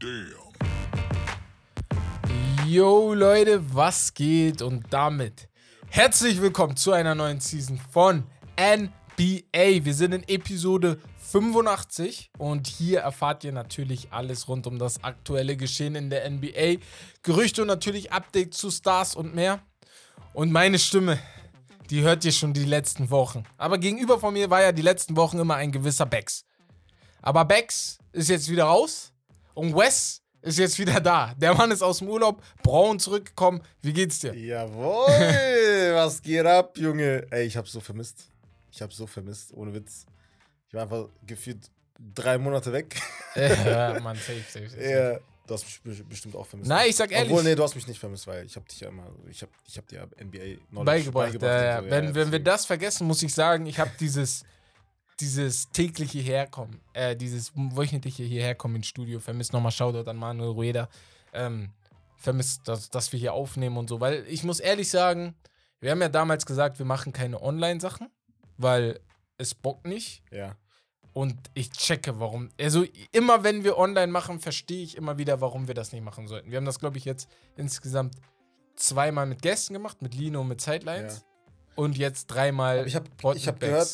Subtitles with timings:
[0.00, 0.32] Damn.
[2.66, 4.62] Yo Leute, was geht?
[4.62, 5.50] Und damit
[5.90, 8.24] herzlich willkommen zu einer neuen Season von
[8.58, 9.84] NBA.
[9.84, 10.98] Wir sind in Episode
[11.30, 16.76] 85 und hier erfahrt ihr natürlich alles rund um das aktuelle Geschehen in der NBA.
[17.22, 19.60] Gerüchte und natürlich Updates zu Stars und mehr.
[20.32, 21.18] Und meine Stimme,
[21.90, 23.44] die hört ihr schon die letzten Wochen.
[23.58, 26.46] Aber gegenüber von mir war ja die letzten Wochen immer ein gewisser Bex.
[27.20, 29.09] Aber Bex ist jetzt wieder raus
[29.54, 31.34] und Wes ist jetzt wieder da.
[31.36, 33.60] Der Mann ist aus dem Urlaub, braun zurückgekommen.
[33.82, 34.34] Wie geht's dir?
[34.34, 35.06] Jawohl,
[35.94, 37.26] was geht ab, Junge?
[37.30, 38.24] Ey, ich hab's so vermisst.
[38.72, 40.06] Ich hab's so vermisst, ohne Witz.
[40.68, 41.70] Ich war einfach gefühlt
[42.14, 42.96] drei Monate weg.
[43.34, 44.82] ja, Mann, safe, safe, safe.
[44.82, 46.68] Ja, du hast mich be- bestimmt auch vermisst.
[46.70, 47.30] Nein, ich sag ehrlich.
[47.30, 49.50] Obwohl, nee, du hast mich nicht vermisst, weil ich hab dich ja immer, ich hab,
[49.66, 51.34] ich hab dir NBA beigebracht.
[51.42, 51.78] ja, ja.
[51.80, 54.44] und so, wenn, wenn wir das vergessen, muss ich sagen, ich habe dieses,
[55.20, 60.88] dieses tägliche Herkommen, äh, dieses wöchentliche hierherkommen ins Studio, vermisst nochmal Shoutout an Manuel Rueda,
[61.32, 61.70] ähm,
[62.16, 65.34] vermisst, dass, dass wir hier aufnehmen und so, weil ich muss ehrlich sagen,
[65.80, 68.08] wir haben ja damals gesagt, wir machen keine Online-Sachen,
[68.58, 69.00] weil
[69.38, 70.56] es bockt nicht Ja.
[71.14, 72.50] und ich checke, warum.
[72.60, 76.28] Also immer wenn wir online machen, verstehe ich immer wieder, warum wir das nicht machen
[76.28, 76.50] sollten.
[76.50, 78.16] Wir haben das, glaube ich, jetzt insgesamt
[78.76, 81.24] zweimal mit Gästen gemacht, mit Lino und mit Sidelines.
[81.76, 82.80] Und jetzt dreimal.
[82.80, 83.88] Aber ich hab, Pod ich hab gehört,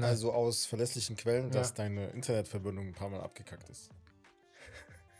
[0.00, 0.06] Bags.
[0.06, 0.06] Ne?
[0.06, 1.60] also aus verlässlichen Quellen, Ja.
[1.60, 3.90] dass deine Internetverbindung ein paar Mal abgekackt ist.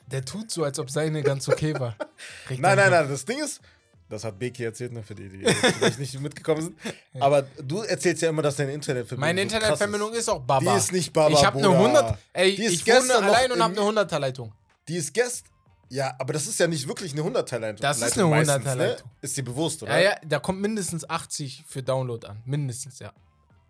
[0.06, 1.94] Der tut so, als ob seine ganz okay war.
[2.48, 3.60] Regt Nein, nein, nein, das Ding ist,
[4.08, 6.78] das hat Beki erzählt, ne, für die, die vielleicht nicht mitgekommen sind.
[7.20, 9.20] Aber du erzählst ja immer, dass deine Internetverbindung.
[9.20, 10.72] Meine Internetverbindung ist auch Baba.
[10.72, 11.98] Die ist nicht Baba, Ich habe eine Bruder.
[11.98, 12.18] 100.
[12.32, 14.52] Ey, Die ist ich wohne gestern allein und habe eine 100er Leitung.
[14.88, 15.44] Die ist Guest.
[15.90, 17.80] Ja, aber das ist ja nicht wirklich eine 100er-Leitung.
[17.80, 19.06] Das ist eine meistens, 100er-Leitung.
[19.06, 19.12] Ne?
[19.22, 19.92] Ist dir bewusst, oder?
[19.98, 22.42] Ja, ja, da kommt mindestens 80 für Download an.
[22.44, 23.12] Mindestens, ja.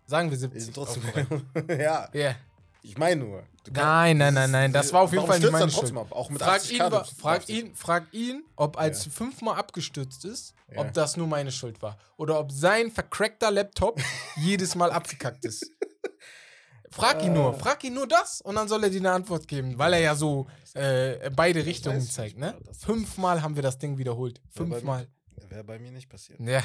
[0.09, 0.63] Sagen wir Die 70.
[0.65, 1.03] sind trotzdem.
[1.69, 2.35] Ja, Ja.
[2.81, 3.43] ich meine nur.
[3.71, 4.73] Nein, nein, nein, nein.
[4.73, 5.95] Das war auf jeden Fall nicht meine Schuld.
[5.95, 6.11] ab?
[6.11, 9.11] Auch mit Frag 80 ihn, frag ihn, frag ihn, ob als Ja.
[9.11, 10.79] fünfmal abgestürzt ist, Ja.
[10.81, 11.97] ob das nur meine Schuld war.
[12.17, 14.01] Oder ob sein vercrackter Laptop
[14.37, 15.69] jedes Mal abgekackt ist.
[16.91, 17.35] Frag ihn Ah.
[17.35, 19.99] nur, frag ihn nur das und dann soll er dir eine Antwort geben, weil er
[19.99, 22.55] ja so äh, beide Richtungen zeigt, ne?
[22.79, 24.41] Fünfmal haben wir das Ding wiederholt.
[24.55, 25.07] Wäre bei Fünfmal.
[25.37, 26.39] mir- Wäre bei mir nicht passiert.
[26.39, 26.63] Ja,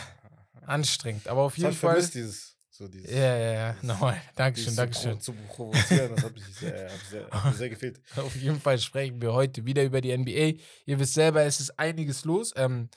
[0.66, 1.28] anstrengend.
[1.28, 1.90] Aber auf jeden ich Fall.
[1.92, 2.53] vermisst, dieses.
[2.76, 3.76] So dieses Ja, ja, ja.
[3.82, 4.20] Nochmal.
[4.34, 5.20] Dankeschön, Dankeschön.
[5.20, 8.00] Zu, pro- zu provozieren, das hat mich sehr, hat sehr, hat sehr gefehlt.
[8.16, 10.60] Auf jeden Fall sprechen wir heute wieder über die NBA.
[10.84, 12.52] Ihr wisst selber, es ist einiges los.
[12.56, 12.88] Ähm,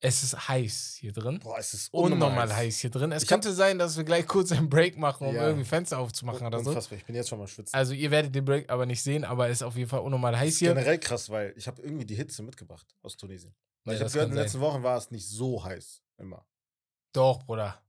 [0.00, 1.38] es ist heiß hier drin.
[1.38, 3.12] Boah, es ist Unnormal heiß hier drin.
[3.12, 5.46] Es Ich könnte sein, dass wir gleich kurz einen Break machen, um Ja.
[5.46, 6.70] irgendwie Fenster aufzumachen oder so.
[6.70, 7.72] Unfassbar, ich bin jetzt schon mal schwitzen.
[7.72, 10.36] Also ihr werdet den Break aber nicht sehen, aber es ist auf jeden Fall unnormal
[10.36, 10.70] heiß hier.
[10.74, 13.54] generell krass, weil ich habe irgendwie die Hitze mitgebracht aus Tunesien.
[13.84, 16.44] Weil Ja, ich habe gehört, in den letzten Wochen war es nicht so heiß immer.
[17.12, 17.80] Doch, Bruder.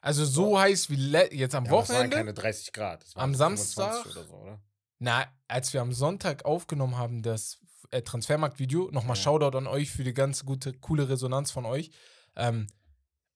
[0.00, 0.60] Also so Doch.
[0.60, 0.96] heiß wie
[1.36, 2.16] jetzt am Ja, aber es waren Wochenende.
[2.16, 3.02] keine 30 Grad.
[3.04, 4.06] Es waren Am 25 Samstag?
[4.16, 4.60] oder so, oder?
[5.00, 7.58] Na, als wir am Sonntag aufgenommen haben, das
[7.90, 9.22] äh, Transfermarkt-Video, nochmal Ja.
[9.22, 11.90] Shoutout an euch für die ganze gute, coole Resonanz von euch.
[12.36, 12.66] Ähm,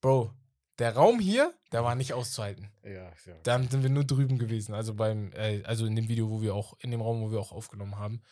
[0.00, 0.32] Bro,
[0.78, 2.70] der Raum hier, der war nicht auszuhalten.
[2.84, 3.12] Ja, ja.
[3.44, 6.54] Dann sind wir nur drüben gewesen, also beim, äh, also in dem Video, wo wir
[6.54, 8.22] auch, in dem Raum, wo wir auch aufgenommen haben.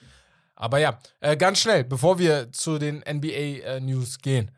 [0.57, 4.51] Aber ja, äh, ganz schnell, bevor wir zu den NBA-News gehen.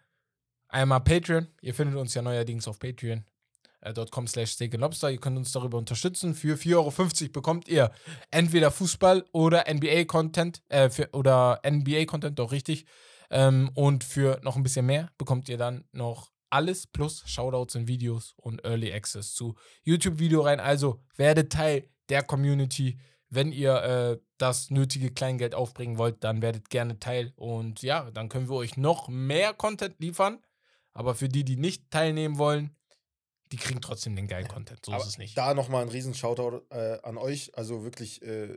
[0.69, 1.49] Einmal Patreon.
[1.61, 3.25] Ihr findet uns ja neuerdings auf Patreon.
[3.83, 5.11] Äh, .com slash Lobster.
[5.11, 6.35] Ihr könnt uns darüber unterstützen.
[6.35, 7.91] Für 4,50 Euro bekommt ihr
[8.31, 12.87] entweder Fußball oder NBA-Content, äh, oder NBA-Content, doch richtig.
[13.31, 17.89] Ähm, und für noch ein bisschen mehr bekommt ihr dann noch alles plus Shoutouts in
[17.89, 20.61] Videos und Early Access zu YouTube-Video rein.
[20.61, 22.99] Also werdet Teil der Community.
[23.31, 27.33] Wenn ihr äh, das nötige Kleingeld aufbringen wollt, dann werdet gerne Teil.
[27.37, 30.41] Und ja, dann können wir euch noch mehr Content liefern.
[30.93, 32.77] Aber für die, die nicht teilnehmen wollen,
[33.53, 34.85] die kriegen trotzdem den geilen Content.
[34.85, 35.37] So Aber ist es nicht.
[35.37, 37.57] Da nochmal ein riesen Shoutout äh, an euch.
[37.57, 38.57] Also wirklich äh,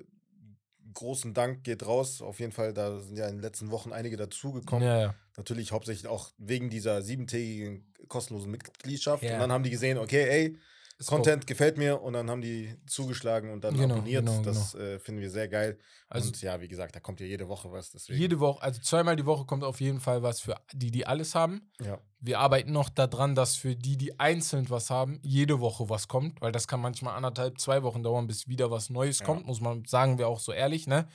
[0.94, 2.22] großen Dank geht raus.
[2.22, 4.88] Auf jeden Fall, da sind ja in den letzten Wochen einige dazugekommen.
[4.88, 5.16] Ja, ja.
[5.38, 9.22] Natürlich hauptsächlich auch wegen dieser siebentägigen kostenlosen Mitgliedschaft.
[9.24, 9.34] Ja.
[9.34, 10.58] Und dann haben die gesehen, okay, ey,
[11.06, 14.26] Content gefällt mir und dann haben die zugeschlagen und dann Genau, abonniert.
[14.26, 15.78] genau, das Äh, finden wir sehr geil.
[16.08, 17.92] Also und ja, wie gesagt, da kommt ja jede Woche was.
[17.92, 18.18] Deswegen.
[18.20, 21.36] jede Woche, also zweimal die Woche kommt auf jeden Fall was für die, die alles
[21.36, 21.70] haben.
[21.82, 22.00] ja.
[22.22, 26.42] Wir arbeiten noch daran, dass für die, die einzeln was haben, jede Woche was kommt,
[26.42, 29.26] weil das kann manchmal anderthalb, zwei Wochen dauern, bis wieder was Neues Ja.
[29.26, 31.08] kommt, muss man sagen, wir auch so ehrlich, ne?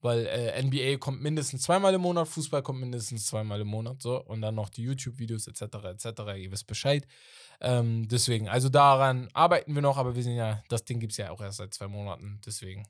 [0.00, 4.20] Weil äh, NBA kommt mindestens zweimal im Monat, Fußball kommt mindestens zweimal im Monat, so.
[4.24, 5.62] Und dann noch die YouTube-Videos etc.
[5.84, 6.04] etc.
[6.36, 7.06] Ihr wisst Bescheid.
[7.60, 11.18] Ähm, deswegen, also daran arbeiten wir noch, aber wir sind ja, das Ding gibt es
[11.18, 12.40] ja auch erst seit zwei Monaten.
[12.44, 12.86] Deswegen,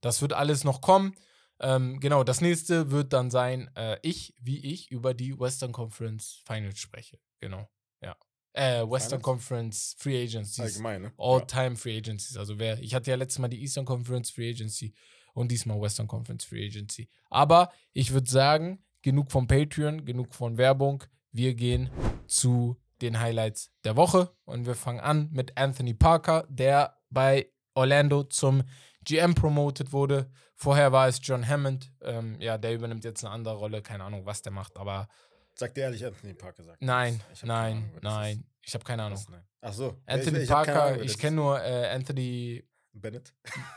[0.00, 1.14] das wird alles noch kommen.
[1.60, 6.42] Ähm, genau, das nächste wird dann sein, äh, ich, wie ich, über die Western Conference
[6.44, 7.18] Finals spreche.
[7.40, 7.68] Genau,
[8.00, 8.16] ja.
[8.52, 9.22] Äh, Western Finals?
[9.22, 10.60] Conference Free Agencies.
[10.60, 11.12] Allgemein, ne?
[11.16, 12.36] All-Time Free Agencies.
[12.36, 14.92] Also wer, ich hatte ja letztes Mal die Eastern Conference Free Agency
[15.34, 17.08] und diesmal Western Conference Free Agency.
[17.30, 21.04] Aber ich würde sagen, genug vom Patreon, genug von Werbung.
[21.30, 21.90] Wir gehen
[22.26, 28.22] zu den Highlights der Woche und wir fangen an mit Anthony Parker, der bei Orlando
[28.24, 28.62] zum
[29.04, 30.30] GM promoted wurde.
[30.54, 31.92] Vorher war es John Hammond.
[32.02, 33.82] Ähm, ja, der übernimmt jetzt eine andere Rolle.
[33.82, 35.08] Keine Ahnung, was der macht, aber
[35.54, 36.80] Sagt dir ehrlich, Anthony Parker sagt.
[36.80, 38.44] nein, nein, Ahnung, wer nein.
[38.62, 39.06] Ich habe keine ist.
[39.06, 39.24] Ahnung.
[39.30, 39.48] Nein.
[39.60, 40.00] Ach so.
[40.06, 42.68] Anthony ich, ich Parker, Ahnung, wer ich kenne nur äh, Anthony ist.
[42.94, 43.34] Bennett.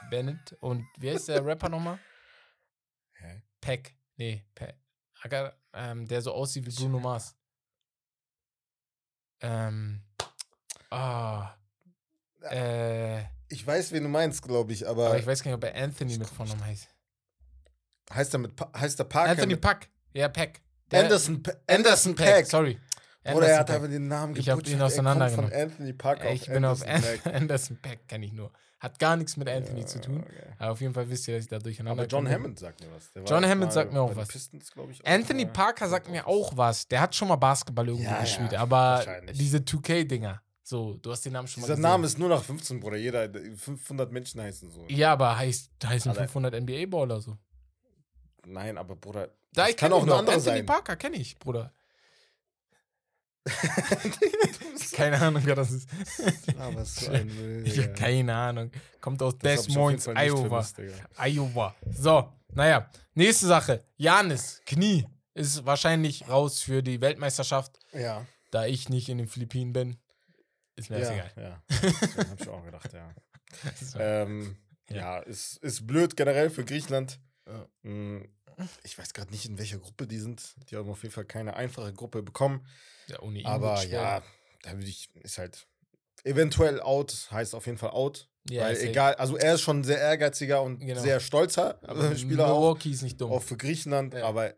[0.10, 1.98] Bennett und wie heißt der Rapper nochmal?
[3.14, 3.42] Hä?
[3.62, 3.98] Peck.
[4.18, 4.78] Nee, Peck.
[5.24, 7.36] Agar- Ähm, der so aussieht wie Bruno Mars.
[9.46, 10.02] Ähm.
[10.90, 11.54] Ah.
[12.50, 15.64] Äh, Ich weiß, wen du meinst, glaube ich, aber, aber ich weiß gar nicht, ob
[15.64, 16.88] er Anthony mit Vornamen heißt.
[18.14, 19.32] heißt er mit Pa- heißt der Parker?
[19.32, 19.90] Anthony Pack.
[20.14, 20.62] Ja, Peck.
[20.92, 22.16] Der- Anderson, Pa- Anderson.
[22.16, 22.46] Peck.
[22.46, 22.80] Sorry.
[23.34, 23.76] Oder er hat Peck.
[23.78, 24.76] einfach den Namen Ich hab gebutschert.
[24.78, 25.52] ihn Er auseinandergenommen.
[25.52, 27.26] Von Anthony Parker Ich bin auf Anderson An Peck.
[27.36, 28.52] Anderson Peck, kenne ich nur.
[28.80, 30.22] Hat gar nichts mit Anthony Ja, zu tun.
[30.24, 30.44] okay.
[30.60, 32.30] Aber auf jeden Fall wisst ihr, dass ich da durcheinander Aber John.
[32.30, 33.10] Hammond sagt mir was.
[33.30, 34.28] John Hammond sagt mir auch was.
[34.28, 35.46] Pistons, ich, auch Anthony.
[35.46, 36.88] Parker sagt mir auch was.
[36.88, 39.38] Der hat schon mal Basketball irgendwie Ja, ja, gespielt, aber wahrscheinlich.
[39.38, 40.42] diese 2K-Dinger.
[40.62, 41.80] So, du hast den Namen schon mal Dieser.
[41.80, 42.98] Name ist nur nach 15, Bruder.
[42.98, 44.84] Jeder, 500 Menschen heißen so.
[44.90, 46.24] Ja, aber heißt, heißen Alter.
[46.24, 47.38] 500 NBA-Baller so.
[48.46, 49.30] Nein, aber Bruder.
[49.54, 50.20] Da, ich kann auch ihn ein doch.
[50.20, 50.66] anderer Anthony sein.
[50.66, 51.72] Parker kenne ich, Bruder.
[54.94, 55.90] Keine Ahnung, wer das ist.
[56.58, 57.88] Aber so ein Müll, Ich Digga.
[57.94, 58.72] keine Ahnung.
[59.02, 60.62] Kommt aus Das Des Moines, Iowa.
[60.64, 60.96] vermisst.
[61.18, 61.76] Iowa.
[61.92, 62.90] So, naja.
[63.14, 63.84] Nächste Sache.
[63.98, 67.78] Janis, Knie, ist wahrscheinlich raus für die Weltmeisterschaft.
[67.94, 68.26] Ja.
[68.52, 69.98] Da ich nicht in den Philippinen bin,
[70.76, 71.32] ist mir das Ja, egal.
[71.38, 71.64] ja.
[72.16, 73.14] Das hab ich auch gedacht, ja.
[73.82, 74.00] So.
[74.00, 74.56] Ähm,
[74.90, 74.96] Ja.
[74.96, 77.20] ja, ist, ist blöd generell für Griechenland.
[77.48, 77.68] Ja.
[77.90, 78.24] Mm,
[78.84, 80.56] Ich weiß gerade nicht, in welcher Gruppe die sind.
[80.70, 82.66] Die haben auf jeden Fall keine einfache Gruppe bekommen.
[83.08, 84.24] Ja, ohne ihn Aber ja,
[84.64, 85.68] da würde ich, ist halt
[86.24, 88.30] eventuell out, heißt auf jeden Fall out.
[88.50, 91.02] Ja, weil egal, also er ist schon ein sehr ehrgeiziger und Genau.
[91.02, 93.32] sehr stolzer Aber Spieler auch, Milwaukee ist nicht dumm.
[93.32, 94.26] auch für Griechenland, Ja.
[94.26, 94.54] aber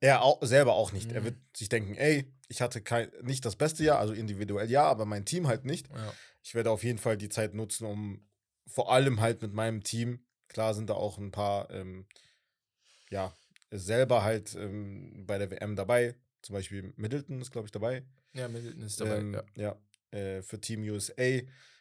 [0.00, 1.12] er auch, selber auch nicht.
[1.12, 1.24] Er Mhm.
[1.26, 5.04] wird sich denken, ey, ich hatte kein, nicht das beste Jahr, also individuell ja, aber
[5.04, 5.88] mein Team halt nicht.
[5.90, 6.12] ja.
[6.42, 8.28] Ich werde auf jeden Fall die Zeit nutzen, um
[8.66, 12.06] vor allem halt mit meinem Team, klar sind da auch ein paar, ähm,
[13.10, 13.32] ja,
[13.70, 16.16] selber halt ähm, bei der WM dabei.
[16.42, 18.04] Zum Beispiel Middleton ist, glaube ich, dabei.
[18.34, 19.18] ja, Middleton ist dabei.
[19.18, 19.76] ähm, ja.
[20.12, 21.40] ja, äh, für Team USA.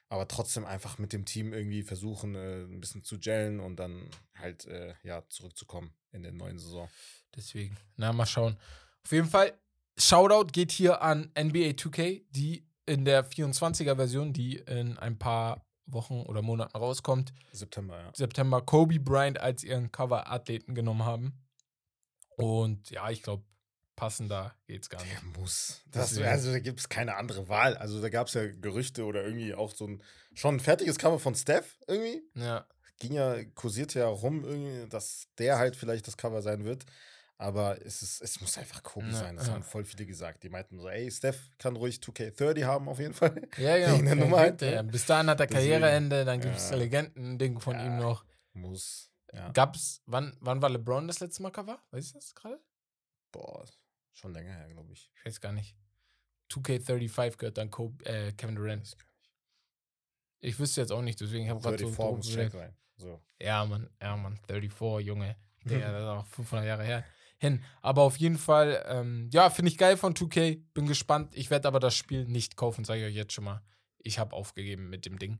[0.10, 4.10] Aber trotzdem einfach mit dem Team irgendwie versuchen, äh, ein bisschen zu gellen und dann
[4.36, 6.90] halt, äh, ja, zurückzukommen in der neuen Saison.
[7.36, 8.58] Deswegen, na, mal schauen.
[9.06, 9.58] Auf jeden Fall,
[9.98, 16.22] Shoutout geht hier an NBA 2K, die in der 24er-Version, die in ein paar Wochen
[16.22, 18.12] oder Monaten rauskommt, September, ja.
[18.14, 21.40] September Kobe Bryant als ihren Cover-Athleten genommen haben.
[22.38, 23.44] Und ja, ich glaube,
[23.96, 25.14] passender geht's gar nicht.
[25.14, 25.82] Der muss.
[25.92, 27.78] Das, also da gibt es keine andere Wahl.
[27.78, 30.04] Also da gab es ja Gerüchte oder irgendwie auch so ein
[30.34, 32.22] schon ein fertiges Cover von Steph irgendwie.
[32.36, 32.66] Ja,
[33.00, 36.86] Ging ja, kursierte ja rum irgendwie, dass der halt vielleicht das Cover sein wird.
[37.38, 39.36] Aber es, ist, es muss einfach Kobe Ja, sein.
[39.36, 39.54] Das ja.
[39.54, 40.44] haben voll viele gesagt.
[40.44, 43.48] Die meinten so, ey, Steph kann ruhig 2K30 haben auf jeden Fall.
[43.58, 43.94] ja, ja.
[43.94, 44.84] Wegen der Nummer halt, ja.
[44.84, 44.92] ne?
[44.92, 45.48] Bis dahin hat er.
[45.48, 46.76] Karriereende, dann gibt es Ja.
[46.76, 47.86] Legenden-Ding von Ja.
[47.88, 48.24] ihm noch.
[48.54, 49.10] Muss.
[49.34, 49.50] Ja.
[49.54, 51.80] Gab's, wann, wann war LeBron das letzte Mal Cover?
[51.90, 52.60] Weißt du das gerade?
[53.32, 53.66] Boah,
[54.14, 55.12] schon länger her, glaube ich.
[55.16, 55.76] Ich weiß gar nicht.
[56.52, 58.84] 2K35 gehört dann Kobe, äh, Kevin Durant.
[58.84, 59.36] Weiß gar nicht.
[60.42, 62.30] Ich wüsste jetzt auch nicht, deswegen habe ich gerade so 34 drum muss.
[62.32, 62.76] Shaq rein.
[62.98, 63.22] So.
[63.40, 65.36] Ja, Mann, ja, Mann, 34, Junge.
[65.66, 67.06] Der, das ist auch 500 Jahre her.
[67.38, 67.64] Hin.
[67.82, 70.62] Aber auf jeden Fall, ähm, ja, finde ich geil von 2K.
[70.74, 71.32] Bin gespannt.
[71.34, 73.64] Ich werde aber das Spiel nicht kaufen, sage ich euch jetzt schon mal.
[74.04, 75.40] Ich habe aufgegeben mit dem Ding.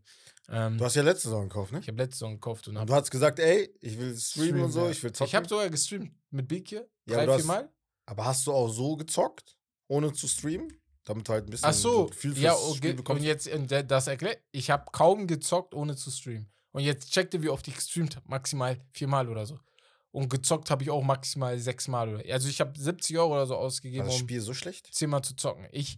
[0.50, 1.80] Ähm, Du hast ja letzte Saison gekauft, ne?
[1.80, 4.72] ich habe letzte Saison gekauft und Und du hast gesagt, ey, ich will streamen und
[4.72, 4.92] so, ja.
[4.92, 5.30] ich will zocken.
[5.30, 6.88] Ich habe sogar gestreamt mit Big hier.
[7.06, 7.70] Ja, drei, vier Mal.
[8.12, 10.68] Aber hast du auch so gezockt, ohne zu streamen?
[11.06, 13.14] Damit halt ein bisschen Ach so, fürs ja, Spiel okay.
[13.14, 16.52] Und jetzt, und der- das erklärt, ich habe kaum gezockt, ohne zu streamen.
[16.74, 18.28] Und jetzt checkte, wie oft ich gestreamt habe.
[18.28, 19.58] Maximal viermal oder so.
[20.12, 22.14] Und gezockt habe ich auch maximal sechsmal.
[22.16, 24.94] Oder, also ich habe 70 Euro oder so War ausgegeben, das um Spiel so schlecht?
[24.94, 25.70] zehnmal zu zocken.
[25.72, 25.98] Ich,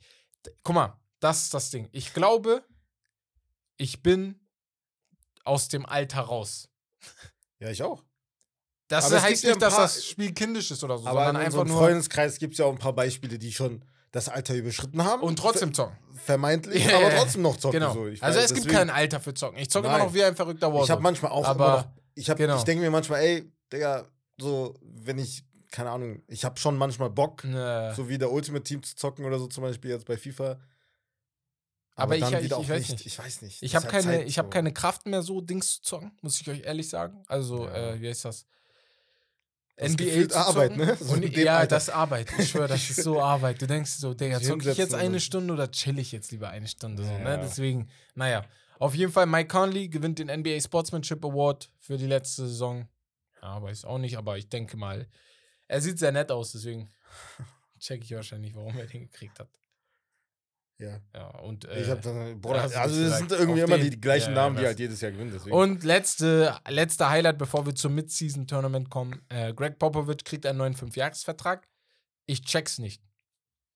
[0.62, 1.90] guck mal, das ist das Ding.
[1.94, 2.64] Ich glaube,
[3.78, 4.40] ich bin
[5.46, 6.70] aus dem Alter raus.
[7.58, 8.04] Ja, ich auch.
[8.88, 11.48] Das Aber heißt ja nicht, dass das Spiel kindisch ist oder so, Aber sondern in
[11.48, 15.04] einfach nur Freundeskreis gibt es ja auch ein paar Beispiele, die schon das Alter überschritten
[15.04, 15.24] haben.
[15.24, 15.98] und trotzdem zocken.
[16.14, 17.80] Ver vermeintlich, Ja, aber trotzdem noch zocken.
[17.80, 17.94] Genau.
[17.94, 18.08] So.
[18.08, 19.58] Ich also weiß, es gibt kein Alter für zocken.
[19.58, 20.84] Ich zocke immer noch wie ein verrückter Warzone.
[20.86, 22.58] Ich habe manchmal auch Aber- immer noch, ich, hab- genau.
[22.58, 24.06] ich denke mir manchmal, ey, Digga,
[24.40, 27.92] so, wenn ich, keine Ahnung, ich habe schon manchmal Bock, Ne.
[27.96, 30.60] so wie der Ultimate Team zu zocken oder so, zum Beispiel jetzt bei FIFA.
[31.96, 33.06] Aber ich- dann ich- wieder ich auch weiß nicht.
[33.06, 33.62] Ich weiß nicht.
[33.64, 36.40] Ich habe halt keine, Zeit ich hab keine Kraft mehr, so Dings zu zocken, muss
[36.42, 37.24] ich euch ehrlich sagen.
[37.28, 37.94] Also, Ja.
[37.94, 38.46] äh, wie heißt das?
[39.82, 40.96] NBA zu Arbeit, ne?
[41.00, 41.76] So Und, ja, Alter.
[41.76, 42.28] das ist Arbeit.
[42.38, 43.62] Ich schwöre, das ist so Arbeit.
[43.62, 46.50] Du denkst so, Digga, zocke ich jetzt eine und- Stunde oder chill ich jetzt lieber
[46.50, 47.04] eine Stunde?
[47.04, 47.24] So, ne?
[47.24, 47.38] Ja.
[47.38, 48.46] Deswegen, naja.
[48.80, 52.88] Auf jeden Fall, Mike Conley gewinnt den NBA Sportsmanship Award für die letzte Saison.
[53.42, 55.08] Ja, weiß auch nicht, aber ich denke mal,
[55.68, 56.90] er sieht sehr nett aus, deswegen
[57.80, 59.50] check ich wahrscheinlich, warum er den gekriegt hat.
[60.80, 61.00] Ja.
[61.14, 64.02] Ja, und, ich äh, hab dann, Bruder, also dich es sind irgendwie immer den- die,
[64.02, 65.32] gleichen Ja, Namen, die halt jedes Jahr gewinnen.
[65.34, 65.56] Deswegen.
[65.56, 69.22] Und letzte, letzte Highlight, bevor wir zum Mid-Season-Tournament kommen.
[69.30, 71.68] Äh, Greg Popovich kriegt einen neuen 5-Jahres-Vertrag.
[72.26, 73.04] Ich check's nicht.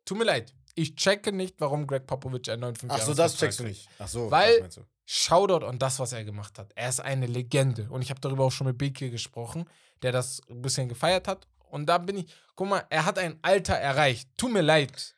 [0.05, 0.53] Tut mir leid.
[0.75, 3.87] Ich checke nicht, warum Greg Popovich einen neuen 5 Ach so, das checkst du nicht.
[3.99, 4.67] Ach so, Weil-.
[5.09, 6.73] Shoutout an das, was er gemacht hat.
[6.75, 7.87] Er ist eine Legende.
[7.89, 9.63] Und ich habe darüber auch schon mit Beke gesprochen,
[10.01, 11.47] der das ein bisschen gefeiert hat.
[11.69, 14.29] Und da bin ich, guck mal, er hat ein Alter erreicht.
[14.37, 15.15] Tut mir leid.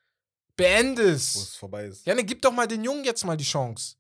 [0.60, 1.36] Beende wo es.
[1.36, 2.06] es vorbei ist.
[2.06, 3.96] Ja, ne, gib doch mal den Jungen jetzt mal die Chance.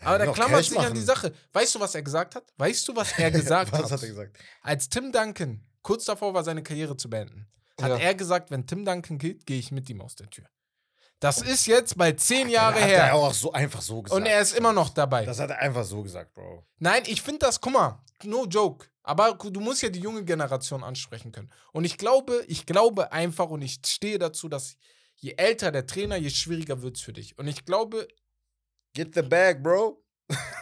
[0.00, 0.94] Ja, Aber der klammert Cash sich an machen.
[0.94, 1.32] die Sache.
[1.52, 2.44] Weißt du, was er gesagt hat?
[2.56, 3.90] Weißt du, was er gesagt Was hat?
[3.92, 4.36] hat er gesagt?
[4.62, 7.46] Als Tim Duncan kurz davor war, seine Karriere zu beenden,
[7.80, 7.96] hat Ja.
[7.98, 10.46] er gesagt, wenn Tim Duncan geht, gehe ich mit ihm aus der Tür.
[11.20, 13.04] Das ist jetzt bald zehn Jahre hat her.
[13.04, 14.18] er auch so einfach so gesagt.
[14.18, 15.26] Und er ist immer noch dabei.
[15.26, 16.64] Das hat er einfach so gesagt, Bro.
[16.78, 18.86] Nein, ich finde das, guck mal, no joke.
[19.02, 21.50] Aber du musst ja die junge Generation ansprechen können.
[21.72, 24.76] Und ich glaube, ich glaube einfach und ich stehe dazu, dass
[25.20, 27.38] je älter der Trainer, je schwieriger wird es für dich.
[27.38, 28.06] Und ich glaube,
[28.94, 30.02] Get the bag, Bro.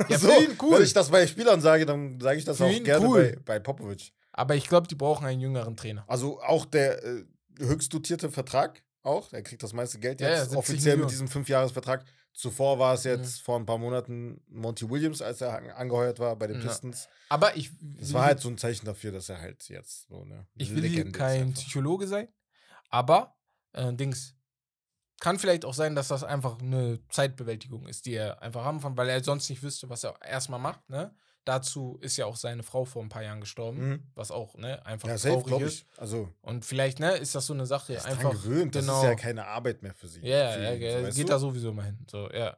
[0.08, 0.28] Ja, so,
[0.62, 0.76] cool.
[0.76, 3.32] Wenn ich das bei Spielern sage, dann sage ich das Für auch gerne cool.
[3.44, 4.12] bei, bei Popovic.
[4.32, 6.04] aber ich glaube, die brauchen einen jüngeren Trainer.
[6.08, 7.24] Also auch der äh,
[7.58, 9.32] höchst dotierte Vertrag auch.
[9.32, 11.00] Er kriegt das meiste Geld Ja, ja, jetzt 70 offiziell Millionen.
[11.02, 12.04] mit diesem Fünfjahresvertrag.
[12.34, 13.44] Zuvor war es jetzt Ja.
[13.44, 16.66] vor ein paar Monaten Monty Williams, als er an- angeheuert war bei den Ja.
[16.68, 17.08] Pistons.
[17.30, 17.70] Aber ich.
[17.98, 20.84] Das war halt so ein Zeichen dafür, dass er halt jetzt so eine Ich will
[20.86, 21.52] hier kein.
[21.54, 22.28] Psychologe sein,
[22.90, 23.36] aber
[23.72, 24.34] äh, Dings.
[25.20, 28.96] Kann vielleicht auch sein, dass das einfach eine Zeitbewältigung ist, die er einfach haben kann,
[28.96, 30.88] weil er sonst nicht wüsste, was er erstmal macht.
[30.88, 31.12] Ne?
[31.44, 34.02] Dazu ist ja auch seine Frau vor ein paar Jahren gestorben, Mhm.
[34.14, 35.74] was auch ne, einfach Ja, safe, traurig ist.
[35.92, 36.00] ich.
[36.00, 38.74] Also, Und vielleicht ne, ist das so eine Sache, ist einfach gewöhnt.
[38.74, 38.98] Das genau.
[38.98, 40.20] ist ja keine Arbeit mehr für sie.
[40.20, 41.32] Ja, für ja, ihn, weißt geht du?
[41.32, 42.06] da sowieso mal hin.
[42.10, 42.56] So, ja.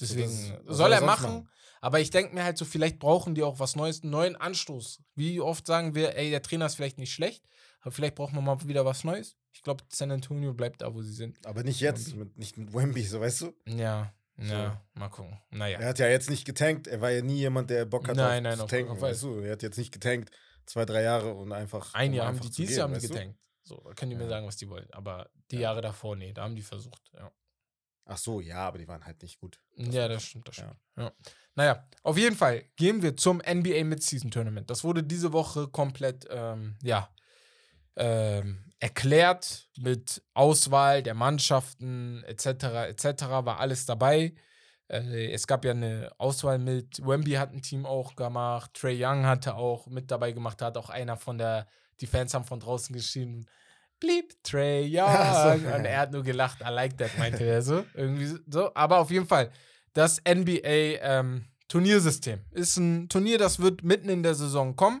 [0.00, 0.28] Deswegen
[0.66, 1.48] das- soll er machen, machen?
[1.80, 5.00] aber ich denke mir halt so, vielleicht brauchen die auch was Neues, einen neuen Anstoß.
[5.14, 7.44] Wie oft sagen wir, ey, der Trainer ist vielleicht nicht schlecht,
[7.80, 9.36] aber vielleicht brauchen wir mal wieder was Neues.
[9.54, 11.44] Ich glaube, San Antonio bleibt da, wo sie sind.
[11.46, 13.54] Aber nicht jetzt, mit, nicht mit Wemby, so weißt du?
[13.66, 15.38] Ja, ja, mal gucken.
[15.50, 15.78] Naja.
[15.78, 16.88] Er hat ja jetzt nicht getankt.
[16.88, 18.98] Er war ja nie jemand, der Bock hat, Nein, auf, nein, zu auf tanken.
[18.98, 19.10] Fall.
[19.12, 19.38] Weißt du?
[19.38, 20.30] Er hat jetzt nicht getankt,
[20.66, 21.94] zwei, drei Jahre und einfach.
[21.94, 23.38] Ein um Jahr haben einfach die, dieses Jahr haben die getankt.
[23.62, 24.28] So, da können die mir Ja.
[24.30, 24.88] sagen, was die wollen.
[24.92, 25.62] Aber die Ja.
[25.62, 27.10] Jahre davor, nee, da haben die versucht.
[27.14, 27.30] Ja,
[28.06, 29.58] Ach so, ja, aber die waren halt nicht gut.
[29.76, 30.64] ja das stimmt, das Ja.
[30.64, 30.80] stimmt.
[30.98, 31.12] Ja.
[31.54, 34.68] Naja, auf jeden Fall gehen wir zum NBA Mid-Season Tournament.
[34.68, 37.08] Das wurde diese Woche komplett, ähm, ja,
[37.96, 42.44] ähm, erklärt mit Auswahl der Mannschaften etc.
[42.90, 43.22] etc.
[43.22, 44.34] war alles dabei.
[44.88, 49.24] Äh, es gab ja eine Auswahl mit Wemby hat ein Team auch gemacht, Trey Young
[49.24, 51.66] hatte auch mit dabei gemacht, da hat auch einer von der,
[52.02, 53.46] die Fans haben von draußen geschrieben,
[54.00, 55.62] blieb Trey Young.
[55.62, 55.76] So.
[55.76, 57.86] Und er hat nur gelacht, I like that, meinte er so.
[57.94, 58.70] Irgendwie so.
[58.74, 59.50] Aber auf jeden Fall,
[59.94, 65.00] das NBA ähm, Turniersystem ist ein Turnier, das wird mitten in der Saison kommen.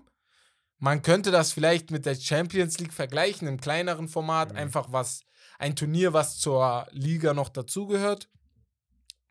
[0.78, 4.52] Man könnte das vielleicht mit der Champions League vergleichen, im kleineren Format.
[4.52, 4.58] Mhm.
[4.58, 5.22] Einfach was,
[5.58, 8.28] ein Turnier, was zur Liga noch dazugehört.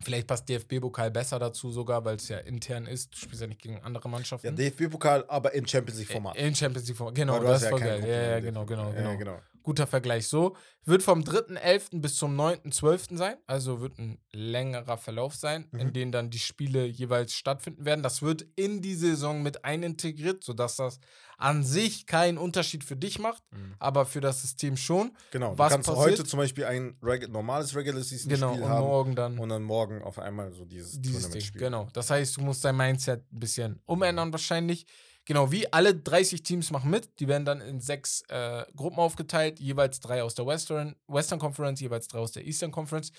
[0.04, 3.14] Vielleicht passt DFB-Pokal besser dazu sogar, weil es ja intern ist.
[3.14, 4.48] Du spielst ja nicht gegen andere Mannschaften.
[4.48, 6.36] Ja, DFB-Pokal, aber in Champions League-Format.
[6.36, 8.02] In Champions League-Format, genau, Weil du das ist ja geil.
[8.02, 8.42] Ja, ja, Gruppenspiel.
[8.42, 9.40] genau, genau, Ja, genau.
[9.64, 10.56] Guter Vergleich so.
[10.86, 12.02] Wird vom 3.11.
[12.02, 13.16] bis zum 9.12.
[13.18, 13.36] sein.
[13.48, 15.94] Also wird ein längerer Verlauf sein, in Mhm.
[15.94, 18.04] dem dann die Spiele jeweils stattfinden werden.
[18.04, 21.00] Das wird in die Saison mit einintegriert, sodass das
[21.38, 23.76] an sich keinen Unterschied für dich macht, Mhm.
[23.80, 25.16] aber für das System schon.
[25.32, 25.58] Genau.
[25.58, 26.06] Was du kannst passiert?
[26.20, 29.50] heute zum Beispiel ein reg normales Regular Season Genau, Spiel und haben morgen dann und
[29.50, 31.44] dann morgen auf einmal so dieses, dieses Ding.
[31.54, 31.88] Genau.
[31.94, 34.86] Das heißt, du musst dein Mindset ein bisschen umändern wahrscheinlich.
[35.26, 37.20] Genau, wie alle 30 Teams machen mit.
[37.20, 41.80] Die werden dann in sechs äh, Gruppen aufgeteilt, jeweils drei aus der Western, Western Conference,
[41.80, 43.12] jeweils drei aus der Eastern Conference.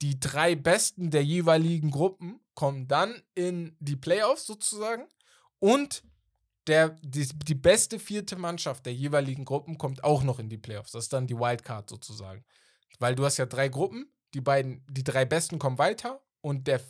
[0.00, 5.08] Die drei besten der jeweiligen Gruppen kommen dann in die Playoffs sozusagen.
[5.58, 6.04] Und
[6.68, 10.92] der, die, die beste vierte Mannschaft der jeweiligen Gruppen kommt auch noch in die Playoffs.
[10.92, 12.44] Das ist dann die Wildcard sozusagen.
[13.00, 16.80] Weil du hast ja drei Gruppen, die beiden, die drei besten kommen weiter und der,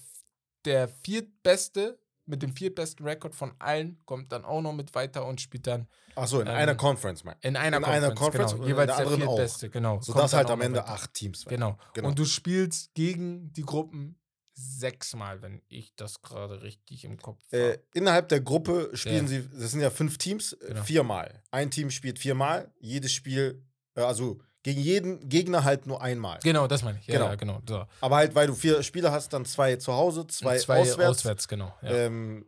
[0.64, 1.98] der viertbeste
[2.28, 5.88] mit dem viertbesten Rekord von allen kommt dann auch noch mit weiter und spielt dann
[6.14, 7.36] Achso, in Ähm, einer Conference, mein.
[7.42, 9.16] in einer In Conference, einer Conference genau, in jeweils der der auch.
[9.18, 10.00] viertbeste, genau.
[10.00, 11.56] Sodass kommt dann halt auch am Ende acht Teams werden.
[11.56, 11.78] Genau.
[11.94, 12.08] Genau.
[12.08, 14.18] Und du spielst gegen die Gruppen
[14.54, 17.74] sechsmal, wenn ich das gerade richtig im Kopf habe.
[17.74, 19.28] Äh, innerhalb der Gruppe spielen Ja.
[19.42, 20.82] sie, das sind ja fünf Teams, äh, Genau.
[20.82, 21.42] viermal.
[21.50, 26.38] Ein Team spielt viermal, jedes Spiel, äh, also gegen jeden Gegner halt nur einmal.
[26.42, 27.06] genau, das meine ich.
[27.06, 27.26] Ja, Genau.
[27.28, 27.62] ja, genau.
[27.68, 27.86] So.
[28.00, 31.46] Aber halt, weil du vier Spiele hast, dann zwei zu Hause, zwei, Zwei auswärts.
[31.48, 31.74] genau.
[31.82, 31.90] Ja.
[31.90, 32.44] Ähm,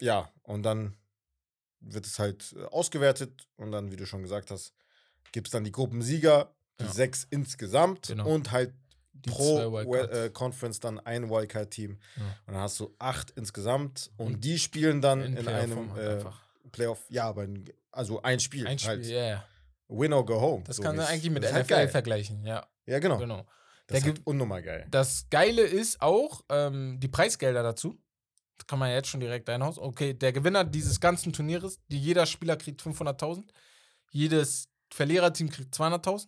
[0.00, 0.96] ja, und dann
[1.80, 4.72] wird es halt äh, ausgewertet und dann, wie du schon gesagt hast,
[5.32, 6.90] gibt es dann die Gruppensieger, die Ja.
[6.92, 8.28] sechs insgesamt Genau.
[8.28, 8.72] und halt
[9.12, 11.98] Die pro äh, Conference dann ein Wildcard-Team.
[12.16, 12.22] Ja.
[12.46, 16.24] Und dann hast du acht insgesamt und, Und die spielen dann in in, einem äh.
[16.70, 18.66] Playoff, ja, aber ein, also ein Spiel.
[18.66, 19.06] Ein Spiel, halt.
[19.06, 19.44] ja, ja.
[19.88, 20.64] Win or go home.
[20.64, 23.18] Das so kann man eigentlich mit NFL halt vergleichen, ja, Ja, genau.
[23.18, 23.46] genau.
[23.86, 24.86] Das ist halt unnormal geil.
[24.90, 27.98] Das Geile ist auch ähm, die Preisgelder dazu.
[28.58, 29.78] Das kann man jetzt schon direkt einhaus.
[29.78, 33.44] Okay, der Gewinner dieses ganzen Turnieres, die jeder Spieler kriegt 500.000.
[34.10, 36.26] Jedes Verliererteam kriegt 200.000.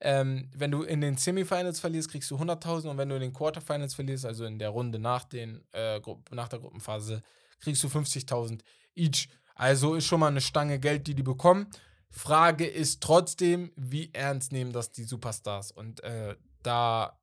[0.00, 3.32] Ähm, wenn du in den Semifinals verlierst, kriegst du 100.000 und wenn du in den
[3.32, 6.00] Quarterfinals verlierst, also in der Runde nach, den, äh,
[6.30, 7.22] nach der Gruppenphase,
[7.60, 8.60] kriegst du 50.000
[8.94, 9.28] each.
[9.54, 11.68] Also ist schon mal eine Stange Geld, die die bekommen.
[12.10, 15.70] Frage ist trotzdem, wie ernst nehmen das die Superstars?
[15.72, 17.18] Und äh, da,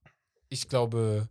[0.50, 1.28] ich glaube,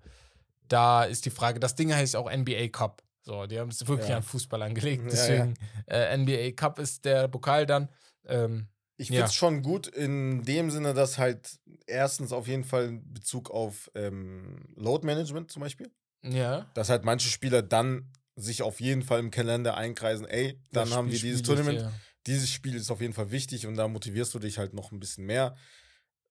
[0.69, 3.03] da ist die Frage, das Ding heißt auch NBA Cup.
[3.25, 4.17] So, die haben es wirklich Ja.
[4.17, 5.03] an Fußball angelegt.
[5.05, 5.55] Ja, Deswegen,
[5.87, 7.89] Äh, NBA Cup ist der Pokal dann.
[8.27, 9.15] Ähm, Ich Ja.
[9.17, 13.51] finde es schon gut in dem Sinne, dass halt erstens auf jeden Fall in Bezug
[13.51, 15.91] auf ähm, Load Management zum Beispiel,
[16.23, 16.67] ja.
[16.75, 21.11] dass halt manche Spieler dann sich auf jeden Fall im Kalender einkreisen, ey, dann haben
[21.11, 21.93] wir dieses Tournament, ja.
[22.27, 25.01] Dieses Spiel ist auf jeden Fall wichtig und da motivierst du dich halt noch ein
[25.01, 25.57] bisschen mehr.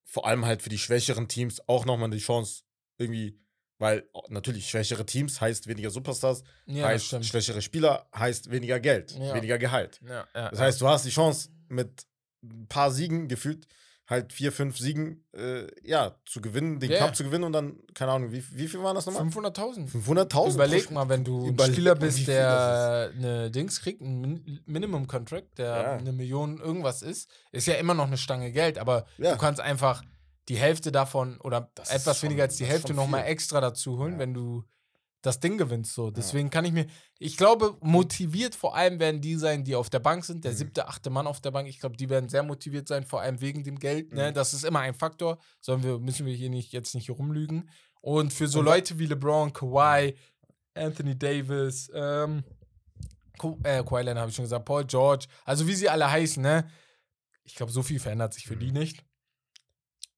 [0.04, 2.62] Vor allem halt für die schwächeren Teams auch nochmal die Chance
[2.98, 3.38] irgendwie,
[3.78, 9.34] weil natürlich schwächere Teams heißt weniger Superstars, Ja, heißt schwächere Spieler heißt weniger Geld, Ja.
[9.34, 10.00] weniger Gehalt.
[10.06, 12.06] Ja, Das heißt, du hast die Chance mit
[12.42, 13.66] ein paar Siegen gefühlt,
[14.12, 16.98] halt vier, fünf Siegen, äh, ja, zu gewinnen, den Ja.
[16.98, 19.24] Cup zu gewinnen und dann, keine Ahnung, wie, wie viel waren das nochmal?
[19.24, 19.88] 500.000.
[19.90, 20.54] 500.000?
[20.54, 25.58] Überleg mal, wenn du ein Spieler bist, der eine Dings kriegt, ein Min Minimum Contract,
[25.58, 25.92] der Ja.
[25.96, 29.32] eine Million irgendwas ist, ist ja immer noch eine Stange Geld, aber Ja.
[29.32, 30.02] du kannst einfach
[30.48, 34.14] die Hälfte davon oder Das etwas schon- weniger als die Hälfte nochmal extra dazu holen,
[34.14, 34.18] Ja.
[34.20, 34.64] wenn du
[35.22, 35.94] das Ding gewinnst.
[35.94, 36.10] So.
[36.10, 36.86] Deswegen kann ich mir,
[37.18, 40.56] ich glaube, motiviert vor allem werden die sein, die auf der Bank sind, der Mhm.
[40.56, 41.68] siebte, achte Mann auf der Bank.
[41.68, 44.12] Ich glaube, die werden sehr motiviert sein, vor allem wegen dem Geld.
[44.12, 44.30] Ne?
[44.30, 44.34] Mhm.
[44.34, 45.38] Das ist immer ein Faktor.
[45.60, 47.70] Sollen wir, müssen wir hier nicht jetzt nicht rumlügen.
[48.00, 50.16] Und für so Und Leute wie LeBron, Kawhi,
[50.74, 52.42] Anthony Davis, ähm,
[53.38, 56.42] Ka äh, Kawhi Leonard habe ich schon gesagt, Paul George, also wie sie alle heißen,
[56.42, 56.68] ne?
[57.44, 59.04] Ich glaube, so viel verändert sich für die nicht.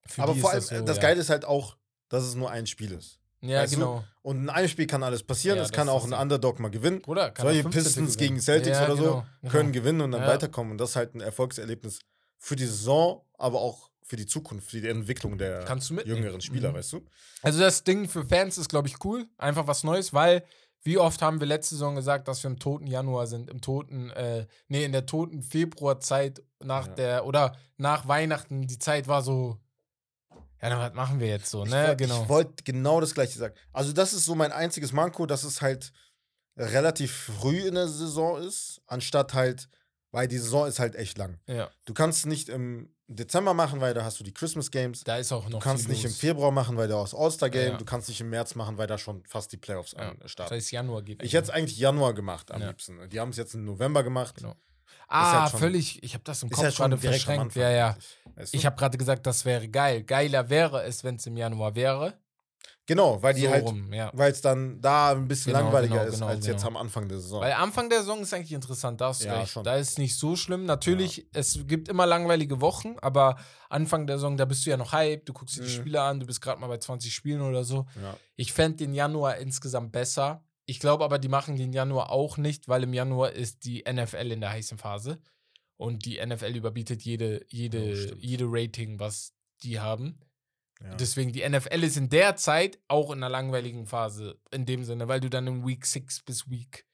[0.07, 1.03] Für Aber die vor allem, das, so, das ja.
[1.03, 1.77] Geile ist halt auch,
[2.09, 3.21] dass es nur ein Spiel ist.
[3.49, 3.79] Ja, weißt du?
[3.79, 4.05] genau.
[4.23, 5.59] Und in einem Spiel kann alles passieren.
[5.59, 6.13] Ja, es kann auch ein.
[6.15, 7.03] Underdog mal gewinnen.
[7.03, 7.83] Bruder, kann Solche 15.
[7.85, 8.29] Pistons gewinnen.
[8.35, 9.53] gegen Celtics Ja, oder so genau, genau.
[9.53, 10.29] können gewinnen und dann Ja.
[10.29, 10.73] weiterkommen.
[10.73, 11.99] Und das ist halt ein Erfolgserlebnis
[12.39, 16.71] für die Saison, aber auch für die Zukunft, für die Entwicklung der du jüngeren Spieler,
[16.71, 16.75] Mhm.
[16.75, 17.01] weißt du?
[17.43, 19.27] Also das Ding für Fans ist, glaube ich, cool.
[19.39, 20.45] Einfach was Neues, weil
[20.83, 24.11] wie oft haben wir letzte Saison gesagt, dass wir im toten Januar sind, im toten,
[24.11, 26.95] äh, nee, in der toten Februarzeit nach Ja.
[26.95, 29.59] der, oder nach Weihnachten, die Zeit war so,
[30.73, 31.89] ja, was machen wir jetzt so, Ich ne?
[31.89, 32.23] woll- genau.
[32.23, 33.55] Ich wollte genau das gleiche sagen.
[33.73, 35.93] Also, das ist so mein einziges Manko, dass es halt
[36.57, 39.69] relativ früh in der Saison ist, anstatt halt,
[40.13, 41.39] weil die Saison ist halt echt lang.
[41.47, 45.03] ja, Du kannst nicht im Dezember machen, weil da hast du die Christmas Games.
[45.05, 46.19] da ist auch noch Du kannst nicht im los.
[46.19, 47.73] Februar machen, weil da hast All-Star Game.
[47.73, 47.77] Ja.
[47.77, 50.11] Du kannst nicht im März machen, weil da schon fast die Playoffs Ja.
[50.11, 50.55] an Das starten.
[50.55, 51.23] heißt, Januar geht.
[51.23, 53.07] Ich hätte es eigentlich Januar gemacht am liebsten.
[53.11, 54.37] Die haben es jetzt im November gemacht.
[54.37, 54.55] Genau.
[55.09, 57.55] Ah, halt schon- völlig, ich habe das im Ist Kopf ja schon gerade verschränkt.
[57.57, 57.97] Ja, ja.
[58.37, 58.59] Weißt du?
[58.59, 60.03] Ich habe gerade gesagt, das wäre geil.
[60.03, 62.15] Geiler wäre es, wenn es im Januar wäre.
[62.87, 64.11] genau, weil die so halt, ja.
[64.13, 66.69] weil es dann da ein bisschen Genau, langweiliger genau, ist genau, als jetzt genau.
[66.69, 67.41] am Anfang der Saison.
[67.41, 69.53] Weil Anfang der Saison ist eigentlich interessant, da hast du Ja, recht.
[69.53, 69.65] schon.
[69.65, 70.67] Da ist nicht so schlimm.
[70.67, 73.37] Natürlich, es gibt immer langweilige Wochen, aber
[73.71, 75.81] Anfang der Saison, da bist du ja noch hype, du guckst dir die Mhm.
[75.81, 77.87] Spiele an, du bist gerade mal bei 20 Spielen oder so.
[78.03, 78.17] ja.
[78.37, 80.44] Ich fände den Januar insgesamt besser.
[80.67, 84.33] Ich glaube aber, die machen den Januar auch nicht, weil im Januar ist die NFL
[84.33, 85.21] in der heißen Phase.
[85.77, 88.23] Und die NFL überbietet jede, Oh, jede, stimmt.
[88.23, 90.19] jede Rating, was die haben.
[90.83, 90.95] Ja.
[90.95, 94.39] Deswegen, die NFL ist in der Zeit auch in einer langweiligen Phase.
[94.53, 96.87] In dem Sinne, weil du dann in Week 6 bis Week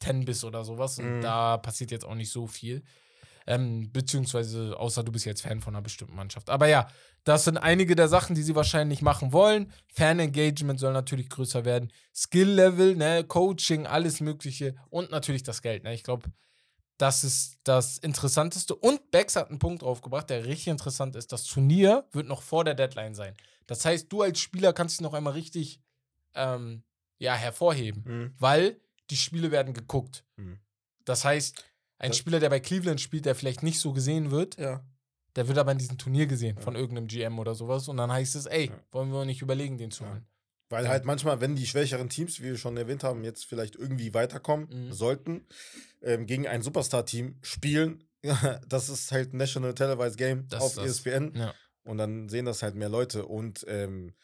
[0.00, 0.98] 10 bist oder sowas.
[0.98, 1.20] Und Mhm.
[1.22, 2.82] da passiert jetzt auch nicht so viel.
[3.46, 6.50] Ähm, beziehungsweise, außer du bist jetzt Fan von einer bestimmten Mannschaft.
[6.50, 6.88] Aber ja,
[7.24, 9.72] das sind einige der Sachen, die sie wahrscheinlich machen wollen.
[9.94, 11.92] Fan-Engagement soll natürlich größer werden.
[12.14, 14.74] Skill-Level, ne, Coaching, alles Mögliche.
[14.90, 15.84] Und natürlich das Geld.
[15.84, 15.94] Ne?
[15.94, 16.30] Ich glaube,
[16.98, 18.74] das ist das Interessanteste.
[18.74, 21.32] Und Bex hat einen Punkt draufgebracht, der richtig interessant ist.
[21.32, 23.34] Das Turnier wird noch vor der Deadline sein.
[23.66, 25.80] Das heißt, du als Spieler kannst dich noch einmal richtig
[26.34, 26.84] ähm,
[27.18, 28.34] ja, hervorheben, Mhm.
[28.38, 30.24] weil die Spiele werden geguckt.
[30.36, 30.58] Mhm.
[31.04, 31.64] Das heißt,
[32.02, 34.84] ein Das- Spieler, der bei Cleveland spielt, der vielleicht nicht so gesehen wird, ja.
[35.36, 36.62] der wird aber in diesem Turnier gesehen Ja.
[36.62, 37.88] von irgendeinem GM oder sowas.
[37.88, 38.78] Und dann heißt es, ey, Ja.
[38.90, 40.26] wollen wir nicht überlegen, den zu holen.
[40.68, 44.14] Weil halt manchmal, wenn die schwächeren Teams, wie wir schon erwähnt haben, jetzt vielleicht irgendwie
[44.14, 44.92] weiterkommen Mhm.
[44.92, 45.46] sollten,
[46.02, 48.04] ähm, gegen ein Superstar-Team spielen,
[48.68, 50.76] das ist halt National Televised Game Das auf.
[50.78, 51.32] ESPN.
[51.34, 51.54] Ja.
[51.84, 53.26] Und dann sehen das halt mehr Leute.
[53.26, 54.14] Und ähm,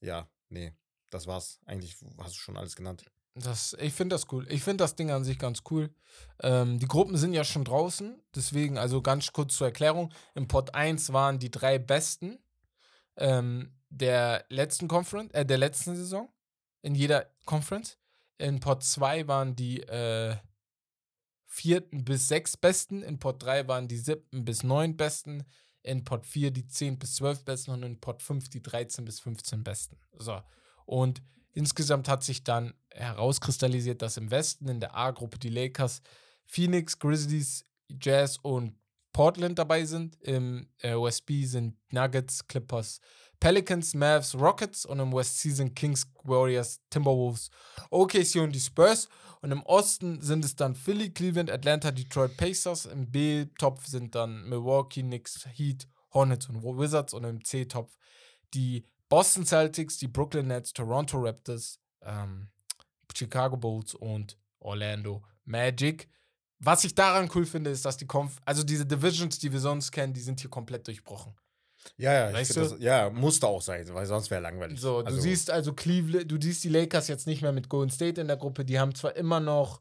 [0.00, 0.72] ja, nee,
[1.10, 1.60] das war's.
[1.66, 3.04] Eigentlich hast du schon alles genannt.
[3.42, 4.46] Das, ich finde das cool.
[4.50, 5.90] Ich finde das Ding an sich ganz cool.
[6.42, 10.12] Ähm, die Gruppen sind ja schon draußen, deswegen, also ganz kurz zur Erklärung.
[10.34, 12.38] Im Pod 1 waren die drei besten
[13.16, 16.28] ähm, der letzten Conference, äh, der letzten Saison.
[16.82, 17.98] In jeder Conference.
[18.38, 20.36] In Pod 2 waren die äh,
[21.44, 25.44] vierten bis sechs besten, in Pot 3 waren die siebten bis neun besten,
[25.82, 29.20] in Pot 4 die 10 bis 12 besten und in Pot 5 die 13 bis
[29.20, 29.98] 15 besten.
[30.18, 30.40] So.
[30.84, 36.02] Und insgesamt hat sich dann herauskristallisiert, dass im Westen in der A-Gruppe die Lakers,
[36.46, 37.64] Phoenix, Grizzlies,
[38.00, 38.78] Jazz und
[39.12, 40.16] Portland dabei sind.
[40.22, 43.00] Im äh, OSB sind Nuggets, Clippers,
[43.40, 47.50] Pelicans, Mavs, Rockets und im West sind Kings, Warriors, Timberwolves,
[47.90, 49.08] OKC und die Spurs.
[49.40, 52.86] Und im Osten sind es dann Philly, Cleveland, Atlanta, Detroit Pacers.
[52.86, 57.14] Im B-Topf sind dann Milwaukee, Knicks, Heat, Hornets und Wizards.
[57.14, 57.96] Und im C-Topf
[58.54, 62.48] die Boston Celtics, die Brooklyn Nets, Toronto Raptors, ähm,
[63.14, 66.08] Chicago Bulls und Orlando Magic.
[66.60, 69.92] Was ich daran cool finde, ist, dass die Konf also diese Divisions, die wir sonst
[69.92, 71.34] kennen, die sind hier komplett durchbrochen.
[71.96, 74.80] Ja, ja, das, ja, musste auch sein, weil sonst wäre langweilig.
[74.80, 77.90] So, du Also, siehst also Cleveland, du siehst die Lakers jetzt nicht mehr mit Golden
[77.90, 78.64] State in der Gruppe.
[78.64, 79.80] Die haben zwar immer noch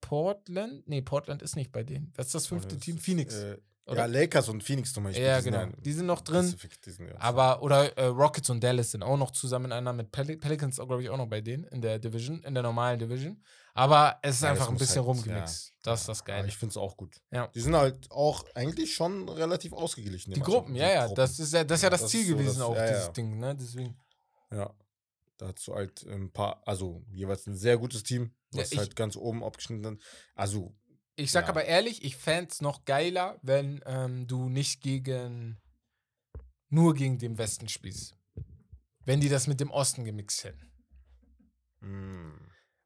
[0.00, 2.12] Portland, nee, Portland ist nicht bei denen.
[2.16, 2.96] Was ist das fünfte das Team?
[2.96, 3.34] ist, Phoenix.
[3.34, 4.00] Äh, oder?
[4.00, 5.24] ja, Lakers und Phoenix zum Beispiel.
[5.24, 5.72] ja, die sind genau.
[5.80, 6.54] Die sind noch drin.
[6.84, 10.12] Die sind ja- Aber, oder äh, Rockets und Dallas sind auch noch zusammen einer mit
[10.12, 13.42] Pel Pelicans, glaube ich, auch noch bei denen in der Division, in der normalen Division.
[13.74, 15.74] Aber es ist Ja, einfach ein bisschen halt- rumgemixt.
[15.82, 16.48] Das ist das Ja, Geile.
[16.48, 17.16] ich finde es auch gut.
[17.30, 17.46] Ja.
[17.48, 20.32] Die sind halt auch eigentlich schon relativ ausgeglichen.
[20.34, 21.08] die Gruppen, ja, ja.
[21.14, 23.06] Das ist ja das, ist ja das Das Ziel so gewesen, das- auch ja, dieses
[23.06, 23.12] ja.
[23.12, 23.54] Ding, ne?
[23.54, 23.96] Deswegen.
[24.50, 24.74] Ja.
[25.36, 28.96] Da hast du halt ein paar, also jeweils ein sehr gutes Team, Ja, was halt
[28.96, 30.04] ganz oben abgeschnitten ist.
[30.34, 30.74] Also,
[31.18, 31.48] Ich sag Ja.
[31.48, 35.58] aber ehrlich, ich fände es noch geiler, wenn ähm, du nicht gegen
[36.70, 38.16] nur gegen den Westen spielst.
[39.04, 40.70] Wenn die das mit dem Osten gemixt hätten.
[41.80, 42.38] mh,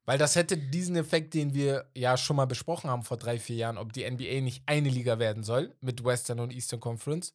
[0.05, 3.55] Weil das hätte diesen Effekt, den wir ja schon mal besprochen haben vor drei, vier
[3.55, 7.33] Jahren, ob die NBA nicht eine Liga werden soll mit Western und Eastern Conference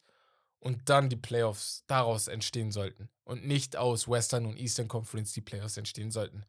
[0.59, 3.09] und dann die Playoffs daraus entstehen sollten.
[3.23, 6.45] Und nicht aus Western und Eastern Conference die Playoffs entstehen sollten.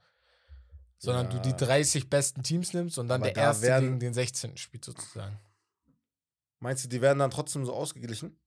[1.02, 1.56] Sondern du die Ja.
[1.56, 4.56] 30 besten Teams nimmst und dann Aber der da erste werden- gegen den 16.
[4.58, 5.38] spielt sozusagen.
[6.60, 8.38] meinst du, die werden dann trotzdem so ausgeglichen?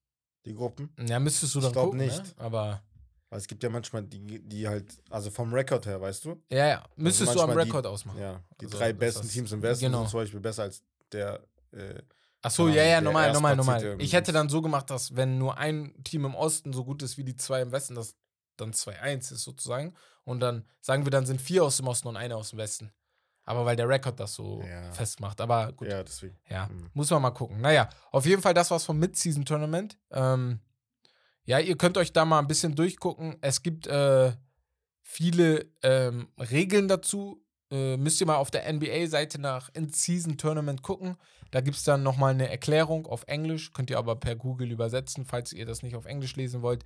[0.45, 0.93] Die Gruppen?
[1.07, 2.17] Ja, müsstest du Ich dann glaub gucken, nicht.
[2.23, 2.33] Ne?
[2.37, 2.83] Aber
[3.29, 6.41] Weil es gibt ja manchmal die, die halt, also vom Rekord her, weißt du?
[6.51, 8.19] ja, ja, müsstest du am Rekord ausmachen.
[8.19, 10.01] Ja, die Also, drei besten Teams im Westen genau.
[10.01, 11.41] sind zum Beispiel besser als der.
[11.71, 12.03] Äh,
[12.43, 13.95] Ach so, ja, ja, normal, normal, normal.
[13.99, 17.17] Ich hätte dann so gemacht, dass wenn nur ein Team im Osten so gut ist
[17.17, 18.15] wie die zwei im Westen, dass
[18.57, 19.93] dann 2-1 ist sozusagen.
[20.23, 22.91] Und dann sagen wir, dann sind vier aus dem Osten und einer aus dem Westen.
[23.45, 24.91] Aber weil der Rekord das so Ja.
[24.93, 25.41] festmacht.
[25.41, 26.37] Aber gut, ja, ja, deswegen.
[26.49, 26.89] Mhm.
[26.93, 27.59] muss man mal gucken.
[27.59, 29.97] Naja, auf jeden Fall das war's vom Mid-Season-Tournament.
[30.11, 30.59] Ähm,
[31.45, 33.35] ja, ihr könnt euch da mal ein bisschen durchgucken.
[33.41, 34.31] Es gibt äh,
[35.01, 37.43] viele ähm, Regeln dazu.
[37.69, 41.17] Äh, müsst ihr mal auf der NBA-Seite nach In-Season-Tournament gucken.
[41.51, 43.73] Da gibt es dann nochmal eine Erklärung auf Englisch.
[43.73, 46.83] Könnt ihr aber per Google übersetzen, falls ihr das nicht auf Englisch lesen wollt.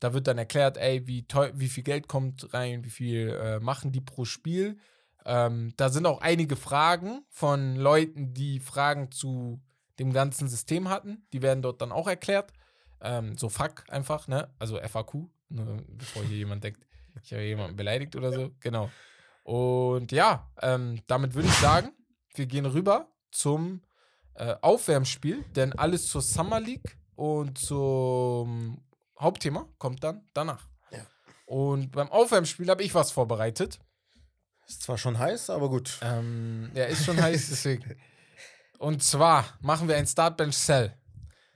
[0.00, 3.60] Da wird dann erklärt, ey, wie, teuer, wie viel Geld kommt rein, wie viel äh,
[3.60, 4.78] machen die pro Spiel.
[5.24, 9.60] Ähm, da sind auch einige Fragen von Leuten, die Fragen zu
[9.98, 11.26] dem ganzen System hatten.
[11.32, 12.52] Die werden dort dann auch erklärt.
[13.02, 14.48] Ähm, so fuck einfach, ne?
[14.58, 16.86] Also FAQ, nur bevor hier jemand denkt,
[17.22, 18.50] ich habe jemanden beleidigt oder so.
[18.60, 18.90] Genau.
[19.42, 21.92] Und ja, ähm, damit würde ich sagen,
[22.34, 23.82] wir gehen rüber zum
[24.34, 28.80] äh, Aufwärmspiel, denn alles zur Summer League und zum
[29.20, 30.66] Hauptthema kommt dann danach.
[30.90, 31.06] Ja.
[31.46, 33.78] Und beim Aufwärmspiel habe ich was vorbereitet.
[34.66, 35.98] Ist zwar schon heiß, aber gut.
[36.00, 37.96] Ähm, ja, ist schon heiß, deswegen.
[38.78, 40.96] Und zwar machen wir ein Startbench Cell.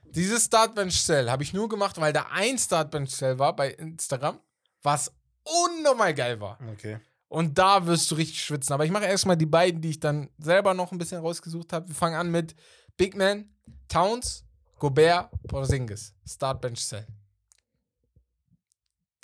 [0.03, 4.39] Dieses Startbench Cell habe ich nur gemacht, weil da ein Startbench Cell war bei Instagram,
[4.83, 5.11] was
[5.43, 6.59] unnormal geil war.
[6.73, 6.99] Okay.
[7.27, 8.73] Und da wirst du richtig schwitzen.
[8.73, 11.87] Aber ich mache erstmal die beiden, die ich dann selber noch ein bisschen rausgesucht habe.
[11.87, 12.55] Wir fangen an mit
[12.95, 13.49] Big Man,
[13.87, 14.45] Towns,
[14.77, 16.13] Gobert, Porzingis.
[16.25, 17.07] Startbench Cell.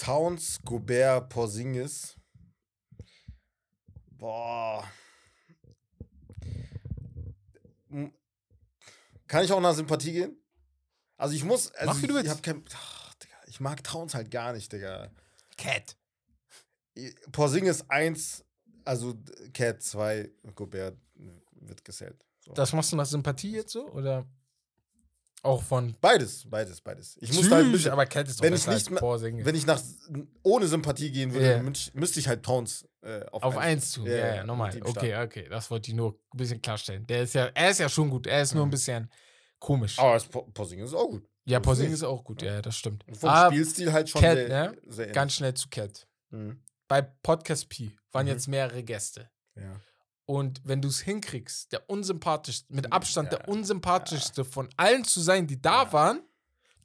[0.01, 2.15] Towns, Gobert, Porzingis.
[4.17, 4.83] Boah.
[9.27, 10.37] Kann ich auch nach Sympathie gehen?
[11.17, 12.25] Also ich muss, also Mach, wie du ich, willst.
[12.25, 15.11] ich hab kein, ach, Digga, ich mag Towns halt gar nicht, Digga.
[15.55, 15.95] Cat.
[17.31, 18.43] Porzingis 1,
[18.83, 19.13] also
[19.53, 20.97] Cat 2, Gobert
[21.51, 22.25] wird gesellt.
[22.39, 22.53] So.
[22.53, 23.87] Das machst du nach Sympathie jetzt so?
[23.91, 24.25] Oder
[25.43, 25.95] auch von.
[25.99, 27.17] Beides, beides, beides.
[27.21, 28.83] Ich muss da halt ein bisschen, aber Cat ist wenn ich nicht als
[29.45, 29.81] wenn ich nach
[30.43, 34.05] ohne Sympathie gehen würde, dann müsste ich- halt Towns äh, auf, Auf eins- 1 zu,
[34.05, 34.43] Ja, ja, ja,
[34.75, 37.07] ihm Okay, okay, das wollte ich nur ein bisschen klarstellen.
[37.07, 38.71] Der ist ja, er ist ja schon gut, er ist nur ein Mhm.
[38.71, 39.11] bisschen
[39.59, 39.97] komisch.
[39.97, 41.27] Aber das Po- Porzingis ist auch gut.
[41.45, 41.93] ja, nicht.
[41.93, 43.07] ist auch gut, ja, ja, das stimmt.
[43.07, 44.77] Und vom Ah, Spielstil halt schon Cat, sehr, ne?
[44.85, 45.07] sehr.
[45.07, 46.07] Ganz schnell zu Cat.
[46.29, 46.61] Mhm.
[46.87, 48.31] Bei Podcast P waren Mhm.
[48.33, 49.31] jetzt mehrere Gäste.
[49.55, 49.81] Ja.
[50.31, 55.19] Und wenn du es hinkriegst, der unsympathischste, mit Abstand Ja, der unsympathischste von allen zu
[55.19, 55.93] sein, die da Ja.
[55.93, 56.21] waren,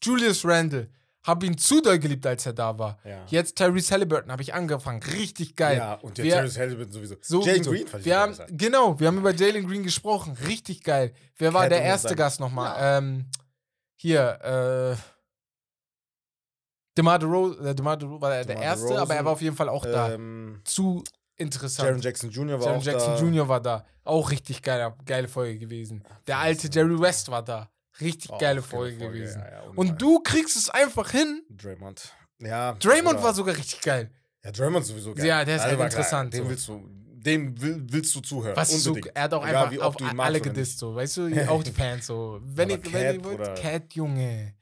[0.02, 0.90] Julius Randle
[1.22, 2.98] Habe ihn zu doll geliebt, als er da war.
[3.04, 3.24] Ja.
[3.28, 5.02] Jetzt Tyrese Halliburton habe ich angefangen.
[5.02, 5.78] Richtig geil.
[5.78, 7.16] Ja, und der Terrence Halliburton sowieso.
[7.20, 7.70] So Jalen so.
[7.72, 8.36] Green fand wir haben.
[8.50, 10.36] Genau, wir haben über Jalen Green gesprochen.
[10.46, 11.12] Richtig geil.
[11.36, 12.76] Wer war Cat der erste sein- Gast nochmal?
[12.80, 13.26] Ähm,
[13.96, 14.96] hier, äh.
[16.96, 19.68] DeMar DeRozan, äh, DeMar DeRozan war der DeMar erste, aber er war auf jeden Fall
[19.68, 20.12] auch da.
[20.12, 21.02] Ähm, Zu
[21.36, 21.86] interessant.
[21.88, 22.58] Jaron Jackson Jr.
[22.60, 23.20] war Jaron Jackson da.
[23.20, 23.48] Jr.
[23.48, 23.84] war da.
[24.04, 26.04] Auch richtig geile, geile Folge gewesen.
[26.26, 27.70] Der alte Jerry West war da.
[28.00, 29.40] Richtig Oh, geile Folge, Folge, gewesen.
[29.40, 31.42] ja, ja, und- Und du kriegst es einfach hin.
[31.50, 32.12] Draymond.
[32.40, 32.72] Ja.
[32.74, 34.10] Draymond war sogar richtig geil.
[34.44, 35.24] Ja, Draymond sowieso geil.
[35.26, 36.40] Ja, der ist halt war interessant, Geil.
[36.40, 36.50] Dem so.
[36.50, 36.88] willst du,
[37.22, 38.54] dem will, willst du zuhören.
[38.54, 39.16] Was Unbedingt.
[39.16, 40.94] er hat auch Egal, einfach auf du alle gedisst, so.
[40.94, 42.38] Weißt du, auch die Fans so.
[42.42, 43.56] Wenn ihr, wenn wollt.
[43.60, 44.54] Cat, Junge.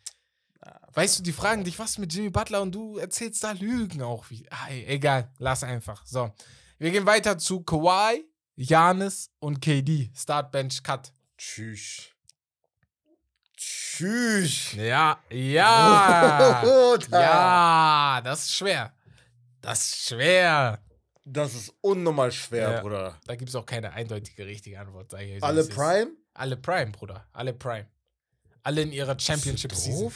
[0.95, 4.31] Weißt du, die fragen dich, was mit Jimmy Butler und du erzählst da Lügen auch.
[4.31, 6.07] Wie, ah, egal, lass einfach.
[6.07, 6.31] So.
[6.79, 8.25] Wir gehen weiter zu Kawhi,
[8.57, 10.11] Janis und KD.
[10.15, 11.13] Start, Bench, Cut.
[11.39, 12.09] Tschüss.
[13.57, 14.73] Tschüss.
[14.73, 16.63] Ja, ja.
[17.11, 18.93] Ja, das ist schwer.
[19.61, 20.81] Das ist schwer.
[21.25, 22.81] Das ist unnormal schwer, Ja.
[22.81, 23.19] Bruder.
[23.27, 25.11] Da gibt es auch keine eindeutige richtige Antwort.
[25.11, 25.65] Sag ich Alle.
[25.65, 26.11] Prime?
[26.35, 27.27] Alle Prime, Bruder.
[27.33, 27.87] Alle Prime.
[28.63, 30.13] Alle in ihrer Championship-Season.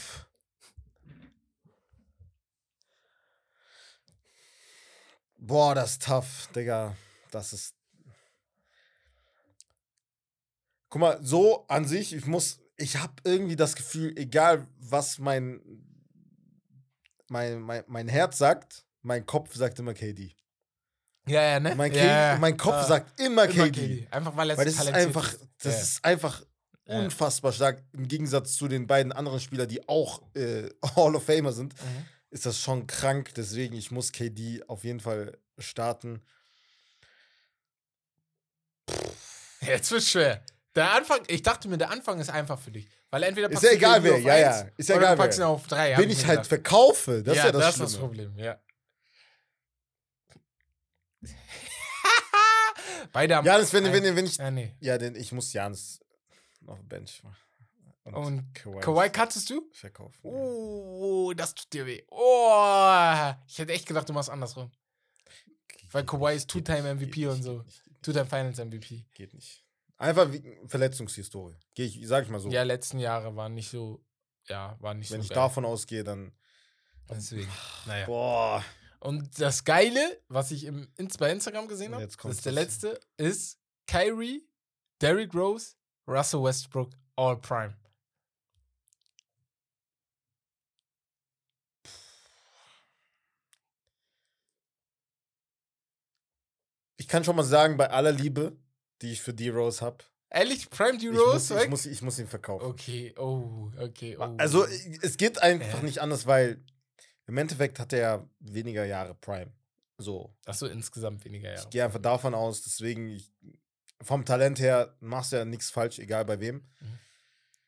[5.38, 6.96] Boah, das ist tough, Digga.
[7.30, 7.74] Das ist.
[10.90, 12.60] Guck mal, so an sich, ich muss.
[12.76, 15.60] Ich habe irgendwie das Gefühl, egal was mein,
[17.28, 20.34] mein, mein, mein Herz sagt, mein Kopf sagt immer KD.
[21.26, 21.74] Ja, ja, ne?
[21.74, 22.38] Mein, ja, KD, ja.
[22.38, 24.06] mein Kopf Ah, sagt immer, immer KD.
[24.10, 25.80] Einfach weil er Weil das ist einfach, das Ja.
[25.80, 26.42] ist einfach
[26.86, 27.00] Ja.
[27.00, 27.82] unfassbar stark.
[27.92, 32.04] Im Gegensatz zu den beiden anderen Spielern, die auch äh, Hall of Famer sind, Mhm.
[32.30, 33.32] Ist das schon krank.
[33.36, 36.22] Deswegen, ich muss KD auf jeden Fall starten.
[39.60, 40.44] Jetzt wird's schwer.
[40.74, 42.88] Der Anfang, ich dachte mir, der Anfang ist einfach für dich.
[43.10, 44.68] Weil entweder Ist packst ja du egal, wer, ja, ja.
[44.76, 45.48] Ist ja egal, packst ihn wer.
[45.48, 45.96] auf drei.
[45.96, 47.86] Wenn ich halt verkaufe, das ist ja das, das Schlimme.
[47.86, 48.60] ist das Problem, ja.
[53.12, 53.46] Beide haben.
[53.46, 54.36] Janis, wenn, wenn, wenn ich.
[54.36, 54.76] Ja, nee.
[54.80, 56.00] Ja, denn ich muss Janis
[56.66, 57.22] auf den Bench.
[58.14, 59.68] Und Kawhi Kawhi cuttest du?
[59.72, 60.20] verkaufen.
[60.22, 62.02] Oh, das tut dir weh.
[62.10, 64.70] Oh, ich hätte echt gedacht, du machst andersrum.
[65.90, 67.64] Weil Kawhi ist Two-Time MVP und so.
[68.02, 69.06] Two-Time Finals MVP.
[69.14, 69.64] Geht nicht.
[69.96, 71.56] Einfach wie Verletzungshistorie.
[71.74, 72.48] Geh ich, sag ich mal so.
[72.50, 74.04] Ja, letzten Jahre waren nicht so.
[74.46, 75.24] Ja, waren nicht wenn so.
[75.24, 75.36] ich geil.
[75.36, 76.32] davon ausgehe, dann.
[77.10, 77.50] Deswegen.
[77.86, 78.06] Naja.
[78.06, 78.64] Boah.
[79.00, 83.58] Und das Geile, was ich im, bei Instagram gesehen habe, das ist der letzte, ist
[83.86, 84.46] Kyrie,
[85.00, 87.76] Derrick Rose, Russell Westbrook, All Prime.
[97.08, 98.54] Ich kann schon mal sagen, bei aller Liebe,
[99.00, 101.70] die ich für D-Rose habe, Ehrlich, Prime D ich, Rose ich, weg?
[101.70, 102.66] muss, ich muss ihn verkaufen.
[102.66, 104.34] Okay, oh, okay, oh.
[104.36, 105.84] Also, es geht einfach Ja.
[105.84, 106.62] nicht anders, weil
[107.26, 109.50] im Endeffekt hat er ja weniger Jahre Prime.
[109.96, 110.34] So.
[110.44, 111.62] Achso, insgesamt weniger Jahre.
[111.62, 113.32] Ich gehe einfach davon aus, deswegen, ich,
[114.02, 116.68] vom Talent her machst du ja nichts falsch, egal bei wem.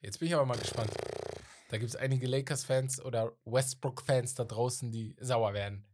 [0.03, 0.92] Jetzt bin ich aber mal gespannt.
[1.70, 5.87] Da gibt es einige Lakers-Fans oder Westbrook-Fans da draußen, die sauer werden.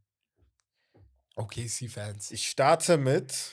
[1.36, 2.30] OKC-Fans.
[2.32, 3.52] Ich starte mit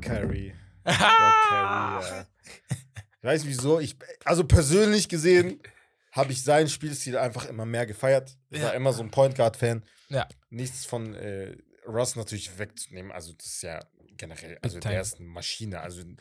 [0.00, 0.54] Kyrie.
[0.86, 2.26] Ich glaub, Kyrie, ja.
[3.20, 3.80] Ich weiß wieso.
[3.80, 5.60] Ich, also persönlich gesehen
[6.12, 8.36] habe ich seinen Spielstil einfach immer mehr gefeiert.
[8.48, 8.76] Ich war Ja.
[8.76, 9.84] immer so ein Point Guard-Fan.
[10.08, 10.28] Ja.
[10.50, 11.56] Nichts von äh,
[11.86, 13.10] Russ natürlich wegzunehmen.
[13.10, 13.80] Also, das ist ja
[14.16, 15.80] generell, also der ist eine Maschine.
[15.80, 16.16] Also in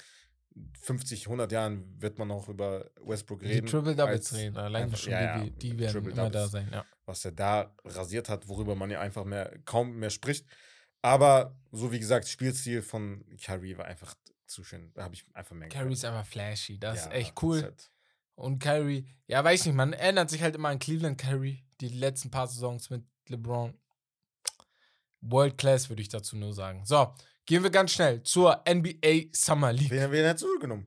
[0.82, 3.68] 50, 100 Jahren wird man noch über Westbrook Die reden.
[3.68, 4.58] Triple Doubles reden.
[4.58, 6.68] Allein schon ja, die, die werden immer da sein.
[6.72, 6.84] Ja.
[7.08, 10.46] Was er da rasiert hat, worüber man ja einfach mehr kaum mehr spricht.
[11.02, 14.14] Aber so wie gesagt, Spielstil von Kyrie war einfach
[14.46, 14.92] zu schön.
[14.94, 16.80] Da habe ich einfach mehr Kyrie ist einfach flashy.
[16.80, 17.64] Das Ja, ist echt cool.
[17.64, 17.90] halt-
[18.36, 22.30] Und Kyrie, ja, weiß nicht, man erinnert sich halt immer an Cleveland Kyrie, die letzten
[22.30, 23.74] paar Saisons mit LeBron.
[25.22, 26.86] World Class würde ich dazu nur sagen.
[26.86, 27.14] So,
[27.46, 29.90] gehen wir ganz schnell zur NBA Summer League.
[29.90, 30.86] Wen, wen hättest du genommen?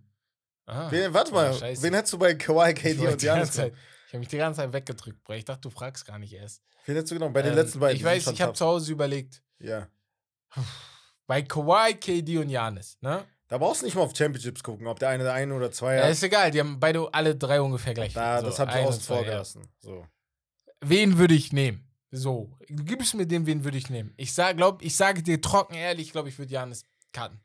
[0.67, 1.83] Ah, Wen, warte mal, scheiße.
[1.83, 3.79] wen hättest du bei Kawhi, KD und die ganze Janis?
[4.11, 5.35] Ich habe mich die ganze Zeit weggedrückt, Bro.
[5.35, 6.65] Ich dachte, du fragst gar nicht erst.
[6.85, 7.33] Wen hättest du genommen?
[7.33, 7.97] Bei den Ähm, letzten beiden.
[7.97, 9.41] Ich weiß, ich habe zu Hause überlegt.
[9.61, 9.87] Ja.
[11.29, 13.25] Bei Kawhi, KD und Janis, ne?
[13.47, 15.95] Da brauchst du nicht mal auf Championships gucken, ob der eine der eine oder zwei
[15.97, 16.11] Ja, hat.
[16.11, 18.13] ist egal, die haben beide alle drei ungefähr gleich.
[18.13, 18.47] Da, viel.
[18.47, 19.23] das So, habe ich außen vor ja.
[19.23, 19.69] gelassen.
[19.79, 20.05] So.
[20.81, 21.89] Wen würde ich nehmen?
[22.11, 24.13] So, gib es mir dem, wen würde ich nehmen?
[24.17, 27.41] Ich sag, glaub, ich sage dir trocken ehrlich, ich glaube, ich würde Janis cutten.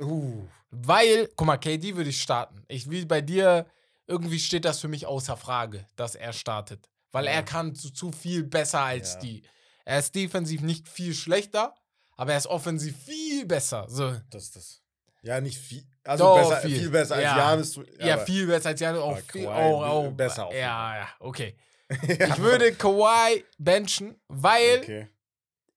[0.00, 0.46] Uh.
[0.70, 2.62] Weil, guck mal, KD würde ich starten.
[2.68, 3.66] Ich wie bei dir,
[4.06, 6.88] irgendwie steht das für mich außer Frage, dass er startet.
[7.12, 7.32] Weil Ja.
[7.32, 9.20] er kann zu, zu viel besser als Ja.
[9.20, 9.42] die.
[9.84, 11.74] Er ist defensiv nicht viel schlechter,
[12.16, 13.86] aber er ist offensiv viel besser.
[13.88, 14.16] So.
[14.30, 14.82] Das ist das.
[15.22, 15.84] Ja, nicht viel.
[16.04, 16.90] Also Doch, besser, viel.
[16.90, 17.50] besser Ja.
[17.50, 17.88] als Janis.
[17.98, 19.00] Ja, viel besser als Janis.
[19.00, 21.56] Auch, viel, auch, auch besser jeden Ja, ja, okay.
[21.90, 25.08] ja, Ich würde Kawhi benchen, weil Okay.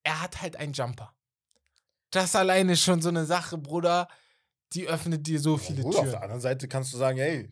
[0.03, 1.13] er hat halt einen Jumper.
[2.11, 4.07] Das alleine ist schon so eine Sache, Bruder.
[4.73, 6.23] Die öffnet dir so viele Gut, auf der Türen.
[6.23, 7.51] anderen Seite kannst du sagen, hey,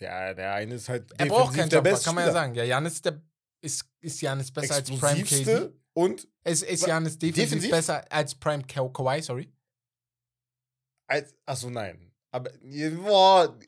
[0.00, 2.54] der, der eine ist halt Er braucht keinen der Jumper, kann man ja sagen.
[2.54, 3.20] Ja, Janis ist, der,
[3.60, 5.70] ist, ist Janis besser als Prime KD.
[5.92, 7.70] Und Es ist Janis defensiv, defensiv?
[7.70, 9.52] besser als Prime Ka Kawhi, sorry.
[11.06, 12.12] als, achso, nein.
[12.30, 12.50] Aber,
[13.02, 13.58] boah,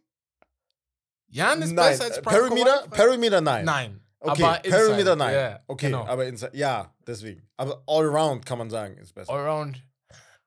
[1.29, 1.91] Janis nein.
[1.91, 2.91] besser als Äh, Prime Perimeter, Kawhi?
[2.91, 3.65] Perimeter, nein.
[3.65, 3.99] Nein.
[4.21, 5.35] Okay, aber Perimeter, inside, nein.
[5.35, 6.07] ja, okay, genau.
[6.07, 7.49] aber inside, ja, deswegen.
[7.57, 9.33] Aber allround kann man sagen, ist besser.
[9.33, 9.83] Allround.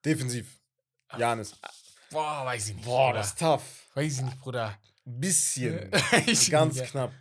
[0.06, 0.62] Defensiv.
[1.18, 1.54] Janis.
[2.10, 2.86] Boah, weiß ich nicht.
[2.86, 3.20] Boah, Bruder.
[3.20, 3.64] das ist tough.
[3.96, 4.78] Weiß ich nicht, Bruder.
[5.06, 5.92] Bisschen.
[6.26, 7.12] Ich Ganz knapp.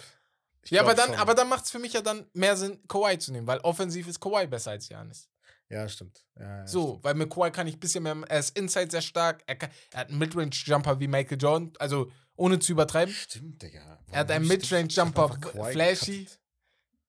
[0.63, 1.17] Ich Ja, aber dann, schon.
[1.17, 4.09] aber dann macht es für mich ja dann mehr Sinn, Kawhi zu nehmen, weil offensiv
[4.09, 5.29] ist Kawhi besser als Janis.
[5.69, 6.25] Ja, stimmt.
[6.39, 9.03] Ja, ja, So, weil mit Kawhi kann ich ein bisschen mehr, er ist inside sehr
[9.03, 13.13] stark, er, kann, er hat einen Midrange-Jumper wie Michael Jordan, also ohne zu übertreiben.
[13.15, 13.81] Stimmt, Digga.
[14.11, 15.39] Er hat Warum einen Midrange-Jumper,
[15.73, 16.25] flashy.
[16.25, 16.41] gecuttet?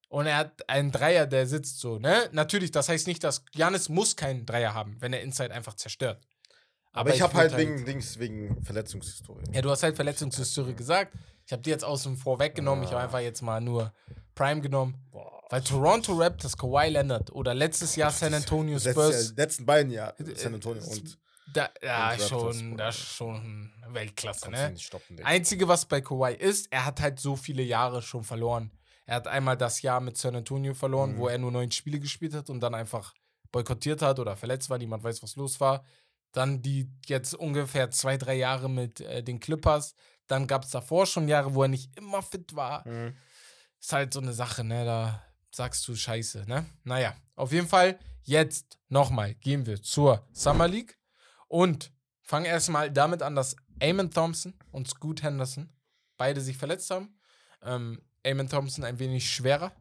[0.09, 2.29] Und er hat einen Dreier, der sitzt so, ne?
[2.31, 6.25] Natürlich, das heißt nicht, dass Janis muss keinen Dreier haben, wenn er Inside einfach zerstört.
[6.95, 9.43] Aber ich habe würd halt wegen Dings, wegen Verletzungshistorie.
[9.53, 11.13] Ja, du hast halt Verletzungshistorie gesagt.
[11.45, 12.83] Ich habe die jetzt außen vor weggenommen.
[12.83, 13.03] Ich habe Ah.
[13.05, 13.93] einfach jetzt mal nur
[14.33, 14.95] Prime genommen.
[15.11, 15.31] Boah.
[15.49, 19.25] Weil Toronto Raptors, Kawhi Leonard oder letztes Jahr San Antonio Letztes Spurs.
[19.27, 21.17] Jahr, letzten beiden Jahr Äh, San Antonio und
[21.53, 24.73] Da, ja, und schon, das ist schon Weltklasse, ne?
[24.79, 25.23] stoppen.
[25.23, 28.71] Einzige, was bei Kawhi ist, er hat halt so viele Jahre schon verloren.
[29.05, 31.17] Er hat einmal das Jahr mit San Antonio verloren, Mhm.
[31.19, 33.13] wo er nur neun Spiele gespielt hat und dann einfach
[33.51, 34.79] boykottiert hat oder verletzt war.
[34.79, 35.83] Niemand weiß, was los war.
[36.35, 39.95] Dann die jetzt ungefähr zwei, drei Jahre mit äh, den Clippers.
[40.27, 42.85] Dann gab es davor schon Jahre, wo er nicht immer fit war.
[42.85, 43.15] Mhm.
[43.79, 44.83] Ist halt so eine Sache, ne?
[44.83, 46.65] Da sagst du Scheiße, ne?
[46.83, 50.99] Naja, auf jeden Fall, jetzt nochmal gehen wir zur Summer League
[51.47, 55.69] und fangen erstmal damit an, dass Eamon Thompson und Scoot Henderson
[56.17, 57.17] beide sich verletzt haben.
[57.61, 59.71] Ähm, Eamon Thompson ein wenig schwerer.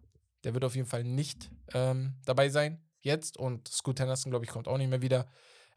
[0.44, 4.52] Der wird auf jeden Fall nicht ähm, dabei sein jetzt und Scoot Henderson, glaube ich,
[4.52, 5.26] kommt auch nicht mehr wieder.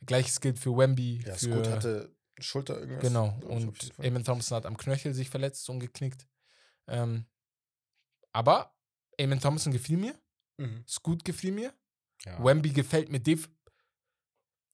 [0.06, 1.24] Gleiches gilt für Wemby.
[1.26, 3.02] Ja, für, Scoot hatte Schulter irgendwas.
[3.02, 3.94] Genau, und.
[4.00, 6.28] Eamon Thompson hat am Knöchel sich verletzt und geknickt.
[6.88, 7.26] Ähm,
[8.32, 8.76] aber
[9.18, 10.14] Eamon Thompson gefiel mir,
[10.60, 10.84] Mhm.
[10.88, 11.74] Scoot gefiel mir,
[12.26, 12.44] Ja.
[12.44, 13.50] Wemby gefällt mir def.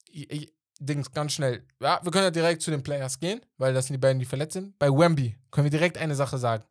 [0.10, 1.66] Ich, ich, Dings, ganz schnell.
[1.82, 4.26] Ja, wir können ja direkt zu den Players gehen, weil das sind die beiden, die
[4.26, 4.78] verletzt sind.
[4.80, 6.64] Bei Wemby können wir direkt eine Sache sagen.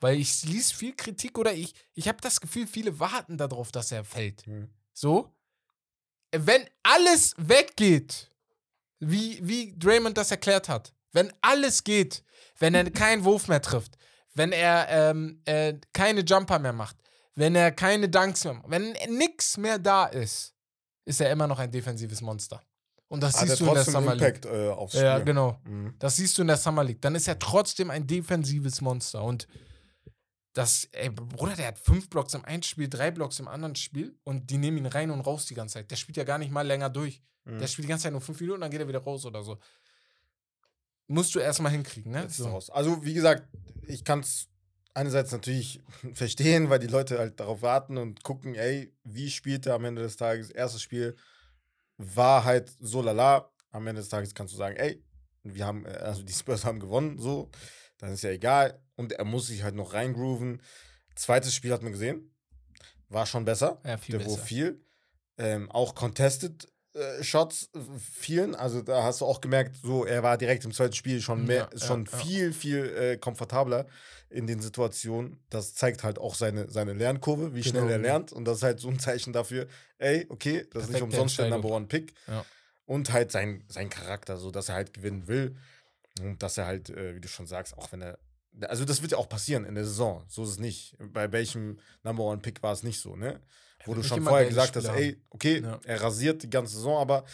[0.00, 3.92] Weil ich ließ viel Kritik oder ich, ich habe das Gefühl, viele warten darauf, dass
[3.92, 4.46] er fällt.
[4.46, 4.70] Mhm.
[4.92, 5.34] So.
[6.36, 8.28] Wenn alles weggeht,
[9.00, 12.22] wie, wie Draymond das erklärt hat, wenn alles geht,
[12.58, 13.96] wenn er keinen Wurf mehr trifft,
[14.34, 16.96] wenn er ähm, äh, keine Jumper mehr macht,
[17.34, 20.54] wenn er keine Dunks mehr macht, wenn nix mehr da ist,
[21.04, 22.62] ist er immer noch ein defensives Monster.
[23.08, 24.36] Und das Hat siehst du in der Summer League.
[24.36, 25.04] Impact äh, aufs Spiel.
[25.04, 25.60] Ja, genau.
[25.64, 25.94] Mhm.
[25.98, 27.00] Das siehst du in der Summer League.
[27.00, 29.22] Dann ist er trotzdem ein defensives Monster.
[29.22, 29.46] Und
[30.54, 34.16] das, ey, Bruder, der hat fünf Blocks im einen Spiel, drei Blocks im anderen Spiel
[34.22, 35.90] und die nehmen ihn rein und raus die ganze Zeit.
[35.90, 37.22] Der spielt ja gar nicht mal länger durch.
[37.44, 37.58] Mhm.
[37.58, 39.58] Der spielt die ganze Zeit nur fünf Minuten, dann geht er wieder raus oder so.
[41.08, 42.30] Musst du erstmal hinkriegen, ne?
[42.30, 42.48] So.
[42.48, 42.70] raus.
[42.70, 43.48] Also, wie gesagt,
[43.86, 44.48] ich kann es
[44.94, 45.82] einerseits natürlich
[46.14, 50.02] verstehen, weil die Leute halt darauf warten und gucken, ey, wie spielt er am Ende
[50.02, 50.50] des Tages?
[50.50, 51.16] Erstes Spiel
[51.98, 53.50] war halt so lala.
[53.72, 55.02] Am Ende des Tages kannst du sagen, ey,
[55.42, 57.50] wir haben, äh, also die Spurs haben gewonnen, so,
[58.04, 58.80] dann ist ja egal.
[58.96, 60.60] Und er muss sich halt noch reingrooven.
[61.16, 62.34] Zweites Spiel hat man gesehen,
[63.08, 63.80] war schon besser.
[63.84, 64.42] Ja, viel der besser.
[64.42, 64.84] viel.
[65.38, 68.54] Ähm, auch Contested äh, Shots äh, vielen.
[68.54, 71.68] Also da hast du auch gemerkt, so er war direkt im zweiten Spiel schon mehr,
[71.72, 73.86] Ja, schon ja, viel, viel äh, komfortabler
[74.28, 75.42] in den Situationen.
[75.48, 78.08] Das zeigt halt auch seine, seine Lernkurve, wie schnell Genau, er genau.
[78.08, 78.32] lernt.
[78.32, 79.66] Und das ist halt so ein Zeichen dafür,
[79.98, 81.48] ey, okay, das ist nicht umsonst der.
[81.48, 82.14] Number One Pick.
[82.84, 85.56] Und halt sein, sein Charakter, so dass er halt gewinnen will.
[86.20, 88.18] Und dass er halt, äh, wie du schon sagst, auch wenn er.
[88.62, 90.24] Also, das wird ja auch passieren in der Saison.
[90.28, 90.96] So ist es nicht.
[91.12, 93.40] Bei welchem Number One Pick war es nicht so, ne?
[93.84, 95.78] Wo du schon vorher gesagt hast, ey, okay, Ja.
[95.84, 97.24] er rasiert die ganze Saison, aber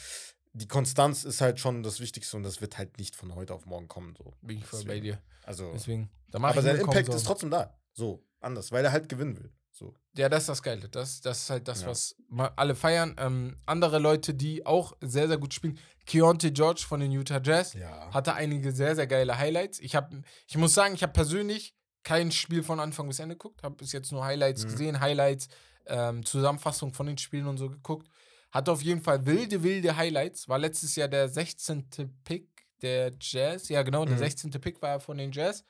[0.53, 3.67] die Konstanz ist halt schon das Wichtigste und das wird halt nicht von heute auf
[3.67, 4.15] morgen kommen.
[4.17, 4.35] So.
[4.43, 4.89] Bin ich voll Deswegen.
[4.89, 5.23] bei dir.
[5.45, 6.11] Also, Deswegen.
[6.31, 7.79] Da mach aber sein Impact ist trotzdem da.
[7.93, 9.53] So, anders, weil er halt gewinnen will.
[9.71, 9.95] So.
[10.17, 10.89] Ja, das ist das Geile.
[10.89, 11.87] Das, das ist halt das, Ja.
[11.89, 12.17] was
[12.57, 13.15] alle feiern.
[13.19, 15.79] Ähm, andere Leute, die auch sehr, sehr gut spielen.
[16.11, 18.13] Keontae George von den Utah Jazz Ja.
[18.13, 19.79] hatte einige sehr, sehr geile Highlights.
[19.79, 20.13] Ich, hab,
[20.49, 23.63] ich muss sagen, ich habe persönlich kein Spiel von Anfang bis Ende geguckt.
[23.63, 24.69] Habe bis jetzt nur Highlights Mhm.
[24.71, 25.47] gesehen, Highlights,
[25.87, 28.09] ähm, Zusammenfassung von den Spielen und so geguckt.
[28.51, 30.49] Hatte auf jeden Fall wilde, wilde Highlights.
[30.49, 32.11] War letztes Jahr der 16.
[32.25, 32.49] Pick
[32.83, 33.69] der Jazz.
[33.69, 34.19] Ja, genau, der Mhm.
[34.21, 34.51] 16.
[34.61, 35.65] Pick war er von den Jazz.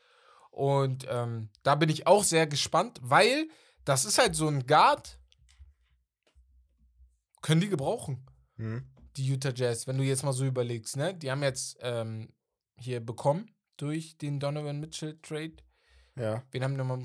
[0.51, 3.49] Und ähm, da bin ich auch sehr gespannt, weil
[3.85, 5.19] das ist halt so ein Guard,
[7.43, 8.25] können die gebrauchen.
[8.57, 8.85] Mhm.
[9.21, 11.15] Die Utah Jazz, wenn du jetzt mal so überlegst, ne?
[11.15, 12.29] Die haben jetzt ähm,
[12.79, 15.53] hier bekommen durch den Donovan Mitchell Trade.
[16.17, 16.43] Ja.
[16.51, 16.99] Wen haben wir mal?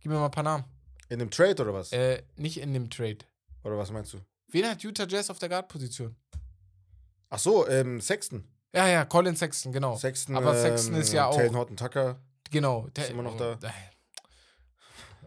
[0.00, 0.64] Gib mir mal ein paar Namen.
[1.08, 1.92] In dem Trade oder was?
[1.92, 3.18] Äh, nicht in dem Trade.
[3.64, 4.18] Oder was meinst du?
[4.48, 6.16] Wen hat Utah Jazz auf der Guard-Position?
[7.28, 8.44] Ach so, ähm, Sexton.
[8.74, 9.96] Ja, ja, Colin Sexton, genau.
[9.96, 12.20] Sexton, Aber Sexton ähm, ist ja auch- Taylor Horton Tucker.
[12.50, 12.88] Genau.
[12.96, 13.58] Ist immer noch da.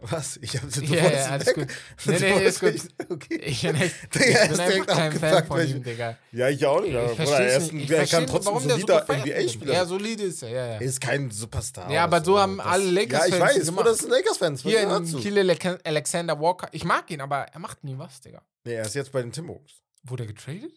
[0.10, 0.38] Was?
[0.42, 1.56] Ich hab du Ja, wolltest ja, alles weg.
[1.56, 1.68] gut.
[2.06, 2.74] Du Nee, nee, ist gut.
[3.10, 3.36] Okay.
[3.36, 3.96] Ich bin echt.
[4.16, 6.18] Digga, ich er bin einfach direkt kein Fan von ihm, Digga.
[6.32, 6.94] Ja, ich auch nicht.
[6.94, 7.80] Ich Bruder, er ist ein.
[7.80, 9.06] Ich er kann trotzdem solider.
[9.08, 9.74] NBA-Spieler.
[9.74, 10.74] Ja, solide ist er, ja, ja.
[10.74, 11.90] Er ist kein Superstar.
[11.90, 13.72] Ja, aber so haben alle Lakers-Fans Ja, ich weiß.
[13.72, 14.62] Bruder, das sind Lakers-Fans.
[14.64, 16.68] Hier in Kiel Alexander Walker.
[16.72, 18.42] Ich mag ihn, aber er macht nie was, Digga.
[18.66, 19.82] Nee, er ist jetzt bei den Timberwolves.
[20.04, 20.74] Wurde er getradet?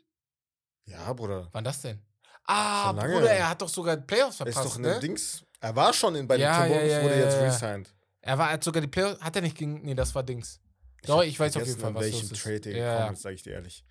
[0.84, 1.48] Ja, Bruder.
[1.52, 2.00] Wann das denn?
[2.44, 2.92] Ah.
[2.92, 5.00] Bruder, er hat doch sogar Playoffs Er ist verpasst, doch ne?
[5.00, 5.42] Dings.
[5.60, 7.95] Er war schon in, bei den Timberwolves, wurde jetzt resigned.
[8.26, 10.60] Er war, hat sogar die Playoffs, hat er nicht gegen, nee, das war Dings.
[11.04, 12.42] Doch, ich weiß auf jeden Fall, was welchem los ist.
[12.42, 13.12] Trade er Ja, gekommen ja.
[13.12, 13.84] ist, sag ich dir ehrlich.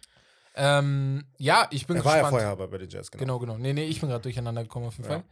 [0.55, 2.31] Ähm, ja, ich bin Er war ja gespannt.
[2.33, 3.21] vorher aber bei den Jazz, genau.
[3.21, 3.57] Genau, genau.
[3.57, 5.15] Nee, nee, ich bin gerade durcheinander gekommen auf jeden Ja.
[5.15, 5.23] Fall.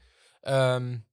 [0.46, 1.04] Ähm,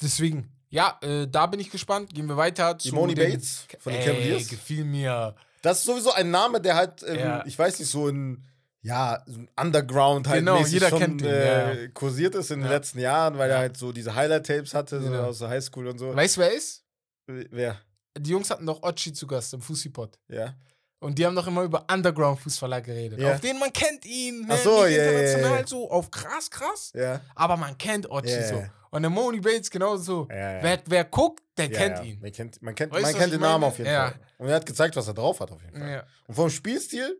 [0.00, 2.14] deswegen, ja, äh, da bin ich gespannt.
[2.14, 4.48] Gehen wir weiter zu Imoni den- Bates von den Cavaliers.
[4.48, 5.34] gefiel mir.
[5.62, 7.44] Das ist sowieso ein Name, der halt, ähm, Ja.
[7.46, 8.44] ich weiß nicht, so in,
[8.82, 11.88] ja, so ein Underground halt Genau, jeder schon kennt ihn, äh, ja.
[11.92, 12.74] kursiert ist in den Ja.
[12.76, 15.24] letzten Jahren, weil er halt so diese Highlight-Tapes hatte, so Genau.
[15.24, 16.14] aus der Highschool und so.
[16.14, 16.84] Weißt du, wer er ist?
[17.26, 17.76] Wer?
[18.18, 20.18] Die Jungs hatten doch Ochi zu Gast im Fussi-Pod.
[20.28, 20.54] Ja.
[20.98, 23.18] Und die haben doch immer über Underground-Fußballer geredet.
[23.20, 23.32] Ja.
[23.34, 24.40] Auf denen man kennt ihn.
[24.42, 24.48] Ne?
[24.50, 25.66] Ach so, Nicht ja, ja, ja, international ja.
[25.66, 26.92] so auf krass, krass.
[26.94, 27.20] Ja.
[27.34, 28.54] Aber man kennt Ochi Ja, so.
[28.56, 28.70] ja.
[28.90, 30.26] Und der Moni Bates genauso.
[30.30, 30.62] Ja, ja.
[30.62, 32.04] Wer, wer guckt, der ja, kennt ja.
[32.04, 32.20] ihn.
[32.20, 34.08] Man kennt, man kennt, Weißt man kennt den Namen auf jeden Ja.
[34.10, 34.20] Fall.
[34.38, 35.90] Und er hat gezeigt, was er drauf hat auf jeden Fall.
[35.90, 36.02] Ja.
[36.26, 37.18] Und vom Spielstil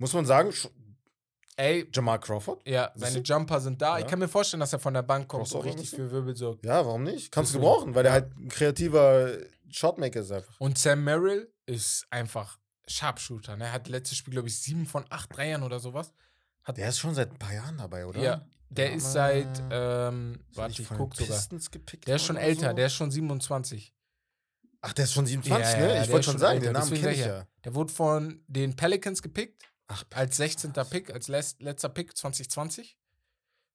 [0.00, 0.52] muss man sagen,
[1.56, 2.66] Ey, Jamal Crawford.
[2.66, 3.18] ja, seine?
[3.18, 3.98] Jumper sind da.
[3.98, 4.04] Ja.
[4.04, 6.34] Ich kann mir vorstellen, dass er von der Bank kommt und Crossover richtig für Wirbel
[6.34, 6.64] sorgt.
[6.64, 7.30] Ja, warum nicht?
[7.30, 8.20] Kannst du gebrauchen, weil der ja.
[8.22, 9.36] halt ein kreativer
[9.68, 10.58] Shotmaker ist einfach.
[10.58, 13.58] Und Sam Merrill ist einfach Sharpshooter.
[13.58, 13.64] Ne?
[13.64, 16.14] Er hat letztes Spiel, glaube ich, sieben von acht Dreiern oder sowas.
[16.76, 18.20] Der ist schon seit ein paar Jahren dabei, oder?
[18.20, 21.38] Ja, der ist seit, ähm, Ist warte, ich guck sogar.
[22.06, 22.76] Der ist schon älter, so?
[22.76, 23.94] der ist schon 27.
[24.80, 25.94] Ach, der ist schon 27, Ja, ja, ne?
[25.94, 27.46] ja, ich der wollte schon sagen, älter, den Namen kenne ich ja.
[27.64, 29.62] Der wurde von den Pelicans gepickt,
[29.92, 30.72] Ach, als 16.
[30.88, 32.96] Pick, als letzter Pick 2020,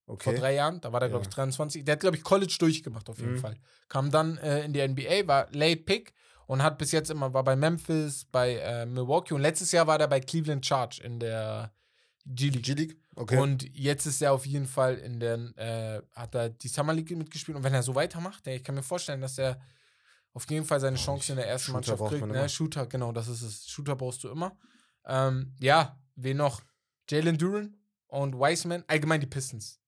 [0.06, 0.36] vor okay.
[0.36, 0.80] drei Jahren.
[0.82, 1.30] Da war der, glaube Ja.
[1.30, 1.84] ich, 23.
[1.84, 3.40] Der hat, glaube ich, College durchgemacht, auf jeden Mhm.
[3.40, 3.56] Fall.
[3.90, 6.14] Kam dann äh, in die NBA, war Late Pick
[6.48, 9.98] und hat bis jetzt immer, war bei Memphis, bei äh, Milwaukee und letztes Jahr war
[9.98, 11.74] der bei Cleveland Charge in der
[12.26, 12.98] G-League.
[13.16, 13.38] Okay.
[13.38, 17.12] Und jetzt ist er auf jeden Fall in der, äh, hat er die Summer League
[17.12, 17.58] mitgespielt.
[17.58, 19.60] Und wenn er so weitermacht, ich kann mir vorstellen, dass er
[20.34, 22.28] auf jeden Fall seine Brauch Chance in der ersten Shooter Mannschaft kriegt.
[22.28, 22.50] Ne?
[22.50, 23.68] Shooter, genau, das ist es.
[23.68, 24.58] Shooter brauchst du immer.
[25.06, 26.62] Ähm, ja, wen noch?
[27.10, 28.84] Jalen Duran und Wiseman.
[28.88, 29.80] Allgemein die Pistons.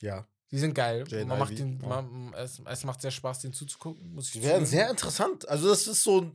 [0.00, 0.26] ja.
[0.52, 1.04] Die sind geil.
[1.26, 4.12] Man macht den, man, es, es macht sehr Spaß, den zuzugucken.
[4.12, 5.48] Muss ich Die werden sehr interessant.
[5.48, 6.28] Also, das ist so,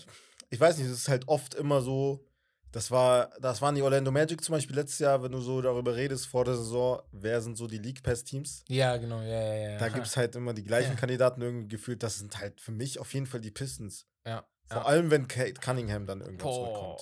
[0.50, 2.26] ich weiß nicht, das ist halt oft immer so.
[2.72, 5.98] Das war, das waren die Orlando Magic zum Beispiel letztes Jahr, wenn du so darüber
[5.98, 8.64] redest vor der Saison, wer sind so die League Pass Teams?
[8.70, 9.78] Ja, genau, ja, ja, ja.
[9.80, 10.98] Da gibt es halt immer die gleichen Ja.
[10.98, 12.02] Kandidaten irgendwie gefühlt.
[12.02, 14.06] Das sind halt für mich auf jeden Fall die Pistons.
[14.26, 14.48] Ja.
[14.68, 14.86] Vor ja.
[14.86, 17.02] allem, wenn Kate Cunningham dann irgendwann zurückkommt.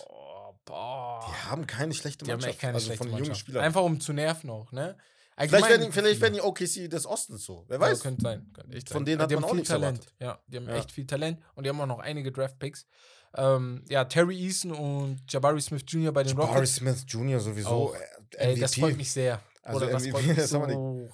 [0.66, 1.26] Boah.
[1.30, 2.54] Die haben keine schlechte Die haben Mannschaft.
[2.54, 3.40] echt keine also schlechte von jungen Mannschaft.
[3.42, 3.64] Spielern.
[3.64, 4.96] Einfach um zu nerven auch, ne?
[5.36, 7.66] vielleicht Allgemein- werden, die- vielleicht werden die OKC des Ostens so.
[7.68, 8.02] Wer weiß.
[8.02, 8.52] könnte sein.
[8.54, 9.06] Könnte Von sein.
[9.06, 9.98] denen hat die man auch viel nichts Talent.
[10.00, 10.14] erwartet.
[10.20, 10.76] Ja, die haben Ja.
[10.76, 12.86] echt viel Talent und die haben auch noch einige Draftpicks.
[13.36, 16.12] Ähm, ja, Terry Eason und Jabari Smith Jr.
[16.12, 16.76] bei den Barry Rockets.
[16.76, 17.40] Smith Jr.
[17.40, 17.96] sowieso.
[18.38, 19.42] Äh, Ey, das freut mich sehr.
[19.64, 21.10] Also Oder das MVP, freut mich das haben wir so.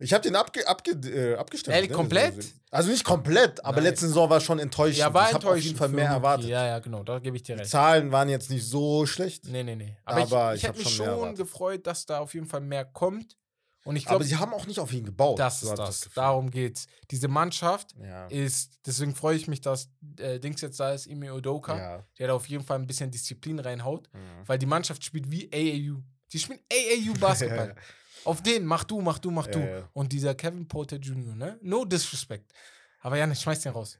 [0.00, 1.74] Ich habe den abge, abge, äh, abgestimmt.
[1.74, 2.54] Ehrlich, komplett?
[2.70, 3.84] Also nicht komplett, aber Nein.
[3.90, 4.98] letzte Saison war schon enttäuschend.
[4.98, 5.64] Ja, war ich habe auf enttäuschend.
[5.64, 6.48] jeden Fall mehr erwartet.
[6.48, 7.70] Ja, ja, genau, da gebe ich dir Die recht.
[7.70, 9.46] Zahlen waren jetzt nicht so schlecht.
[9.46, 9.96] Nee, nee, nee.
[10.04, 12.60] Aber Aber, ich, ich ich hab hätte mich schon gefreut, dass da auf jeden Fall
[12.60, 13.36] mehr kommt.
[13.84, 15.38] Und ich aber glaube, sie haben auch nicht auf ihn gebaut.
[15.38, 16.00] das ist das.
[16.02, 16.12] Gefühl.
[16.22, 16.86] Darum geht's.
[17.10, 18.26] Diese Mannschaft Ja.
[18.26, 19.88] ist, deswegen freue ich mich, dass
[20.18, 22.04] äh, Dings jetzt da ist, Imi Odoka, ja.
[22.18, 24.08] der da auf jeden Fall ein bisschen Disziplin reinhaut.
[24.12, 24.18] Mhm.
[24.46, 26.02] Weil die Mannschaft spielt wie AAU.
[26.32, 27.74] Die spielen AAU Basketball.
[28.24, 29.58] Auf den, mach du, mach du, mach Ja, du.
[29.60, 29.88] ja.
[29.92, 31.58] Und dieser Kevin Porter Jr., ne?
[31.62, 32.52] No disrespect.
[33.00, 33.98] Aber ja, ich schmeiß den raus.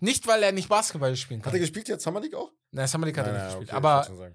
[0.00, 1.54] Nicht, weil er nicht Basketball spielen Hat kann.
[1.54, 2.52] er gespielt jetzt Summer League auch?
[2.70, 3.78] Nein, Summer League hat er Nein, nicht nein, gespielt.
[3.84, 4.32] okay, aber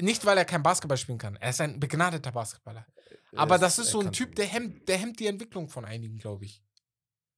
[0.00, 1.36] nicht, weil er kein Basketball spielen kann.
[1.36, 2.84] Er ist ein begnadeter Basketballer.
[3.36, 5.84] Aber Er das ist er so ein Typ, der hemmt, der hemmt die Entwicklung von
[5.84, 6.62] einigen, glaube ich.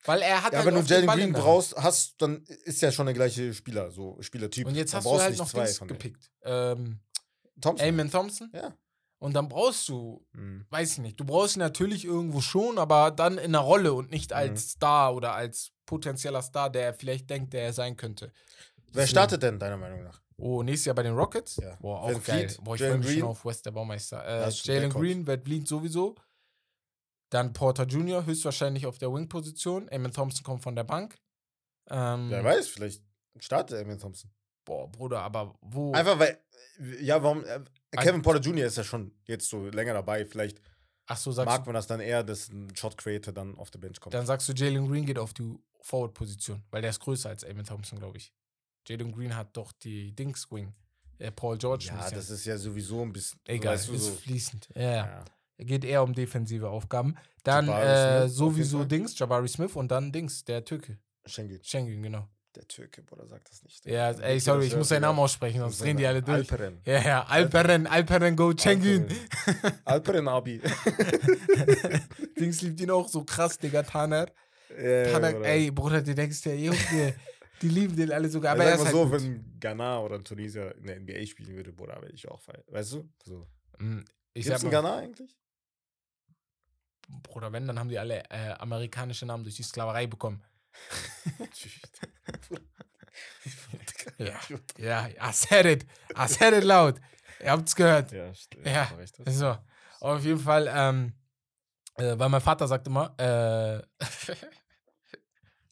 [0.04, 3.06] Weil er hat Ja, halt wenn du Jalen Green brauchst, hast, dann ist ja schon
[3.06, 4.66] der gleiche Spieler, so Spielertyp.
[4.66, 6.30] Und jetzt hast du halt noch zwei Dings gepickt.
[6.42, 7.00] Ähm,
[7.60, 7.86] Thompson.
[7.86, 8.50] Eamon Thompson.
[8.54, 8.76] Ja.
[9.18, 10.64] Und dann brauchst du, Mhm.
[10.70, 14.10] weiß ich nicht, du brauchst ihn natürlich irgendwo schon, aber dann in einer Rolle und
[14.10, 14.68] nicht als Mhm.
[14.68, 18.26] Star oder als potenzieller Star, der er vielleicht denkt, der er sein könnte.
[18.76, 20.20] Wer Deswegen- startet denn, deiner Meinung nach?
[20.36, 21.56] Oh, nächstes Jahr bei den Rockets?
[21.56, 21.74] Ja.
[21.80, 22.48] Boah, auch Van geil.
[22.48, 24.24] Vliet, Boah, ich freue mich schon auf West, der Baumeister.
[24.24, 24.90] Äh, Jalen.
[24.90, 26.14] Green, Van Vliet sowieso.
[27.30, 28.24] Dann Porter Jr.
[28.24, 29.88] höchstwahrscheinlich auf der Wing-Position.
[29.88, 31.18] Eamon Thompson kommt von der Bank.
[31.90, 33.02] Ähm, Wer weiß, vielleicht
[33.38, 34.30] startet Eamon Thompson.
[34.64, 35.92] Boah, Bruder, aber wo?
[35.92, 36.38] Einfach weil,
[37.00, 37.60] ja, warum, äh,
[37.96, 38.66] Kevin Porter Jr.
[38.66, 40.24] ist ja schon jetzt so länger dabei.
[40.24, 40.60] Vielleicht
[41.06, 43.70] Ach so, sagst mag du, man das dann eher, dass ein Shot Creator dann auf
[43.70, 44.14] der Bench kommt.
[44.14, 47.64] dann sagst du, Jalen Green geht auf die Forward-Position, weil der ist größer als Eamon
[47.64, 48.32] Thompson, glaube ich.
[48.86, 50.74] Jalen Green hat doch die Dings-Wing.
[51.18, 51.86] Äh, Paul George.
[51.88, 53.40] ja, das ist ja sowieso ein bisschen.
[53.44, 54.68] Egal, weißt du, ist so, fließend.
[54.74, 55.24] Ja, ja.
[55.56, 57.16] Geht eher um defensive Aufgaben.
[57.42, 58.84] Dann äh, sowieso.
[58.84, 60.98] Dings, Jabari Smith und dann Dings, der Türke.
[61.26, 61.58] Schengen.
[61.62, 62.28] Schengen, genau.
[62.58, 63.86] Der Türke, Bruder, sagt das nicht.
[63.86, 66.50] Ja, ey, Türke, sorry, ich muss seinen Namen aussprechen, sonst drehen die alle durch.
[66.50, 66.80] Alperen.
[66.84, 69.02] Ja, ja, Alperen, Alperen, go, Cengün.
[69.04, 69.80] Alperen.
[69.84, 70.60] Alperen Abi.
[72.38, 74.26] Dings liebt ihn auch so krass, Digga, Taner.
[74.76, 75.46] Ja, Taner, Bruder.
[75.48, 77.14] ey, Bruder, du denkst ja, Junge,
[77.62, 79.22] die lieben den alle sogar, aber er sag ist mal halt so, gut.
[79.22, 82.64] wenn Ghana oder ein Tunesier in der NBA spielen würde, Bruder, wäre ich auch feiern.
[82.66, 83.08] Weißt du?
[83.24, 83.46] So.
[83.78, 84.00] Mm,
[84.34, 85.36] Ich Gibt's in Ghana eigentlich?
[87.22, 90.42] Bruder, wenn, dann haben die alle äh, amerikanische Namen durch die Sklaverei bekommen.
[94.18, 94.38] Ja.
[94.78, 95.86] Ja, I said it.
[96.16, 97.00] I said it laut.
[97.40, 98.12] Ihr habt's gehört.
[98.12, 98.66] Ja, stimmt.
[98.66, 98.88] Ja,
[99.26, 99.56] So,
[100.00, 101.12] auf jeden Fall, ähm,
[101.96, 103.82] äh, weil mein Vater sagt immer, äh,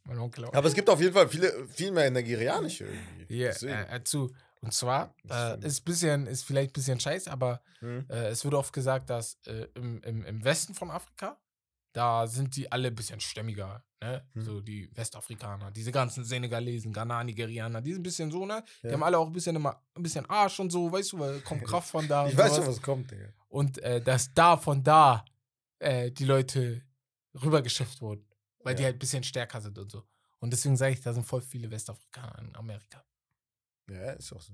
[0.05, 0.55] mein Onkel auch.
[0.55, 3.35] Aber es gibt auf jeden Fall viele, viel mehr nigerianische irgendwie.
[3.37, 3.73] Ja, Deswegen.
[3.73, 4.33] äh, äh, zu.
[4.61, 8.07] Und zwar, äh, ist ist bisschen, ist vielleicht ein bisschen scheiß, aber Hm?
[8.09, 11.39] äh, es wird oft gesagt, dass äh, im, im, im Westen von Afrika,
[11.93, 14.27] da sind die alle ein bisschen stämmiger, ne?
[14.35, 14.43] Hm.
[14.45, 18.63] So die Westafrikaner, diese ganzen Senegalesen, Ghana, Nigerianer, die sind ein bisschen so, ne?
[18.83, 18.93] Die Ja.
[18.95, 21.65] haben alle auch ein bisschen immer ein bisschen Arsch und so, weißt du, weil kommt
[21.65, 22.29] Kraft von da.
[22.29, 23.29] Ich weiß schon, was kommt, Digga.
[23.49, 25.25] Und äh, dass da von da
[25.79, 26.83] äh, die Leute
[27.43, 28.27] rübergeschifft wurden,
[28.65, 28.87] weil die Ja.
[28.87, 30.03] halt ein bisschen stärker sind und so.
[30.39, 33.05] Und deswegen sage ich, da sind voll viele Westafrikaner in Amerika.
[33.91, 34.53] Ja, ist auch so.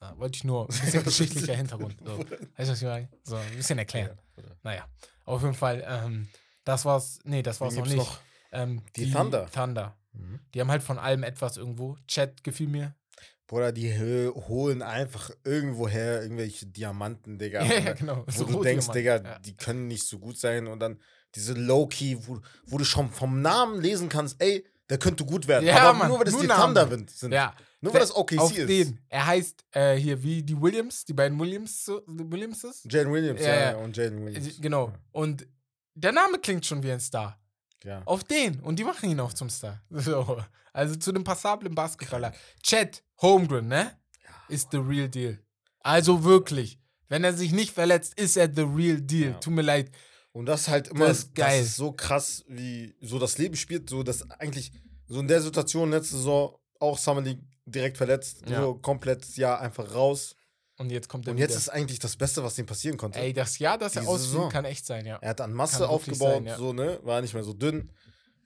[0.00, 1.96] Ja, wollte ich nur ein bisschen geschichtlicher Hintergrund.
[2.04, 2.18] So.
[2.18, 3.08] Weißt du, was ich meine?
[3.24, 4.16] So, ein bisschen erklären.
[4.36, 4.42] Ja.
[4.62, 4.88] Naja,
[5.24, 6.28] auf jeden Fall, ähm,
[6.68, 7.18] das war's.
[7.24, 8.20] Nee, das war's Wen noch nicht.
[8.52, 9.46] Ähm, Die Thunder.
[9.50, 9.96] Thunder.
[10.12, 10.40] Mhm.
[10.54, 11.96] Die haben halt von allem etwas irgendwo.
[12.06, 12.94] Chat gefiel mir.
[13.46, 17.62] Bruder, die holen einfach irgendwoher irgendwelche Diamanten, Digga.
[17.64, 18.24] Ja, genau.
[18.26, 18.88] Wo So du denkst.
[18.88, 19.38] Digga, Ja.
[19.38, 20.66] die können nicht so gut sein.
[20.66, 21.00] Und dann
[21.34, 25.66] diese Low-Key, wo, wo du schon vom Namen lesen kannst, ey, der könnte gut werden.
[25.66, 26.74] Ja, Aber Mann, nur weil das nur die Namen.
[26.74, 27.32] Thunder sind-.
[27.32, 28.68] Ja, Nur weil das OKC auf ist.
[28.68, 28.98] den.
[29.08, 32.82] Er heißt äh, hier wie die Williams, die beiden Williams, Williamses.
[32.90, 33.76] Jalen Williams, Ja, ja.
[33.76, 34.58] Und Jalen Williams.
[34.60, 34.92] Genau.
[35.12, 35.46] Und
[35.98, 37.38] der Name klingt schon wie ein Star.
[37.84, 38.02] Ja.
[38.04, 38.60] Auf den.
[38.60, 39.82] Und die machen ihn auch zum Star.
[39.90, 40.42] So.
[40.72, 42.32] Also zu dem passablen Basketballer.
[42.62, 43.96] Chet Holmgren, ne?
[44.48, 45.38] Ist the real deal.
[45.80, 46.78] Also wirklich.
[47.08, 49.30] Wenn er sich nicht verletzt, ist er the real deal.
[49.32, 49.38] Ja.
[49.38, 49.90] Tut mir leid.
[50.32, 51.60] Und das ist halt immer Das ist geil.
[51.60, 53.90] Das ist so krass, wie so das Leben spielt.
[53.90, 54.72] So, dass eigentlich
[55.06, 58.42] so in der Situation letzte Saison auch Summer League direkt verletzt.
[58.48, 58.60] Ja.
[58.60, 60.36] So komplett Jahr einfach raus.
[60.78, 61.58] Und jetzt kommt er Und jetzt wieder.
[61.58, 63.18] ist eigentlich das Beste, was ihm passieren konnte.
[63.18, 65.18] Ey, das Jahr, das er ausfiel, kann echt sein, ja.
[65.20, 66.56] Er hat an Masse Kann aufgebaut, sein, ja.
[66.56, 67.00] so, ne?
[67.02, 67.90] War nicht mehr so dünn.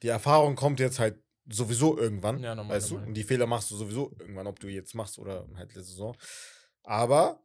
[0.03, 2.43] Die Erfahrung kommt jetzt halt sowieso irgendwann.
[2.43, 3.05] Ja, normal, weißt normal.
[3.05, 3.09] du?
[3.11, 6.17] Und die Fehler machst du sowieso irgendwann, ob du jetzt machst oder halt letzte Saison.
[6.85, 7.41] Aber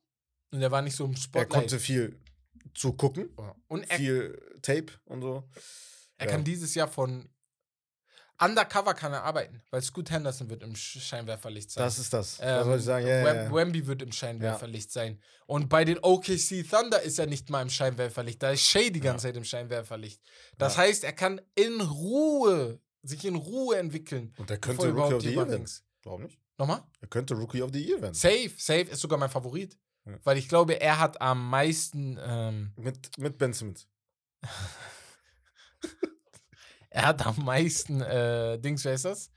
[0.52, 1.50] Und er war nicht so im er Spotlight.
[1.50, 2.18] konnte viel
[2.74, 3.30] zugucken.
[3.68, 5.44] Und er, viel Tape und so.
[6.18, 6.32] er ja.
[6.32, 7.30] kann dieses Jahr von
[8.40, 11.84] Undercover kann er arbeiten, weil Scoot Henderson wird im Sch- Scheinwerferlicht sein.
[11.84, 12.38] Das ist das.
[12.40, 13.08] Ähm, was soll ich sagen?
[13.08, 13.52] Ja, Wem- ja.
[13.54, 15.20] Wemby wird im Scheinwerferlicht sein.
[15.48, 18.42] Und bei den OKC Thunder ist er nicht mal im Scheinwerferlicht.
[18.44, 20.22] Da ist Shay die ganze Zeit im Scheinwerferlicht.
[20.58, 24.34] Das heißt, er kann in Ruhe, sich in Ruhe entwickeln.
[24.38, 25.66] Und bevor könnte Rookie of the Year werden.
[26.04, 26.40] Warum nicht?
[26.60, 26.84] Nochmal?
[27.02, 28.14] Er könnte Rookie of the Year werden.
[28.14, 29.78] Safe, safe ist sogar mein Favorit.
[30.24, 33.88] Weil ich glaube, er hat am meisten, ähm, Mit, mit Ben Simmons.
[36.98, 39.30] er hat am meisten, äh, Dings, wer ist das?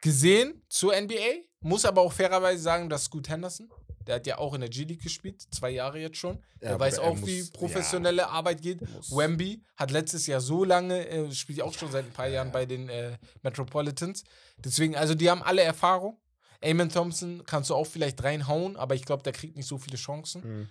[0.00, 1.42] Gesehen zur NBA.
[1.60, 3.70] Muss aber auch fairerweise sagen, dass Scoot Henderson,
[4.04, 6.38] der hat ja auch in der G-League gespielt, zwei Jahre jetzt schon.
[6.60, 8.80] Ja, Der weiß auch, wie muss- professionelle Arbeit geht.
[8.80, 9.12] muss.
[9.16, 12.50] Wemby hat letztes Jahr so lange, äh, spielt ja auch schon seit ein paar Jahren
[12.50, 14.24] bei den äh, Metropolitans.
[14.58, 16.18] Deswegen, also die haben alle Erfahrung.
[16.60, 19.96] Eamon Thompson kannst du auch vielleicht reinhauen, aber ich glaube, der kriegt nicht so viele
[19.96, 20.42] Chancen.
[20.42, 20.68] Mhm.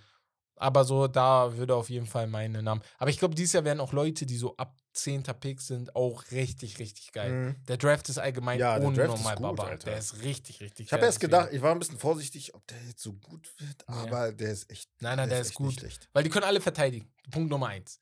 [0.62, 2.82] Aber so, da würde auf jeden Fall meine Namen.
[2.98, 5.22] Aber ich glaube, dieses Jahr werden auch Leute, die so ab 10.
[5.40, 7.32] Pick sind, auch richtig, richtig geil.
[7.32, 7.64] Mhm.
[7.66, 9.64] Der Draft ist allgemein Ja, der Draft ist unnormal, gut, Baba.
[9.70, 9.90] Alter.
[9.90, 12.78] Der ist richtig, richtig Ich habe erst gedacht, ich war ein bisschen vorsichtig, ob der
[12.86, 13.94] jetzt so gut wird, Ja.
[13.94, 14.88] aber der ist echt.
[15.00, 15.66] Nein, nein, der ist echt gut.
[15.68, 16.08] nicht schlecht.
[16.12, 17.10] Weil die können alle verteidigen.
[17.30, 18.00] Punkt Nummer eins.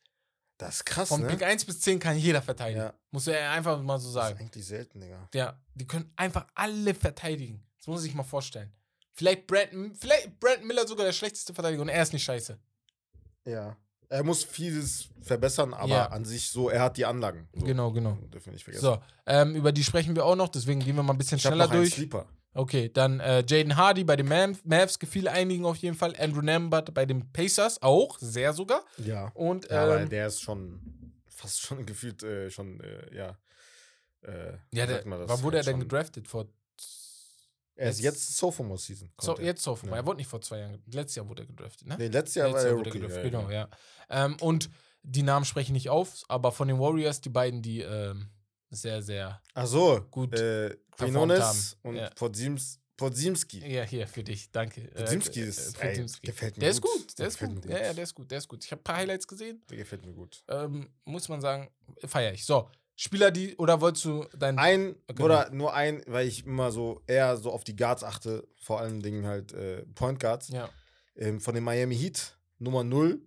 [0.58, 1.28] Das ist krass, Von ne?
[1.28, 2.80] Pick 1 bis 10 kann jeder verteidigen.
[2.82, 2.94] Ja.
[3.12, 4.34] Muss er einfach mal so Das sagen.
[4.36, 5.28] ist eigentlich selten, Digga.
[5.32, 7.62] Ja, die können einfach alle verteidigen.
[7.78, 8.70] Das muss man sich mal vorstellen.
[9.12, 12.58] Vielleicht Brandon, vielleicht Brandon Miller sogar der schlechteste Verteidiger und er ist nicht scheiße.
[13.44, 13.76] Ja.
[14.08, 16.06] Er muss vieles verbessern, aber Ja.
[16.06, 17.48] an sich so, er hat die Anlagen.
[17.54, 17.64] So.
[17.64, 18.18] Genau, genau.
[18.32, 18.84] Dürfen wir nicht vergessen.
[18.84, 21.42] So, ähm, über die sprechen wir auch noch, deswegen gehen wir mal ein bisschen ich
[21.42, 21.94] schneller noch durch.
[21.94, 22.26] Sleeper.
[22.52, 24.26] Okay, dann äh, Jaden Hardy bei den
[24.64, 26.16] Mavs, gefiel einigen auf jeden Fall.
[26.18, 28.84] Andrew Nambert bei den Pacers auch, sehr sogar.
[28.98, 29.30] Ja.
[29.34, 30.80] Und Ja, aber ähm, der ist schon
[31.28, 33.38] fast schon gefühlt äh, schon, äh, ja.
[34.22, 36.26] Äh, ja, der, wann wurde er Halt denn gedraftet?
[36.26, 36.48] Vor
[37.76, 39.10] Er ist Jetzt- jetzt Sophomore Season.
[39.20, 39.96] So, jetzt Sophomore.
[39.96, 40.02] Ja.
[40.02, 40.82] Er wurde nicht vor zwei Jahren.
[40.86, 41.96] Letztes Jahr wurde er gedraftet, ne?
[41.98, 43.00] Nee, letztes Jahr Letztes war Jahr er wurde Rookie.
[43.00, 43.68] gedraftet, ja, genau, ja.
[44.10, 44.24] ja.
[44.26, 44.70] Ähm, und
[45.02, 48.28] die Namen spreche ich nicht auf, aber von den Warriors, die beiden, die ähm,
[48.68, 49.40] sehr, sehr.
[49.54, 52.10] Ach so, Gut Äh, Quinones und Ja.
[52.10, 53.66] Podzims, Podzimski.
[53.66, 54.82] Ja, hier für dich, danke.
[54.82, 56.26] Äh, Podzimski äh, ist- äh, ey, Podzimski.
[56.26, 56.90] gefällt mir Der ist gut.
[56.92, 57.48] gut, der Der ist gut.
[57.48, 57.86] mir Ja, gut.
[57.86, 58.64] ja, der ist gut, der ist gut.
[58.64, 59.62] Ich habe ein paar Highlights gesehen.
[59.70, 60.44] Der gefällt mir gut.
[60.48, 61.70] Ähm, muss man sagen,
[62.04, 62.44] feiere ich.
[62.44, 62.70] So,
[63.02, 64.58] Spieler, die, oder wolltest du dein.
[64.58, 65.22] Ein, Okay.
[65.22, 69.00] oder nur ein, weil ich immer so eher so auf die Guards achte, vor allen
[69.00, 70.48] Dingen halt äh, Point Guards.
[70.48, 70.68] ja.
[71.16, 73.22] Ähm, von den Miami Heat, Nummer 0,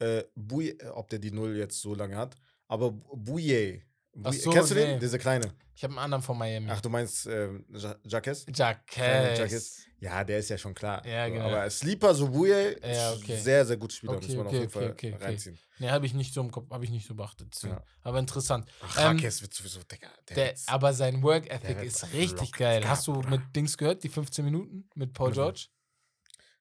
[0.00, 2.36] äh, äh, ob der die 0 jetzt so lange hat,
[2.68, 3.82] aber Bouye.
[4.22, 4.86] Ach so, Kennst du nee.
[4.86, 5.00] den?
[5.00, 5.52] Dieser kleine.
[5.74, 6.68] Ich habe einen anderen von Miami.
[6.70, 8.44] Ach, du meinst ähm, Ja- Jacques?
[8.54, 8.96] Jacques.
[8.96, 9.86] Jacques.
[10.00, 11.04] Ja, der ist ja schon klar.
[11.06, 11.46] Ja, genau.
[11.46, 13.38] Aber Sleeper, so Bouye, Ja, okay.
[13.38, 14.14] sehr, sehr gut Spieler.
[14.14, 15.58] Okay, muss man okay, auf jeden Fall reinziehen.
[15.78, 17.56] Nee, habe ich nicht so im Kopf, habe ich nicht so beachtet.
[17.62, 17.82] Ja.
[18.02, 18.68] Aber interessant.
[18.82, 20.08] Ach, Ähm, Jacques wird sowieso, Digga.
[20.28, 22.86] Der, Der, aber sein Work Ethic ist richtig geil.
[22.86, 25.66] Hast du mit Dings gehört, die 15 Minuten mit Paul Mit George?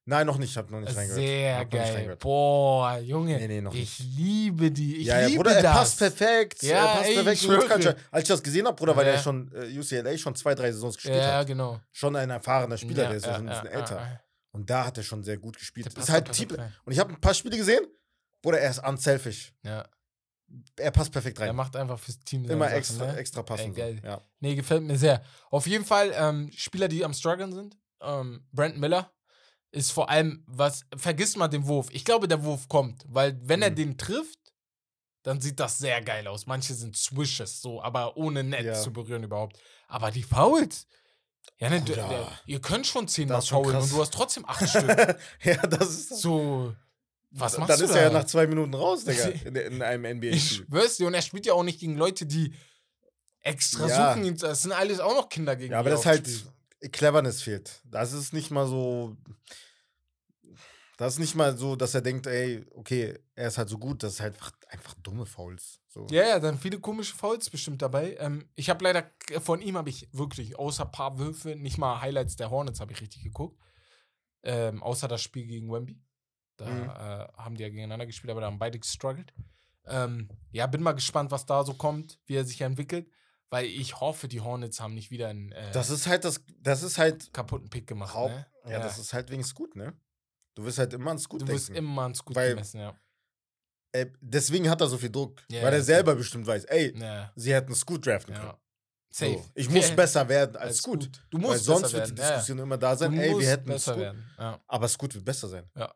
[0.06, 1.20] Nein, noch nicht, ich hab noch nicht reingehört.
[1.22, 2.18] Sehr geil.
[2.20, 3.38] Boah, Junge.
[3.38, 4.18] Nee, nee, noch ich nicht.
[4.18, 4.98] liebe die.
[4.98, 5.74] Ich ja, ja, liebe Bruder, er das.
[5.78, 6.64] passt perfekt.
[6.64, 7.48] Ja, er passt ey, perfekt ich.
[7.48, 7.96] Culture.
[8.10, 9.14] Als ich das gesehen habe, Bruder, weil Ja.
[9.14, 11.48] er schon äh, UCLA schon zwei, drei Saisons gespielt Ja, hat.
[11.48, 11.80] genau.
[11.92, 13.96] Schon ein erfahrener Spieler, Ja, der ist ja, schon ein ja, bisschen ja, älter.
[14.02, 14.22] ja.
[14.54, 15.86] Und da hat er schon sehr gut gespielt.
[15.96, 16.28] Der ist halt.
[16.84, 17.86] Und ich habe ein paar Spiele gesehen.
[18.42, 19.54] Bruder, er ist unselfish.
[19.64, 19.86] Ja,
[20.78, 21.56] Er passt perfekt er rein.
[21.56, 23.18] macht einfach fürs Team Immer Sachen, extra, ne?
[23.18, 23.74] extra passen.
[23.76, 24.02] geil.
[24.04, 24.20] Ja.
[24.40, 25.22] Nee, gefällt mir sehr.
[25.52, 27.78] Auf jeden Fall ähm, Spieler, die am struggeln sind.
[28.02, 29.12] Ähm, Brent Miller
[29.72, 30.84] ist vor allem was.
[30.96, 31.88] Vergiss mal den Wurf.
[31.92, 33.76] Ich glaube, der Wurf kommt, weil wenn er Mhm.
[33.76, 34.40] den trifft,
[35.24, 36.46] dann sieht das sehr geil aus.
[36.48, 38.74] Manche sind Swishes, so, aber ohne Netz Ja.
[38.74, 39.58] zu berühren überhaupt.
[39.88, 40.88] Aber die Fouls.
[41.58, 44.68] Ja, ne, du, der, ihr könnt schon zehnmal ist faulen und du hast trotzdem acht
[44.70, 45.18] Stück.
[45.44, 46.10] ja, das ist.
[46.22, 46.76] So,
[47.32, 47.98] was machst dann du ist da?
[48.00, 49.26] er ja nach zwei Minuten raus, Digga.
[49.46, 50.66] In, in einem Ich NBA-Spiel.
[50.68, 52.54] schwör's dir, und er spielt ja auch nicht gegen Leute, die
[53.42, 54.14] extra Ja.
[54.16, 54.38] suchen.
[54.38, 56.52] Das sind alles auch noch Kinder gegen Ja, aber das er auch halt spielt.
[56.92, 57.82] Cleverness fehlt.
[57.86, 59.16] Das ist nicht mal so.
[60.98, 64.04] Das ist nicht mal so, dass er denkt, ey, okay, er ist halt so gut.
[64.04, 65.80] Das ist halt einfach, einfach dumme Fouls.
[65.88, 66.06] So.
[66.12, 68.16] Ja, ja, dann viele komische Fouls bestimmt dabei.
[68.20, 69.10] Ähm, ich habe leider
[69.42, 73.02] von ihm habe ich wirklich außer paar Würfe nicht mal Highlights der Hornets habe ich
[73.02, 73.60] richtig geguckt.
[74.44, 76.00] Ähm, außer das Spiel gegen Wemby.
[76.58, 76.90] Da Mhm.
[76.90, 79.34] äh, haben die ja gegeneinander gespielt, aber da haben beide gestruggelt.
[79.86, 83.10] Ähm, ja, bin mal gespannt, was da so kommt, wie er sich entwickelt,
[83.52, 86.82] weil ich hoffe, die Hornets haben nicht wieder einen äh, Das ist halt das, das
[86.82, 88.16] ist halt kaputten Pick gemacht.
[88.16, 88.34] Haupt,
[88.66, 88.72] Ne?
[88.72, 89.94] ja, das ist halt wegen Scoot, ne?
[90.56, 91.60] Du wirst halt immer an Scoot du denken.
[91.62, 92.96] wirst immer ans Gut Weil- gemessen, ja.
[93.94, 96.98] Äh, deswegen hat er so viel Druck, Ja, weil ja, er selber bestimmt weiß, ey,
[96.98, 97.32] ja.
[97.36, 98.48] sie hätten Scoot draften können.
[98.48, 98.58] ja.
[99.14, 99.34] Safe.
[99.34, 101.04] So, ich muss besser werden als, Scoot.
[101.04, 101.22] Scoot.
[101.30, 102.36] Du Weil musst sonst besser wird die werden, ja, ja.
[102.38, 104.02] Diskussion immer da sein, Du ey, wir hätten besser Scoot.
[104.04, 104.30] werden.
[104.40, 104.62] Ja.
[104.68, 105.70] Aber Scoot wird besser sein.
[105.74, 105.94] Sogar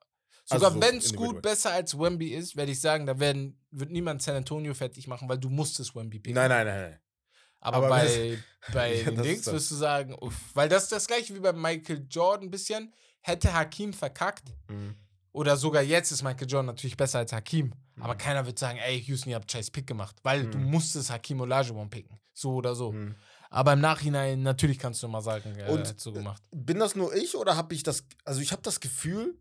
[0.49, 1.01] Also so wenn.
[1.01, 5.07] Scoot besser als Wemby ist, werde ich sagen, da werden, wird niemand San Antonio fertig
[5.07, 6.35] machen, weil du musstest Wemby picken.
[6.35, 6.99] Nein, nein, nein, nein.
[7.65, 8.37] Aber, aber bei,
[8.71, 12.05] bei Ja, Dings wirst du sagen, uff, weil das ist das gleiche wie bei Michael
[12.09, 12.93] Jordan ein bisschen.
[13.21, 14.95] Hätte Hakim verkackt, Mhm.
[15.31, 18.17] oder sogar jetzt ist Michael Jordan natürlich besser als Hakim, aber Mhm.
[18.19, 20.65] keiner wird sagen, ey, Houston, ihr habt scheiß Pick gemacht, weil du Mhm.
[20.65, 22.19] musstest Hakim Olajuwon picken.
[22.33, 22.91] So oder so.
[22.91, 23.15] Mhm.
[23.49, 26.43] Aber im Nachhinein, natürlich kannst du mal sagen, äh, Und, so gemacht.
[26.51, 29.39] Bin das nur ich oder habe ich das, also ich habe das Gefühl,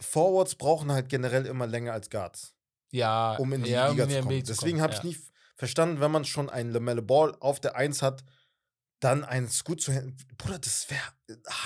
[0.00, 2.54] Forwards brauchen halt generell immer länger als Guards,
[2.90, 4.44] Ja, um in die ja, Liga in die zu NBA kommen.
[4.44, 4.98] Deswegen habe ja.
[4.98, 5.16] ich nie
[5.60, 8.24] verstanden, wenn man schon einen LaMelo Ball auf der 1 hat,
[8.98, 10.16] dann einen Scoot zu händen.
[10.38, 11.00] Bruder, das wäre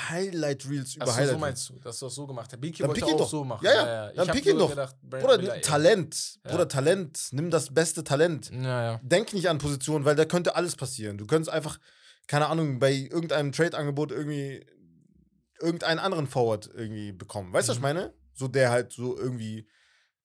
[0.09, 2.61] Highlight Reels über Ach so, Highlight so meinst du, dass du das so gemacht hast.
[2.61, 3.29] Biki Dann wollte auch doch.
[3.31, 3.65] so machen.
[3.65, 4.71] Ja, ja, Ich dann hab pick ihn doch.
[4.71, 5.61] Gedacht, Bruder, Miller.
[5.61, 6.41] Talent.
[6.45, 6.51] Ja.
[6.51, 7.29] Bruder, Talent.
[7.33, 8.51] Nimm das beste Talent.
[8.51, 9.01] Ja, ja.
[9.03, 11.17] Denk nicht an Position, weil da könnte alles passieren.
[11.19, 11.79] Du könntest einfach,
[12.27, 14.67] keine Ahnung, bei irgendeinem Trade-Angebot irgendwie
[15.61, 17.53] irgendeinen anderen Forward irgendwie bekommen.
[17.53, 17.89] Weißt du, was ich Mhm.
[17.89, 18.15] meine?
[18.35, 19.69] So der halt so irgendwie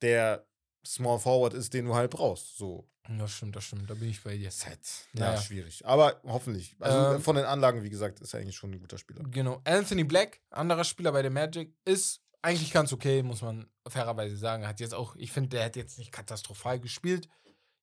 [0.01, 0.45] der
[0.85, 2.57] Small Forward ist, den du halt brauchst.
[2.57, 2.87] So.
[3.17, 3.89] Das stimmt, das stimmt.
[3.89, 4.49] Da bin ich bei dir.
[4.49, 4.79] Ist halt
[5.13, 5.41] ja, Naja.
[5.41, 5.85] schwierig.
[5.85, 6.75] Aber hoffentlich.
[6.79, 9.23] Also Ähm, von den Anlagen, wie gesagt, ist er eigentlich schon ein guter Spieler.
[9.23, 9.61] Genau.
[9.65, 14.67] Anthony Black, anderer Spieler bei der Magic, ist eigentlich ganz okay, muss man fairerweise sagen.
[14.67, 17.27] Hat jetzt auch, ich finde, der hat jetzt nicht katastrophal gespielt.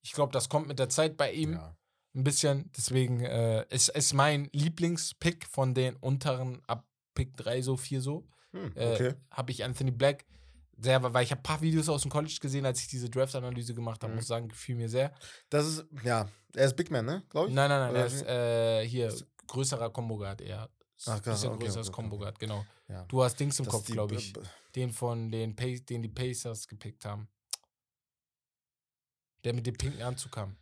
[0.03, 1.77] Ich glaube, das kommt mit der Zeit bei ihm Ja.
[2.15, 2.71] ein bisschen.
[2.77, 8.29] Deswegen äh, ist, ist mein Lieblingspick von den unteren ab Pick 3 so, 4 so.
[8.53, 9.15] Hm, äh, okay.
[9.33, 10.25] habe ich Anthony Black
[10.79, 13.75] sehr, weil ich habe ein paar Videos aus dem College gesehen, als ich diese Draft-Analyse
[13.75, 14.17] gemacht habe, Mhm.
[14.17, 15.15] muss ich sagen, gefiel mir sehr.
[15.49, 17.23] Das ist, ja, er ist Big Man, ne?
[17.31, 17.55] Glaube ich.
[17.55, 20.69] Nein, nein, nein, Oder er ist äh, hier Ist- größerer Combo Guard eher.
[21.07, 22.19] Ach, ein krass, bisschen okay, größeres okay, Combo.
[22.19, 22.65] Guard, genau.
[22.89, 23.05] Ja.
[23.05, 24.33] Du hast Dings im Das Kopf, glaube ich.
[24.33, 24.41] B-
[24.75, 27.29] Den von den, Pa- den die Pacers gepickt haben.
[29.45, 30.57] Der mit dem pinken Anzug kam.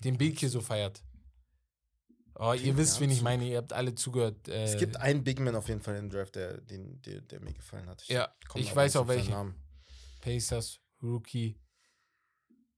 [0.00, 1.02] Den Big hier so feiert.
[2.34, 4.48] Oh, ihr wisst, wen ich meine, ihr habt alle zugehört.
[4.48, 7.40] Äh, Es gibt einen Big Man auf jeden Fall im Draft, der, den, der, der
[7.40, 8.06] mir gefallen hat.
[8.08, 9.30] Ja, komm ich weiß auch welchen.
[9.30, 9.54] Namen.
[10.20, 11.58] Pacers, Rookie,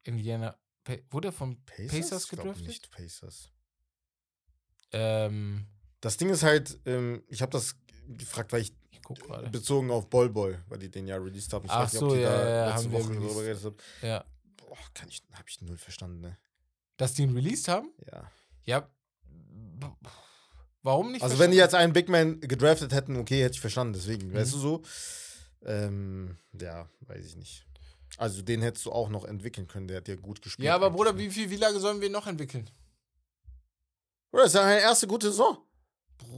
[0.02, 0.56] Indiana.
[0.82, 2.66] Pa wurde er vom Pacers, Pacers Ich gedraftet?
[2.66, 3.50] Nicht Pacers.
[4.92, 5.66] Ähm,
[6.00, 7.76] Das Ding ist halt, ähm, ich habe das
[8.08, 11.66] gefragt, weil ich ich bezogen auf Ballboy, weil die den ja released haben.
[11.66, 13.42] Ich Ach weiß nicht, so, ob die ja, da ja, letzte haben wir Woche drüber
[13.42, 13.76] geredet haben.
[14.02, 14.24] Ja.
[14.56, 16.38] Boah, kann ich, hab ich null verstanden, ne?
[16.96, 17.92] Dass die ihn released haben?
[18.10, 18.30] Ja.
[18.64, 18.90] Ja.
[20.82, 21.22] Warum nicht?
[21.22, 23.94] Also wenn die jetzt einen Big Man gedraftet hätten, okay, hätte ich verstanden.
[23.94, 24.34] Deswegen, Mhm.
[24.34, 24.82] weißt du so?
[25.64, 27.66] Ähm, ja, weiß ich nicht.
[28.18, 30.66] Also den hättest du auch noch entwickeln können, der hat ja gut gespielt.
[30.66, 31.18] Ja, aber Bruder, ne?
[31.18, 32.68] wie, viel, wie lange sollen wir ihn noch entwickeln?
[34.30, 35.58] Bruder, das ist ja eine erste gute Saison.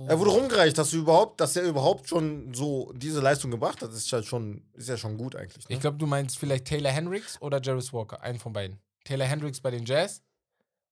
[0.08, 4.10] Er wurde rumgereicht, dass überhaupt, dass er überhaupt schon so diese Leistung gebracht hat, ist
[4.12, 5.68] halt schon, ist ja schon gut eigentlich.
[5.68, 5.74] Ne?
[5.74, 8.78] Ich glaube, du meinst vielleicht Taylor Hendricks oder Jarvis Walker, einen von beiden.
[9.04, 10.22] Taylor Hendricks bei den Jazz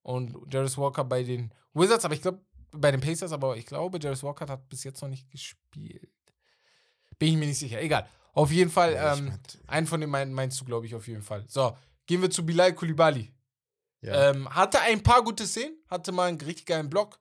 [0.02, 2.40] und Jarvis Walker bei den Wizards, aber ich glaube,
[2.72, 6.10] bei den Pacers, aber ich glaube, Jarvis Walker hat bis jetzt noch nicht gespielt.
[7.18, 7.80] Bin ich mir nicht sicher.
[7.80, 8.08] Egal.
[8.32, 9.32] Auf jeden Fall, Ja, ähm,
[9.68, 11.44] einen von den mein, meinst du, glaube ich, auf jeden Fall.
[11.46, 13.32] So, gehen wir zu Bilal Kulibali.
[14.00, 14.30] ja.
[14.30, 17.20] Ähm, hatte ein paar gute Szenen, hatte mal einen richtig geilen Block,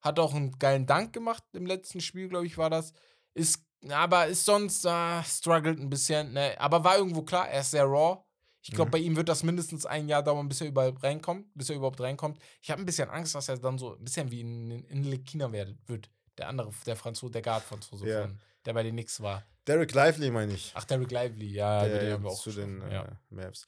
[0.00, 2.92] hat auch einen geilen Dank gemacht im letzten Spiel, glaube ich, war das.
[3.34, 6.54] Ist, aber ist sonst, äh, struggelt ein bisschen, ne?
[6.58, 8.22] Aber war irgendwo klar, er ist sehr raw.
[8.62, 8.92] Ich glaube, Mhm.
[8.92, 12.00] bei ihm wird das mindestens ein Jahr dauern, bis er überhaupt reinkommt, bis er überhaupt
[12.00, 12.38] reinkommt.
[12.60, 15.04] Ich habe ein bisschen Angst, dass er dann so ein bisschen wie in, in, in
[15.04, 16.08] Lekina werden wird.
[16.38, 18.22] Der andere, der Franzose, der Guard-Franzose, Ja.
[18.22, 19.42] von, der bei den Knicks war.
[19.66, 20.72] Derek Lively meine ich.
[20.74, 23.20] Ach, Derek Lively, ja, über den der haben wir auch zu den gesprochen, äh, ja.
[23.30, 23.66] Mavs.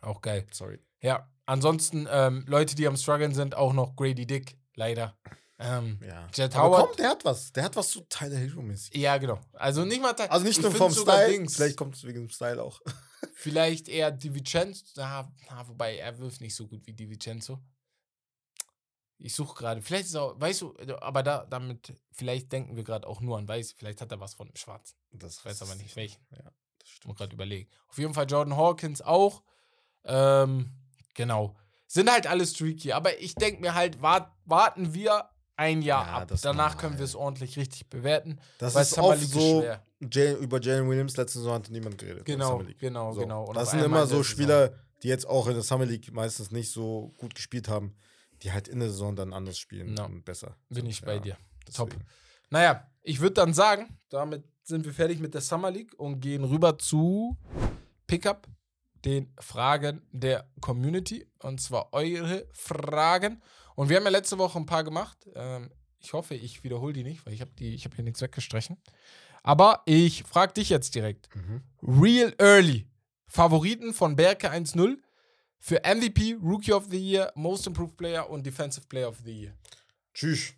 [0.00, 0.44] Auch geil.
[0.50, 0.80] Sorry.
[1.00, 5.16] Ja, ansonsten ähm, Leute, die am struggeln sind, auch noch Grady Dick, leider.
[5.60, 6.28] Ähm, Ja.
[6.34, 6.86] Jet Aber Howard.
[6.88, 7.52] komm, der hat was.
[7.52, 8.96] Der hat was zu Tyler Hero-mäßig.
[8.96, 9.38] Ja, genau.
[9.52, 10.12] Also nicht mal.
[10.28, 11.54] Also nicht ich nur vom Style, Dings.
[11.54, 12.80] vielleicht kommt es wegen dem Style auch.
[13.34, 14.84] Vielleicht eher DiVincenzo.
[14.96, 17.58] Na, na, wobei er wirft nicht so gut wie DiVincenzo.
[19.18, 19.82] Ich suche gerade.
[19.82, 23.46] Vielleicht ist er, weißt du, aber da, damit, vielleicht denken wir gerade auch nur an
[23.46, 23.72] Weiß.
[23.72, 24.96] Vielleicht hat er was von dem Schwarzen.
[25.12, 26.20] Das Ich weiß aber nicht welchen.
[26.32, 26.52] Ja, das
[26.82, 27.16] Ich muss stimmt.
[27.18, 27.70] gerade überlegen.
[27.88, 29.42] Auf jeden Fall Jordan Hawkins auch.
[30.04, 30.72] Ähm,
[31.14, 31.54] genau.
[31.86, 32.92] Sind halt alle streaky.
[32.92, 36.28] Aber ich denke mir halt, wart, warten wir ein Jahr Ja, ab.
[36.42, 36.76] Danach normal.
[36.78, 38.40] können wir es ordentlich richtig bewerten.
[38.58, 39.86] Das ist oft so, schwer.
[40.10, 42.26] Jay, über Jalen Williams letzte Saison hatte niemand geredet.
[42.26, 43.20] der Genau, genau, So.
[43.20, 43.44] genau.
[43.44, 44.24] Und das sind immer so Saison.
[44.24, 47.94] Spieler, die jetzt auch in der Summer League meistens nicht so gut gespielt haben,
[48.42, 50.04] die halt in der Saison dann anders spielen Ja.
[50.04, 50.56] und besser.
[50.68, 51.36] Bin So, ich bei ja, dir.
[51.74, 51.90] Top.
[51.90, 52.06] deswegen.
[52.50, 56.44] Naja, ich würde dann sagen, damit sind wir fertig mit der Summer League und gehen
[56.44, 57.36] rüber zu
[58.06, 58.46] Pickup,
[59.04, 61.26] den Fragen der Community.
[61.40, 63.42] Und zwar eure Fragen.
[63.74, 65.18] Und wir haben ja letzte Woche ein paar gemacht.
[65.34, 68.76] Ähm, ich hoffe, ich wiederhole die nicht, weil ich habe hab hier nichts weggestrichen.
[69.42, 71.28] Aber ich frage dich jetzt direkt.
[71.34, 71.62] Mhm.
[71.82, 72.86] Real Early.
[73.26, 74.98] Favoriten von Berke 1-0
[75.58, 79.56] für MVP, Rookie of the Year, Most Improved Player und Defensive Player of the Year.
[80.12, 80.52] Tschüss.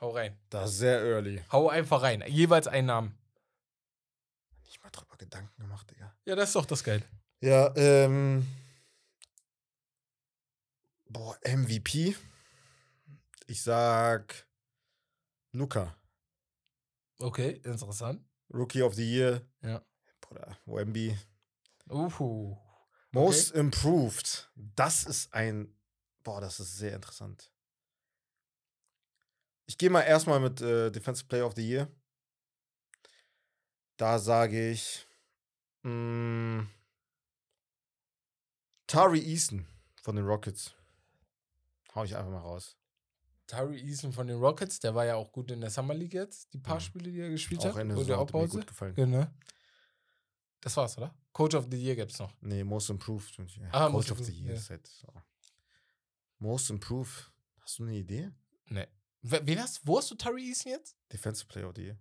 [0.00, 0.38] Hau rein.
[0.50, 1.42] Das ist sehr early.
[1.50, 2.22] Hau einfach rein.
[2.28, 3.18] Jeweils einen Namen.
[4.64, 6.14] Nicht mal drüber Gedanken gemacht, Digga.
[6.26, 7.02] Ja, das ist doch das Geil.
[7.40, 8.46] Ja, ähm.
[11.08, 12.14] Boah, MVP.
[13.46, 14.46] Ich sag
[15.52, 15.96] Luca.
[17.18, 18.22] Okay, interessant.
[18.48, 19.46] Rookie of the Year.
[19.62, 19.84] Ja.
[20.20, 21.16] Bruder, Wemby.
[21.88, 22.56] Uhu.
[23.12, 24.50] Most Improved.
[24.54, 25.74] Das ist ein.
[26.22, 27.50] Boah, das ist sehr interessant.
[29.66, 31.88] Ich gehe mal erstmal mit äh, Defensive Player of the Year.
[33.96, 35.06] Da sage ich.
[35.82, 36.66] Mh,
[38.86, 39.66] Tari Eason
[40.02, 40.74] von den Rockets.
[41.94, 42.76] Hau ich einfach mal raus.
[43.46, 46.52] Tyree Eason von den Rockets, der war ja auch gut in der Summer League jetzt,
[46.52, 46.80] die paar Mhm.
[46.80, 47.84] Spiele, die er gespielt Auch hat.
[47.84, 48.94] Oder Saison hat mir gut gefallen.
[48.94, 49.26] Genau.
[50.60, 51.14] Das war's, oder?
[51.32, 52.32] Coach of the Year gibt's noch.
[52.40, 53.38] Nee, Most Improved.
[53.70, 54.58] Ah, Coach Most of the Year ja.
[54.58, 55.06] ist halt so.
[56.38, 57.30] Most Improved.
[57.60, 58.30] Hast du eine Idee?
[58.68, 58.86] Nee.
[59.22, 60.96] We- Wen hast, wo hast du Tyree Eason jetzt?
[61.12, 61.98] Defensive Player of the Year.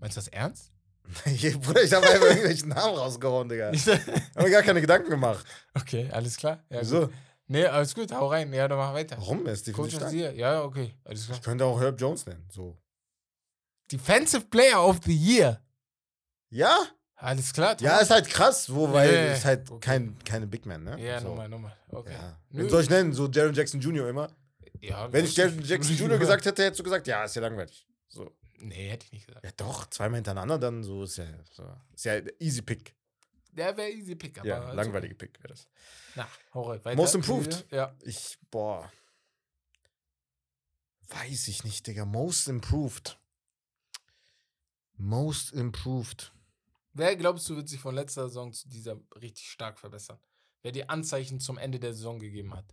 [0.00, 0.72] Meinst du das ernst?
[1.60, 3.70] Bruder, ich habe einfach irgendwelchen Namen rausgehauen, Digga.
[3.72, 4.00] Ich habe
[4.42, 5.44] mir gar keine Gedanken gemacht.
[5.74, 6.62] okay, alles klar.
[6.70, 7.06] Ja, Wieso?
[7.08, 7.14] Gut.
[7.46, 8.52] Nee, alles gut, hau rein.
[8.52, 9.16] Ja, dann mach weiter.
[9.18, 9.46] Warum?
[9.46, 10.36] Er ist Coach of the stark.
[10.36, 11.38] Ja, okay, alles klar.
[11.38, 12.48] Ich könnte auch Herb Jones nennen.
[12.50, 12.78] So.
[13.92, 15.60] Defensive Player of the Year.
[16.50, 16.86] Ja?
[17.16, 17.76] Alles klar.
[17.80, 19.80] Ja, ist halt krass, wo, weil ja, ist halt okay.
[19.80, 21.00] kein, keine Big Man, ne?
[21.00, 21.28] Ja, so.
[21.28, 21.76] nochmal, nochmal.
[21.88, 22.12] Okay.
[22.12, 22.38] Ja.
[22.50, 23.12] Wen soll ich nennen?
[23.12, 24.08] So Jaron Jackson Jr.
[24.08, 24.28] immer?
[24.80, 26.18] Ja, Wenn ich Jaron Jackson Jr.
[26.18, 27.86] gesagt hätte, hättest du gesagt, ja, ist ja langweilig.
[28.08, 28.30] So.
[28.58, 29.44] Nee, hätte ich nicht gesagt.
[29.44, 31.64] Ja, doch, zweimal hintereinander, dann so ist ja, so.
[31.94, 32.94] Ist ja easy Pick.
[33.56, 34.48] Der wäre easy pick, aber.
[34.48, 35.68] ja, ist langweilige Pick wäre das.
[36.14, 36.28] Na.
[36.52, 36.96] Weiter.
[36.96, 37.66] Most improved.
[37.70, 37.94] Ja.
[38.02, 38.90] Ich, boah.
[41.08, 42.04] Weiß ich nicht, Digga.
[42.04, 43.18] Most improved.
[44.96, 46.32] Most improved.
[46.92, 50.18] Wer glaubst du, wird sich von letzter Saison zu dieser richtig stark verbessern?
[50.62, 52.64] Wer die Anzeichen zum Ende der Saison gegeben hat?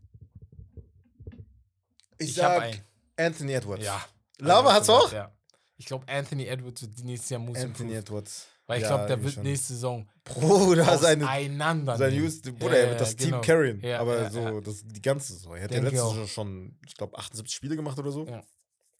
[2.18, 2.86] Ich, hab sag.
[3.18, 3.84] Anthony Edwards.
[3.84, 4.06] Ja.
[4.38, 5.12] Lava hat's auch?
[5.12, 5.36] Ja.
[5.78, 8.10] Ich glaube, Anthony Edwards wird nächstes Jahr Most Anthony improved.
[8.10, 8.48] Edwards.
[8.72, 9.43] Weil ich Ja, glaube, der wird schon.
[9.43, 11.97] nächste Saison Bruder, seine, auseinander.
[11.97, 12.13] sein.
[12.13, 13.41] Just, Bruder, er wird das Team genau.
[13.41, 13.82] carryen.
[13.82, 14.61] Ja, aber ja, so, ja.
[14.61, 15.55] Das, die ganze Saison.
[15.57, 16.15] Er hat ja letztes.
[16.15, 18.26] Jahr schon, ich glaube, 78 Spiele gemacht oder so.
[18.26, 18.41] Ja.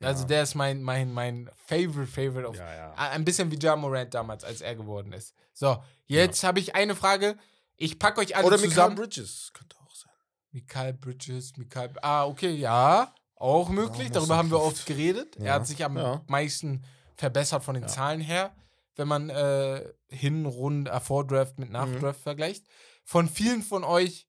[0.02, 2.94] Also der ist mein, mein, mein Favorite, Favorite ja, ja.
[2.96, 5.34] Ein bisschen wie Ja Morant damals, als er geworden ist.
[5.54, 7.38] So, jetzt habe ich eine Frage.
[7.78, 8.96] Ich packe euch alle Oder zusammen.
[8.96, 9.52] Bridges.
[9.54, 10.12] Könnte auch sein.
[10.52, 11.92] Mikael Bridges, Mikael.
[12.02, 13.14] Ah, okay, ja.
[13.36, 14.12] Auch möglich.
[14.12, 15.38] Darüber haben wir oft geredet.
[15.38, 16.22] Er Ja, hat sich am ja.
[16.28, 16.84] meisten
[17.16, 17.90] verbessert von den Ja.
[17.90, 18.52] Zahlen her,
[18.96, 22.24] wenn man äh, Hinrund, äh, Vordraft mit Nachdraft Mhm.
[22.24, 22.66] vergleicht.
[23.04, 24.28] Von vielen von euch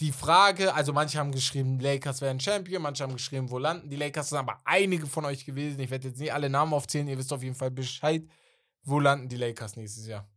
[0.00, 3.96] die Frage, also manche haben geschrieben, Lakers wären Champion, manche haben geschrieben, wo landen die
[3.96, 5.80] Lakers, sind aber einige von euch gewesen.
[5.80, 8.28] Ich werde jetzt nicht alle Namen aufzählen, ihr wisst auf jeden Fall Bescheid.
[8.82, 10.28] Wo landen die Lakers nächstes Jahr?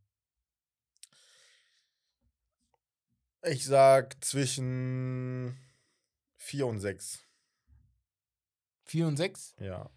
[3.43, 5.57] Ich sag zwischen
[6.38, 7.20] 4 und 6.
[8.86, 9.55] 4 und 6?
[9.59, 9.89] Ja.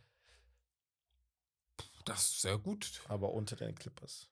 [2.04, 3.00] Das ist sehr gut.
[3.08, 4.28] Aber unter den Clippers.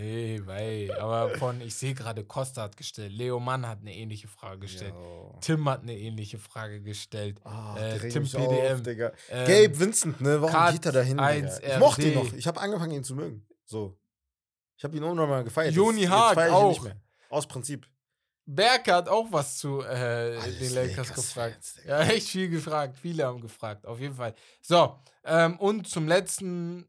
[0.00, 4.26] Ey, wei, aber von, ich sehe gerade, Costa hat gestellt, Leo Mann hat eine ähnliche
[4.26, 5.38] Frage gestellt, Ja.
[5.40, 7.40] Tim hat eine ähnliche Frage gestellt.
[7.44, 8.80] Ah, Äh, Tim PDM.
[8.80, 9.12] Auf.
[9.30, 10.40] Ähm, Gabe Vincent, ne?
[10.42, 11.20] Warum Cut geht er dahin?
[11.20, 11.74] 1 Digga?
[11.74, 12.32] Ich mochte ihn noch.
[12.32, 13.46] Ich habe angefangen, ihn zu mögen.
[13.64, 13.96] So.
[14.76, 15.72] Ich habe ihn irgendwann mal gefeiert.
[15.72, 16.68] Jetzt- Haag auch.
[16.70, 17.00] Nicht mehr.
[17.30, 17.86] Aus Prinzip.
[18.46, 21.76] Berke hat auch was zu äh, den Lakers gefragt.
[21.78, 22.04] Digga.
[22.04, 22.96] Ja, echt viel gefragt.
[22.96, 24.34] Viele haben gefragt, auf jeden Fall.
[24.62, 26.88] So, ähm, und zum letzten.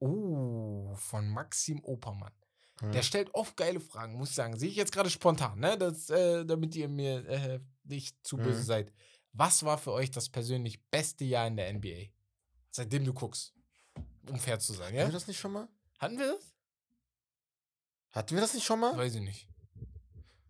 [0.00, 2.32] Oh, von Maxim Opermann.
[2.80, 2.92] Hm.
[2.92, 4.56] Der stellt oft geile Fragen, muss ich sagen.
[4.58, 5.76] Sehe ich jetzt gerade spontan, ne?
[5.78, 8.64] Das, äh, damit ihr mir äh, nicht zu böse Mhm.
[8.64, 8.92] seid.
[9.32, 12.10] Was war für euch das persönlich beste Jahr in der NBA?
[12.70, 13.54] Seitdem du guckst.
[14.28, 15.06] Um fair zu sein, Hatten ja?
[15.06, 15.68] wir das nicht schon mal?
[15.98, 16.51] Hatten wir das?
[18.12, 18.96] Hatten wir das nicht schon mal?
[18.96, 19.48] Weiß ich nicht.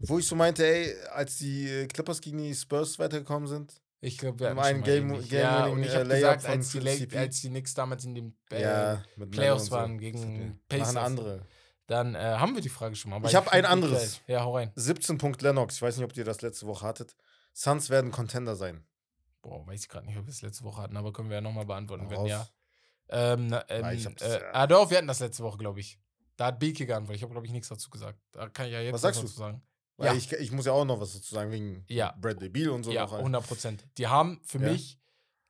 [0.00, 3.80] Wo ich so meinte, ey, als die äh, Clippers gegen die Spurs weitergekommen sind.
[4.00, 5.08] Ich glaube, wir schon einen mal Game-.
[5.28, 8.16] Game ja, und ich äh, habe gesagt, als die, Lake, als die Knicks damals in
[8.16, 10.96] den äh, ja, Playoffs waren gegen Machen Pacers.
[10.96, 11.46] andere.
[11.86, 13.24] dann äh, haben wir die Frage schon mal.
[13.24, 14.20] Ich hab find ein anderes.
[14.26, 14.72] Ja, hau rein.
[14.74, 15.76] 17 Punkt Lennox.
[15.76, 17.14] Ich weiß nicht, ob ihr das letzte Woche hattet.
[17.52, 18.84] Suns werden Contender sein.
[19.40, 21.40] Boah, weiß ich gerade nicht, ob wir es letzte Woche hatten, aber können wir ja
[21.40, 22.28] nochmal beantworten, Hau wenn raus.
[22.28, 22.48] ja.
[23.08, 24.50] Ähm, ähm, Ah, hab's, äh, ja.
[24.52, 26.00] ah, doch, wir hatten das letzte Woche, glaube ich.
[26.36, 27.16] Da hat Beke geantwortet.
[27.16, 28.18] Ich habe, glaube ich, nichts dazu gesagt.
[28.32, 29.40] Da kann ich ja jetzt Was sagst was du?
[29.40, 29.62] dazu sagen.
[29.98, 30.14] Weil Ja.
[30.14, 32.14] ich, ich muss ja auch noch was dazu sagen, wegen Ja.
[32.20, 32.90] Bradley Beal und so.
[32.90, 33.20] ja, noch halt.
[33.20, 33.86] 100 Prozent.
[33.98, 34.72] Die haben für Ja.
[34.72, 34.98] mich,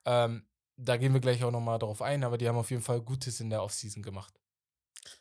[0.05, 0.45] ähm,
[0.77, 3.41] da gehen wir gleich auch nochmal drauf ein, aber die haben auf jeden Fall Gutes
[3.41, 4.35] in der Offseason gemacht.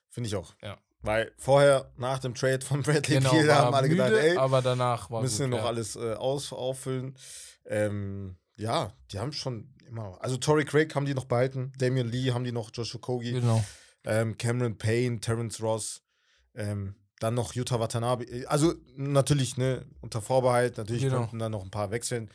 [0.09, 0.53] Finde ich auch.
[0.61, 0.77] Ja.
[1.03, 4.61] Weil vorher, nach dem Trade von Bradley Genau, Beal, haben alle müde, gedacht, ey, aber
[4.61, 5.65] danach müssen wir noch ja.
[5.65, 7.15] alles äh, aus, auffüllen.
[7.65, 10.17] Ähm, ja, die haben schon immer.
[10.21, 13.63] Also Torrey Craig haben die noch behalten, Damian Lee haben die noch, Joshua Kogi, Genau.
[14.03, 16.01] Ähm, Cameron Payne, Terrence Ross,
[16.55, 18.25] ähm, dann noch Utah Watanabe.
[18.25, 21.19] Äh, Also natürlich, ne, unter Vorbehalt, natürlich Genau.
[21.19, 22.29] könnten dann noch ein paar wechseln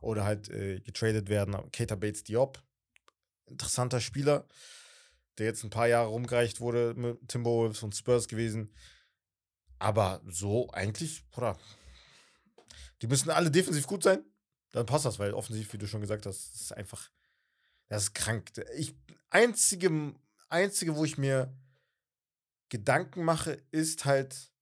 [0.00, 1.56] oder halt äh, getradet werden.
[1.72, 2.62] Keita Bates Diop,
[3.46, 4.46] interessanter Spieler,
[5.38, 8.72] der jetzt ein paar Jahre rumgereicht wurde mit Timberwolves und Spurs gewesen.
[9.78, 11.58] Aber so eigentlich, oder?
[13.02, 14.22] Die müssen alle defensiv gut sein.
[14.72, 17.10] Dann passt das, weil offensiv, wie du schon gesagt hast, ist einfach,
[17.88, 18.52] das ist krank.
[18.76, 18.94] Ich,
[19.30, 20.14] einzige,
[20.50, 21.56] einzige, wo ich mir
[22.68, 24.52] Gedanken mache, ist halt,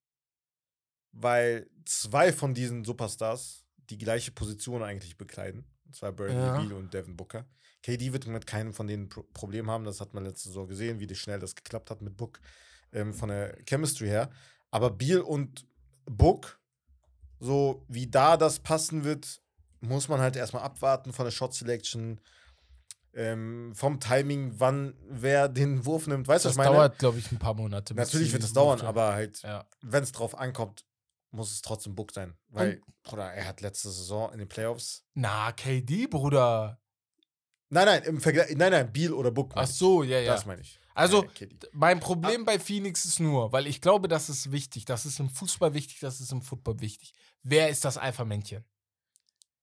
[1.12, 5.64] weil zwei von diesen Superstars die gleiche Position eigentlich bekleiden.
[5.86, 6.60] Und zwar Bradley Ja.
[6.60, 7.46] Beal und Devin Booker.
[7.82, 9.84] KD wird mit keinem von denen Pro Problem haben.
[9.84, 12.40] Das hat man letzte Saison gesehen, wie schnell das geklappt hat mit Book
[12.92, 14.30] ähm, von der Chemistry her.
[14.70, 15.66] Aber Beal und
[16.04, 16.60] Book,
[17.40, 19.40] so wie da das passen wird,
[19.80, 22.20] muss man halt erstmal abwarten von der Shot Selection,
[23.18, 26.28] ähm, vom Timing, wann wer den Wurf nimmt.
[26.28, 26.76] Weißt du, was Das ich meine?
[26.82, 27.94] dauert, glaube ich, ein paar Monate.
[27.94, 29.66] Natürlich wird das dauern, aber halt, Ja.
[29.82, 30.84] wenn es drauf ankommt,
[31.30, 32.34] muss es trotzdem Book sein.
[32.48, 35.04] Weil, Bruder, er hat letzte Saison in den Playoffs.
[35.14, 36.80] Na, KD, Bruder.
[37.70, 39.52] Nein, nein, im Vergleich, nein, nein, Beal oder Book.
[39.54, 40.32] Ach so, ja, ja.
[40.34, 40.80] Das meine ich.
[40.94, 41.48] Also, Äh.
[41.72, 42.00] Mein Ah.
[42.00, 44.84] Problem bei Phoenix ist nur, weil ich glaube, das ist wichtig.
[44.86, 47.12] Das ist im Fußball wichtig, das ist im Football wichtig.
[47.42, 48.64] Wer ist das Alpha-Männchen?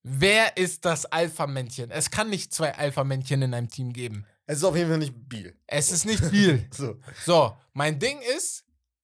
[0.07, 1.89] Wer ist das Alpha-Männchen?
[1.89, 4.23] Es kann nicht zwei Alpha-Männchen in einem Team geben.
[4.45, 5.55] Es ist auf jeden Fall nicht Beal.
[5.65, 6.63] Es ist nicht Biel.
[6.71, 6.99] So.
[7.25, 8.63] So, mein Ding ist,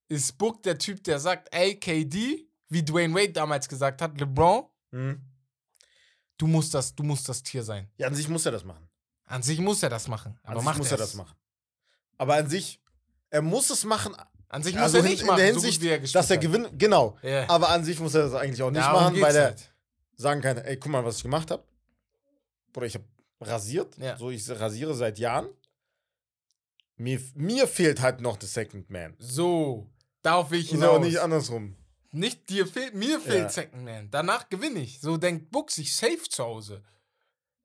[0.10, 4.66] ist Book der Typ, der sagt, ey, KD, wie Dwayne Wade damals gesagt hat, LeBron,
[4.91, 5.20] Hm.
[6.38, 7.89] du musst das, du musst das Tier sein.
[7.97, 8.88] Ja, an sich muss er das machen.
[9.26, 10.38] An sich muss er das machen.
[10.43, 11.36] An Aber sich macht muss er das machen.
[12.20, 12.80] Aber an sich,
[13.32, 14.16] er muss es machen,
[14.49, 16.38] An sich muss also er in, nicht in machen, der so Hinsicht, er dass er
[16.38, 16.78] gewinnt.
[16.78, 17.18] Genau.
[17.24, 17.49] Ja.
[17.49, 19.70] Aber an sich muss er das eigentlich auch nicht machen, weil er halt.
[20.22, 21.63] Sagen kann, ey, guck mal, was ich gemacht habe.
[22.74, 23.05] Bruder, ich habe
[23.41, 23.97] rasiert.
[23.97, 24.17] Ja.
[24.17, 25.49] So, ich rasiere seit Jahren.
[26.97, 29.15] Mir, mir fehlt halt noch der Second Man.
[29.17, 29.89] So,
[30.22, 31.01] darauf will ich So, hinaus.
[31.05, 31.76] nicht andersrum.
[32.11, 33.49] Nicht dir fehlt, mir fehlt Ja.
[33.49, 34.11] Second Man.
[34.11, 34.99] Danach gewinne ich.
[35.01, 36.84] So denkt Buck sich safe zu Hause.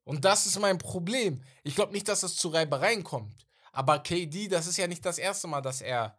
[0.04, 1.42] Und das ist mein Problem.
[1.64, 3.46] Ich glaube nicht, dass es zu Reibereien kommt.
[3.72, 6.16] Aber KD, das ist ja nicht das erste Mal, dass er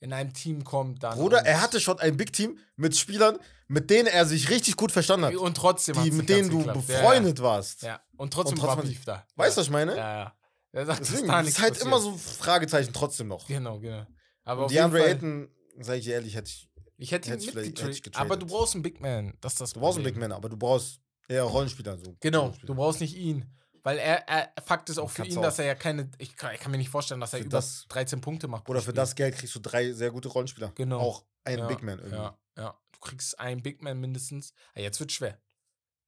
[0.00, 1.02] in einem Team kommt.
[1.02, 3.38] Dann Bruder, er hatte schon ein Big Team mit Spielern,
[3.68, 5.36] mit denen er sich richtig gut verstanden hat.
[5.36, 6.88] Und trotzdem Die, mit denen du geklappt.
[6.88, 7.82] Ja, befreundet warst.
[7.82, 8.00] Ja, ja.
[8.16, 9.26] Und trotzdem, Und trotzdem- war Beef da.
[9.36, 9.62] Weißt du, ja.
[9.62, 9.96] was ich meine?
[9.96, 10.34] Ja, ja.
[10.72, 11.86] Er sagt, Deswegen, da das ist halt passiert.
[11.86, 13.46] immer so Fragezeichen trotzdem noch.
[13.48, 14.06] Genau, genau.
[14.44, 15.48] Aber auf Die jeden Andre Ayton,
[15.80, 16.68] sag ich ehrlich, hätte ich.
[16.96, 18.26] ich hätte ihn hätte vielleicht- hätte ich mitgetradet.
[18.26, 18.58] Aber du getradet.
[18.60, 19.34] brauchst einen Big Man.
[19.40, 20.04] Das ist das Du brauchst einen.
[20.04, 21.98] Big Man, aber du brauchst eher Rollenspieler.
[21.98, 22.66] So Genau, Rollenspieler.
[22.66, 23.44] du brauchst nicht ihn.
[23.82, 26.10] Weil er, er Fakt ist auch für ihn, dass auch- er ja keine.
[26.18, 28.68] Ich kann, ich kann mir nicht vorstellen, dass er über das- 13 Punkte macht.
[28.68, 28.94] Oder für Spiel.
[28.94, 30.72] das Geld kriegst du drei sehr gute Rollenspieler.
[30.74, 31.00] Genau.
[31.00, 32.16] Auch einen ja, Big Man irgendwie.
[32.16, 32.78] Ja, ja.
[32.92, 34.52] Du kriegst einen Big Man mindestens.
[34.74, 35.40] Ah, jetzt wird schwer.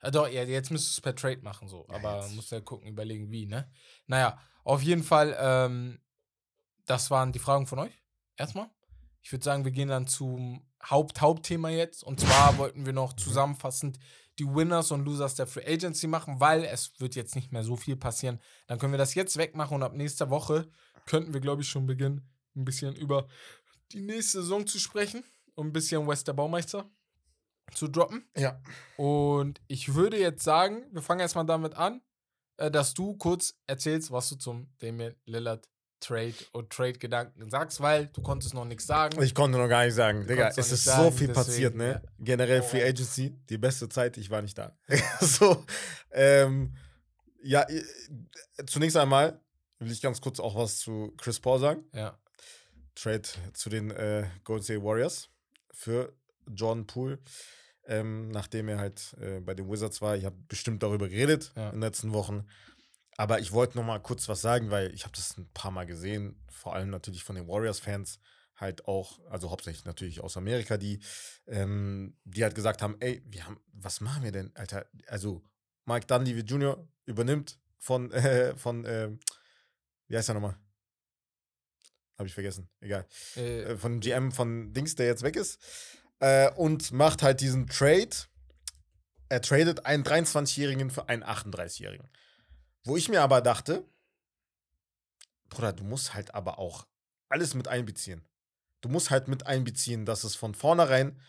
[0.03, 1.87] Ja, doch, ja, jetzt müsstest du es per Trade machen, so.
[1.89, 2.35] Ja, Aber jetzt.
[2.35, 3.71] musst ja gucken, überlegen, wie, ne?
[4.07, 6.01] Naja, auf jeden Fall, ähm,
[6.87, 8.03] das waren die Fragen von euch.
[8.37, 8.69] Erstmal.
[9.23, 12.03] Ich würde sagen, wir gehen dann zum Haupt Hauptthema jetzt.
[12.03, 13.99] Und zwar wollten wir noch zusammenfassend
[14.39, 17.77] die Winners und Losers der Free Agency machen, weil es wird jetzt nicht mehr so
[17.77, 18.41] viel passieren.
[18.67, 20.69] Dann können wir das jetzt wegmachen und ab nächster Woche
[21.07, 23.29] könnten wir, glaube ich, schon beginnen, ein bisschen über
[23.93, 25.25] die nächste Saison zu sprechen
[25.55, 26.91] und ein bisschen West der Baumeister
[27.75, 28.29] zu droppen.
[28.37, 28.61] Ja.
[28.97, 32.03] Und ich würde jetzt sagen, wir fangen erstmal damit an,
[32.57, 35.69] äh, dass du kurz erzählst, was du zum Damian Lillard
[36.03, 39.23] Trade und Trade-Gedanken sagst, weil du konntest noch nichts sagen.
[39.23, 41.33] Ich konnte noch gar nicht sagen, Digga, konntest noch es ist sagen, so viel deswegen,
[41.35, 42.03] passiert, ne?
[42.19, 42.65] Generell Oh.
[42.65, 44.77] Free Agency, die beste Zeit, ich war nicht da.
[45.21, 45.65] so,
[46.11, 46.75] ähm,
[47.43, 47.83] ja, äh,
[48.67, 49.41] zunächst einmal
[49.79, 51.85] will ich ganz kurz auch was zu Chris Paul sagen.
[51.95, 52.19] Ja,
[52.95, 53.23] Trade
[53.55, 55.29] zu den äh, Golden State Warriors
[55.73, 56.13] für
[56.53, 57.19] Jordan Poole,
[57.87, 60.17] ähm, nachdem er halt äh, bei den Wizards war.
[60.17, 61.67] Ich habe bestimmt darüber geredet Ja.
[61.67, 62.47] in den letzten Wochen.
[63.17, 65.87] Aber ich wollte noch mal kurz was sagen, weil ich habe das ein paar Mal
[65.87, 68.19] gesehen, vor allem natürlich von den Warriors-Fans,
[68.57, 71.01] halt auch, also hauptsächlich natürlich aus Amerika, die,
[71.47, 74.87] ähm, die halt gesagt haben, ey, wir haben, was machen wir denn, Alter?
[75.07, 75.43] Also
[75.85, 76.89] Mike Dunleavy Jr.
[77.05, 79.21] übernimmt von, äh, von, ähm,
[80.09, 80.57] wie heißt er nochmal?
[82.19, 83.07] Habe ich vergessen, egal
[83.37, 85.59] äh, äh, von GM von Dings, der jetzt weg ist,
[86.21, 88.11] äh, und macht halt diesen Trade.
[89.29, 92.09] Er tradet einen 23-Jährigen für einen 38-Jährigen.
[92.85, 93.85] Wo ich mir aber dachte,
[95.49, 96.87] Bruder, du musst halt aber auch
[97.29, 98.23] alles mit einbeziehen.
[98.81, 101.21] Du musst halt mit einbeziehen, dass es von vornherein,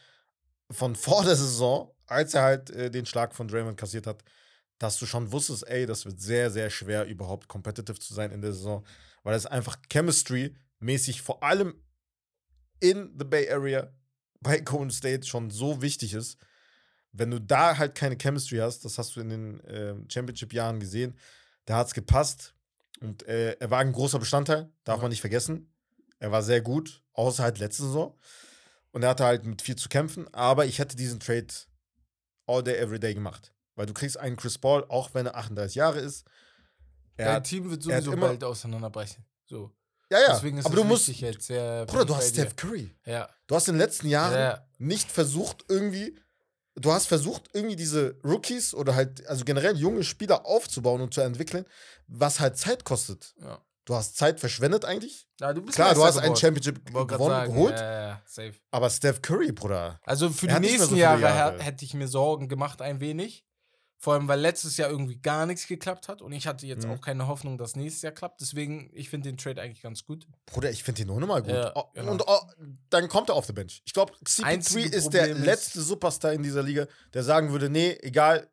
[0.72, 4.24] von vor der Saison, als er halt äh, den Schlag von Draymond kassiert hat,
[4.80, 8.42] dass du schon wusstest, ey, das wird sehr, sehr schwer, überhaupt competitive zu sein in
[8.42, 8.86] der Saison,
[9.24, 11.76] weil es einfach Chemistry-mäßig vor allem
[12.80, 13.94] in the Bay Area
[14.42, 16.38] bei Golden State schon so wichtig ist.
[17.12, 21.16] Wenn du da halt keine Chemistry hast, das hast du in den äh, Championship-Jahren gesehen,
[21.66, 22.54] da hat es gepasst.
[23.02, 25.02] Und äh, er war ein großer Bestandteil, darf Ja.
[25.02, 25.74] man nicht vergessen.
[26.20, 28.18] Er war sehr gut, außer halt letzte Saison.
[28.92, 30.32] Und er hatte halt mit viel zu kämpfen.
[30.34, 31.48] Aber ich hätte diesen Trade
[32.48, 33.54] all day, every day gemacht.
[33.76, 36.26] Weil du kriegst einen Chris Paul, auch wenn er 38 Jahre ist.
[37.18, 39.26] Er dein hat, Team wird sowieso immer- bald auseinanderbrechen.
[39.46, 39.72] So.
[40.10, 41.50] ja, ja, Deswegen ist aber du musst, jetzt.
[41.50, 42.30] Ja, Bruder, du hast.
[42.30, 42.96] Steph Curry.
[43.06, 46.18] Ja, Du hast in den letzten Jahren ja, nicht versucht, irgendwie,
[46.76, 51.22] du hast versucht, irgendwie diese Rookies oder halt, also generell junge Spieler aufzubauen und zu
[51.22, 51.66] entwickeln,
[52.08, 53.34] was halt Zeit kostet.
[53.42, 53.60] ja.
[53.86, 55.28] Du hast Zeit verschwendet eigentlich.
[55.42, 56.38] ja du bist Klar, du hast geworden.
[56.38, 58.54] Championship gewonnen, sagen, geholt, Ja, ja, safe.
[58.72, 60.00] aber Steph Curry, Bruder.
[60.04, 61.58] Also für die nächsten viele Jahre, Jahre.
[61.60, 63.46] hä- hätte ich mir Sorgen gemacht, ein wenig.
[64.04, 66.92] Vor allem, weil letztes Jahr irgendwie gar nichts geklappt hat und ich hatte jetzt Mhm.
[66.92, 68.42] auch keine Hoffnung, dass nächstes Jahr klappt.
[68.42, 70.28] Deswegen, ich finde den Trade eigentlich ganz gut.
[70.46, 71.52] Bruder, ich finde den nur nochmal gut.
[71.54, 72.12] Ja, Oh, genau.
[72.12, 72.40] Und oh,
[72.90, 73.82] dann kommt er auf der Bench.
[73.86, 77.70] Ich glaube, CP3 Einzige ist der ist- letzte Superstar in dieser Liga, der sagen würde,
[77.70, 78.50] nee, egal,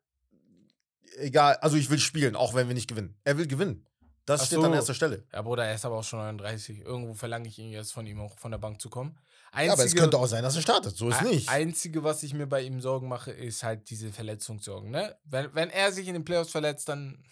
[1.19, 3.17] egal, also ich will spielen, auch wenn wir nicht gewinnen.
[3.25, 3.85] Er will gewinnen.
[4.27, 4.65] Das Ach steht so.
[4.65, 5.25] an erster Stelle.
[5.33, 6.81] Ja, Bruder, er ist aber auch schon 39.
[6.83, 9.19] Irgendwo verlange ich ihn jetzt von ihm auch von der Bank zu kommen.
[9.57, 10.97] Ja, aber es könnte auch sein, dass er startet.
[10.97, 11.49] So ist nicht.
[11.49, 14.91] Einzige, was ich mir bei ihm Sorgen mache, ist halt diese Verletzungssorgen.
[14.91, 15.17] Ne?
[15.25, 17.25] Wenn, wenn er sich in den Playoffs verletzt, dann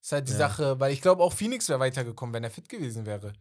[0.00, 0.38] ist halt die Ja.
[0.38, 3.32] Sache, weil ich glaube, auch Phoenix wäre weitergekommen, wenn er fit gewesen wäre.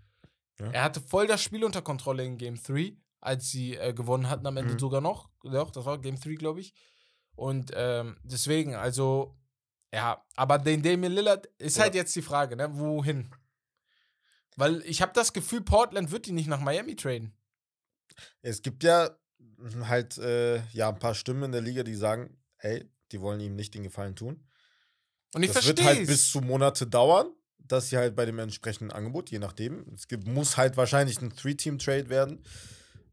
[0.60, 0.72] Ja.
[0.72, 4.46] Er hatte voll das Spiel unter Kontrolle in Game 3, als sie äh, gewonnen hatten
[4.48, 4.80] am Ende Mhm.
[4.80, 5.30] sogar noch.
[5.44, 6.74] Doch, das war Game 3, glaube ich.
[7.36, 9.38] Und ähm, deswegen, also,
[9.94, 11.84] ja, aber den Damian Lillard ist Ja.
[11.84, 12.70] halt jetzt die Frage, ne?
[12.78, 13.30] Wohin?
[14.58, 17.34] Weil ich habe das Gefühl, Portland wird ihn nicht nach Miami traden.
[18.42, 19.10] Es gibt ja
[19.84, 23.56] halt äh, ja ein paar Stimmen in der Liga, die sagen, ey, die wollen ihm
[23.56, 24.46] nicht den Gefallen tun.
[25.34, 28.40] Und ich das wird verstehe halt bis zu Monate dauern, dass sie halt bei dem
[28.40, 29.86] entsprechenden Angebot, je nachdem.
[29.94, 32.44] Es gibt, muss halt wahrscheinlich ein Three-Team-Trade werden,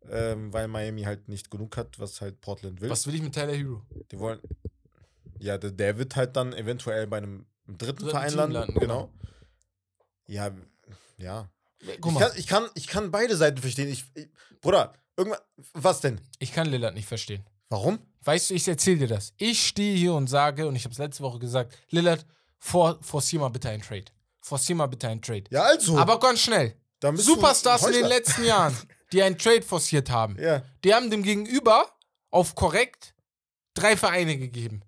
[0.09, 2.89] ähm, weil Miami halt nicht genug hat, was halt Portland will.
[2.89, 3.83] Was will ich mit Tyler Hero?
[4.11, 4.41] Die wollen.
[5.39, 8.55] Ja, der, der wird halt dann eventuell bei einem dritten, Dritten Verein landen.
[8.55, 9.13] landen, genau.
[10.27, 10.51] Ja,
[11.19, 11.51] ja.
[12.01, 13.89] Guck Ich mal, kann, ich, kann, ich kann beide Seiten verstehen.
[13.89, 14.29] Ich, ich,
[14.61, 15.41] Bruder, irgendwann.
[15.75, 16.21] Was denn?
[16.39, 17.45] ich kann Lillard nicht verstehen.
[17.69, 17.99] Warum?
[18.23, 19.33] Weißt du, ich erzähle dir das.
[19.37, 22.25] Ich stehe hier und sage, und ich habe es letzte Woche gesagt, Lillard,
[22.59, 24.07] for, forcier mal bitte einen Trade.
[24.41, 25.45] forcier mal bitte einen Trade.
[25.51, 25.97] Ja, also.
[25.99, 26.77] Aber ganz schnell.
[27.15, 28.77] Superstars in den letzten Jahren,
[29.13, 30.63] die einen Trade forciert haben, Ja.
[30.85, 31.87] die haben dem Gegenüber
[32.31, 33.15] auf korrekt
[33.75, 34.83] drei Vereine gegeben.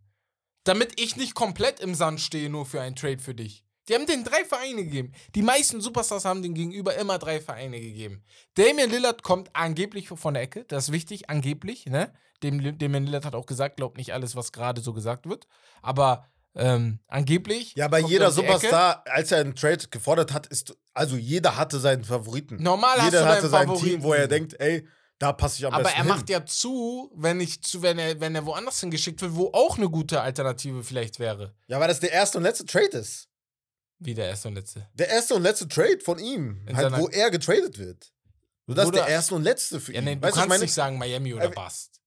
[0.65, 3.65] Damit ich nicht komplett im Sand stehe, nur für einen Trade für dich.
[3.89, 5.13] Die haben den drei Vereine gegeben.
[5.35, 8.23] Die meisten Superstars haben den Gegenüber immer drei Vereine gegeben.
[8.55, 10.65] Damian Lillard kommt angeblich von der Ecke.
[10.69, 11.87] Das ist wichtig, angeblich.
[11.87, 12.13] Ne?
[12.43, 15.47] Dem, Damian Lillard hat auch gesagt, glaubt nicht alles, was gerade so gesagt wird.
[15.81, 17.75] Aber ähm, angeblich.
[17.77, 18.53] Ja, aber jeder er die Ecke.
[18.53, 20.77] Superstar, als er einen Trade gefordert hat, ist.
[20.93, 22.63] Also jeder hatte seinen Favoriten.
[22.63, 23.75] Normal hast jeder du hatte sein.
[23.77, 24.87] Team, wo er denkt, ey,
[25.19, 26.13] da passe ich am Aber besten er hin.
[26.13, 29.77] macht ja zu, wenn ich zu, wenn er, wenn er woanders hingeschickt wird, wo auch
[29.77, 31.55] eine gute Alternative vielleicht wäre.
[31.67, 33.29] Ja, weil das der erste und letzte Trade ist.
[34.01, 34.89] Wie der erste und letzte.
[34.95, 36.61] Der erste und letzte Trade von ihm.
[36.67, 38.13] In halt, wo er getradet wird.
[38.67, 40.05] So, das ist der erste und letzte für Ja, ihn.
[40.05, 42.01] nee, du weißt kannst nicht sagen Miami oder Äh, Bust.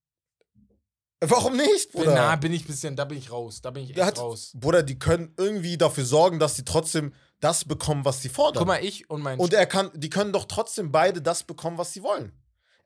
[1.24, 2.14] Warum nicht, Bruder?
[2.14, 3.60] na, bin ich bisschen, da bin ich raus.
[3.60, 4.50] Da bin ich echt hat, raus.
[4.54, 8.60] Bruder, die können irgendwie dafür sorgen, dass sie trotzdem das bekommen, was sie fordern.
[8.60, 11.78] Guck mal, ich und mein und er kann, die können doch trotzdem beide das bekommen,
[11.78, 12.32] was sie wollen.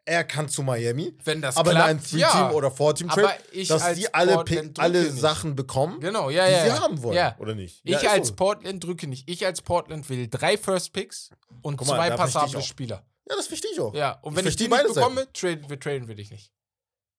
[0.09, 2.51] Er kann zu Miami, wenn das aber in klappt, einem Three-Team ja.
[2.53, 5.19] oder Four-Team Aber Trade, ich dass die alle, Portland alle nicht.
[5.19, 6.61] Sachen bekommen, Genau, ja, die ja.
[6.63, 6.81] sie ja.
[6.81, 7.17] haben wollen.
[7.17, 7.35] Ja.
[7.41, 7.81] Oder nicht?
[7.83, 8.35] Ich als so.
[8.37, 9.29] Portland drücke nicht.
[9.29, 11.31] Ich als Portland will drei First Picks
[11.63, 12.63] und mal, zwei ich passable.
[12.63, 13.05] Spieler.
[13.29, 13.93] Ja, das verstehe ich auch.
[13.95, 16.53] Ja, und Ich wenn ich, die nicht bekomme, traden, wir traden wir dich nicht.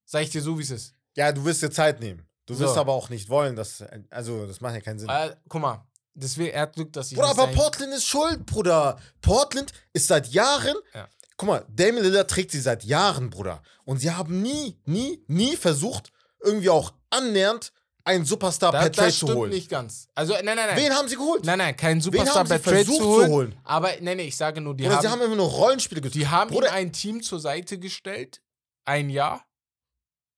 [0.05, 0.93] Sag ich dir so, wie es ist.
[1.17, 2.25] Ja, du wirst dir Zeit nehmen.
[2.45, 2.61] Du So.
[2.61, 3.83] wirst aber auch nicht wollen, dass.
[4.09, 5.09] Also, das macht ja keinen Sinn.
[5.09, 8.97] Äh, guck mal, deswegen, er hat Glück, dass ich Bruder, aber Portland ist schuld, Bruder.
[9.21, 10.75] Portland ist seit Jahren.
[10.93, 11.09] Ja.
[11.38, 13.61] Guck mal, Damian Lillard trägt sie seit Jahren, Bruder.
[13.85, 16.11] Und sie haben nie, nie, nie versucht,
[16.43, 17.71] irgendwie auch annähernd
[18.03, 19.51] einen Superstar da, per Trade zu holen.
[19.51, 20.07] nicht ganz.
[20.15, 20.77] Also, nein, nein, nein.
[20.77, 21.45] Wen haben sie geholt?
[21.45, 23.55] Nein, nein, kein Wen Superstar bei Trade zu holen, zu holen?
[23.63, 26.23] Aber, nein, nein, ich sage nur, die Bruder, haben, sie haben immer nur Rollenspiele gespielt.
[26.23, 28.41] die haben Bruder, ein Team zur Seite gestellt,
[28.85, 29.45] ein Jahr,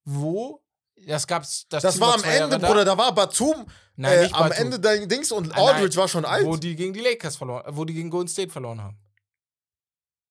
[0.04, 0.64] wo,
[1.08, 2.68] das gab's, das, das war am Jahre Ende, da.
[2.68, 4.66] Bruder, da war Batum Nein, äh, nicht am Batum.
[4.66, 6.46] Ende dein Dings und nein, Aldridge war schon alt.
[6.46, 8.98] Wo die gegen die Lakers verloren, wo die gegen Golden State verloren haben.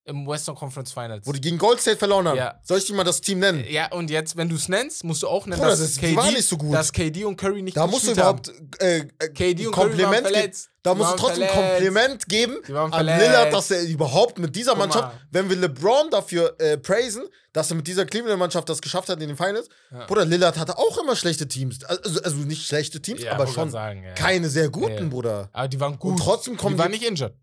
[0.08, 1.26] Im Western Conference Finals.
[1.26, 2.36] Wo die gegen Gold State verloren haben.
[2.38, 2.58] Ja.
[2.64, 3.62] Soll ich dir mal das Team nennen?
[3.68, 6.16] ja, und jetzt, wenn du es nennst, musst du auch nennen, Bruder, dass, das- KD,
[6.16, 6.74] waren nicht so gut.
[6.74, 8.50] dass KD und Curry nicht Da musst du überhaupt
[8.80, 10.34] äh, äh, KD und Curry waren Kompliment geben.
[10.34, 10.70] verletzt.
[10.82, 11.70] Da musst du waren trotzdem verletzt.
[11.72, 13.04] Kompliment geben waren an.
[13.06, 17.76] Lillard, dass er überhaupt mit dieser Mannschaft, wenn wir LeBron dafür äh, praisen, dass er
[17.76, 19.68] mit dieser Cleveland-Mannschaft das geschafft hat in den Finals.
[19.90, 20.06] Ja.
[20.06, 21.84] Bruder, Lillard hatte auch immer schlechte Teams.
[21.84, 24.12] Also, also nicht schlechte Teams, Ja, aber schon sagen, ja.
[24.14, 25.10] keine sehr guten.
[25.10, 25.50] Bruder.
[25.52, 26.18] Aber die waren gut.
[26.18, 27.34] trotzdem kommen die waren nicht injured.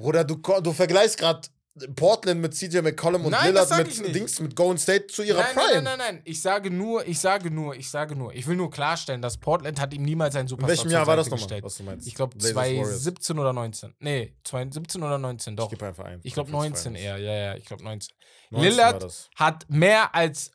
[0.00, 1.48] Bruder, du, du vergleichst gerade
[1.94, 4.14] Portland mit CJ McCollum und Nein, Lillard mit.
[4.14, 5.66] Dings mit Golden State zu ihrer Nein, Prime.
[5.74, 6.22] nein, nein, nein, nein.
[6.24, 8.34] Ich sage nur, ich sage nur, ich sage nur.
[8.34, 11.06] Ich will nur klarstellen, dass Portland hat ihm niemals einen In Superstar welchem zur Jahr
[11.06, 12.06] war das nochmal, was du meinst?
[12.06, 12.88] Ich glaube Blazers Warriors.
[12.88, 13.94] 2017 oder 19.
[14.00, 15.66] Nee, 2017 oder 19, doch.
[15.66, 16.20] Ich gebe einfach ein.
[16.22, 18.14] Ich glaube 19 eher, ja, ja, ich glaube 19.
[18.50, 20.50] 19 war Lillard hat mehr als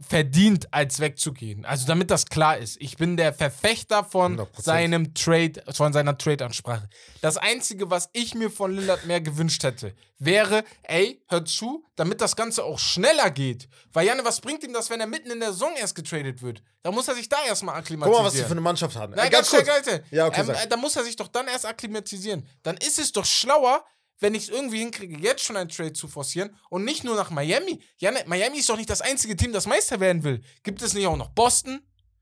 [0.00, 1.64] verdient, als wegzugehen.
[1.64, 2.80] Also damit das klar ist.
[2.80, 4.46] Ich bin der Verfechter von 100%.
[4.62, 6.88] seinem Trade, von seiner Trade-Ansprache.
[7.20, 12.20] Das Einzige, was ich mir von Lillard mehr gewünscht hätte, wäre, ey, hör zu, damit
[12.20, 13.68] das Ganze auch schneller geht.
[13.92, 16.62] Weil Janne, was bringt ihm das, wenn er mitten in der Saison erst getradet wird?
[16.82, 18.22] Da muss er sich da erstmal Guck akklimatisieren.
[18.22, 19.14] mal, was die für eine Mannschaft haben.
[19.14, 20.04] Nein, Äh, ganz ganz schnell.
[20.10, 22.46] Ja, okay, ähm, äh, da muss er sich doch dann erst akklimatisieren.
[22.62, 23.84] Dann ist es doch schlauer,
[24.20, 27.30] wenn ich es irgendwie hinkriege, jetzt schon einen Trade zu forcieren und nicht nur nach
[27.30, 27.80] Miami.
[27.98, 30.40] Ja, ne, Miami ist doch nicht das einzige Team, das Meister werden will.
[30.62, 31.80] Gibt es nicht auch noch Boston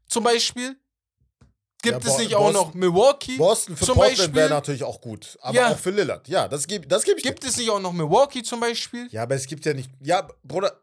[0.09, 0.76] zum Beispiel?
[1.82, 3.36] Gibt Ja, es nicht auch noch Boston- Milwaukee?
[3.36, 4.34] Boston für zum Portland Beispiel?
[4.34, 5.38] wäre natürlich auch gut.
[5.40, 5.72] Aber Ja.
[5.72, 6.26] auch für Lillard.
[6.28, 7.49] Ja, das gebe das geb ich Gibt dir.
[7.49, 9.07] es nicht auch noch Milwaukee zum Beispiel?
[9.12, 9.90] Ja, aber es gibt ja nicht.
[10.01, 10.80] Ja, Bruder,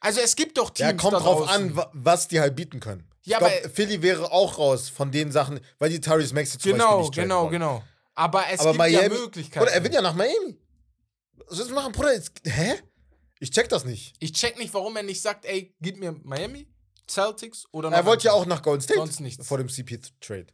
[0.00, 3.08] Also es gibt doch Teams ja, kommt drauf an, wa- was die halt bieten können.
[3.24, 6.52] Ja, ich glaube, aber- Philly wäre auch raus von den Sachen, weil die Tyrese Maxey
[6.58, 7.52] zum Beispiel Genau, nicht traden genau, wollen.
[7.52, 7.82] genau.
[8.18, 9.60] Aber es Aber gibt Miami, ja Möglichkeiten.
[9.60, 10.58] Bruder, er will ja nach Miami.
[11.46, 12.14] Was willst du machen, Bruder?
[12.14, 12.74] Jetzt, hä?
[13.38, 14.16] Ich check das nicht.
[14.18, 16.66] ich check nicht, warum er nicht sagt, ey, gib mir Miami,
[17.08, 19.46] Celtics oder noch Er wollte ja auch nach Golden State Sonst nichts.
[19.46, 20.48] vor dem CP-Trade.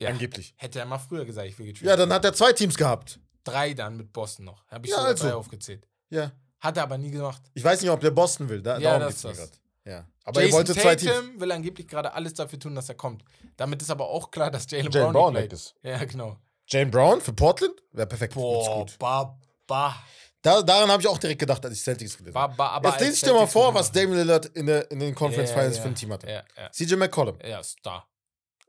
[0.00, 0.08] Ja.
[0.10, 0.54] Angeblich.
[0.56, 1.86] Hätte er mal früher gesagt, ich will getradet.
[1.88, 3.20] Ja, dann hat er zwei Teams gehabt.
[3.44, 4.66] Drei dann mit Boston noch.
[4.66, 5.24] Habe ich Ja, sogar also.
[5.28, 5.86] drei aufgezählt.
[6.10, 6.32] Ja.
[6.58, 7.42] Hat er aber nie gemacht.
[7.54, 8.60] Ich weiß nicht, ob der Boston will.
[8.60, 9.58] Da, Ja, darum das geht's mir gerade.
[9.84, 10.08] Ja.
[10.24, 11.12] Aber Jason er wollte zwei Teams.
[11.12, 13.22] Tatum will angeblich gerade alles dafür tun, dass er kommt.
[13.56, 15.76] Damit ist aber auch klar, dass Jalen Brown, Brown ist.
[15.82, 16.36] Ja, genau.
[16.66, 17.74] Jane Brown für Portland?
[17.92, 18.34] Wäre perfekt.
[18.34, 18.98] Boah, gut.
[18.98, 19.94] ba, ba,
[20.42, 22.54] Da, daran habe ich auch direkt gedacht, als ich Celtics gelesen habe.
[22.56, 25.50] ba, Jetzt lese ich dir mal vor, was Damian Lillard in, der, in den Conference
[25.50, 26.28] Ja, Finals ja, für ein Team hatte.
[26.30, 26.70] Ja.
[26.70, 28.08] CJ McCollum, Ja, Star.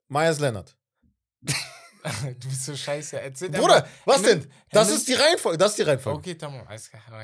[0.07, 0.75] Myers Leonard.
[1.41, 3.19] du bist so scheiße.
[3.19, 4.51] Erzähl Bruder, einfach- was denn?
[4.71, 5.57] Das ist die Reihenfolge.
[5.57, 6.19] Das ist die Reihenfolge.
[6.19, 7.01] Okay, tamam, alles klar.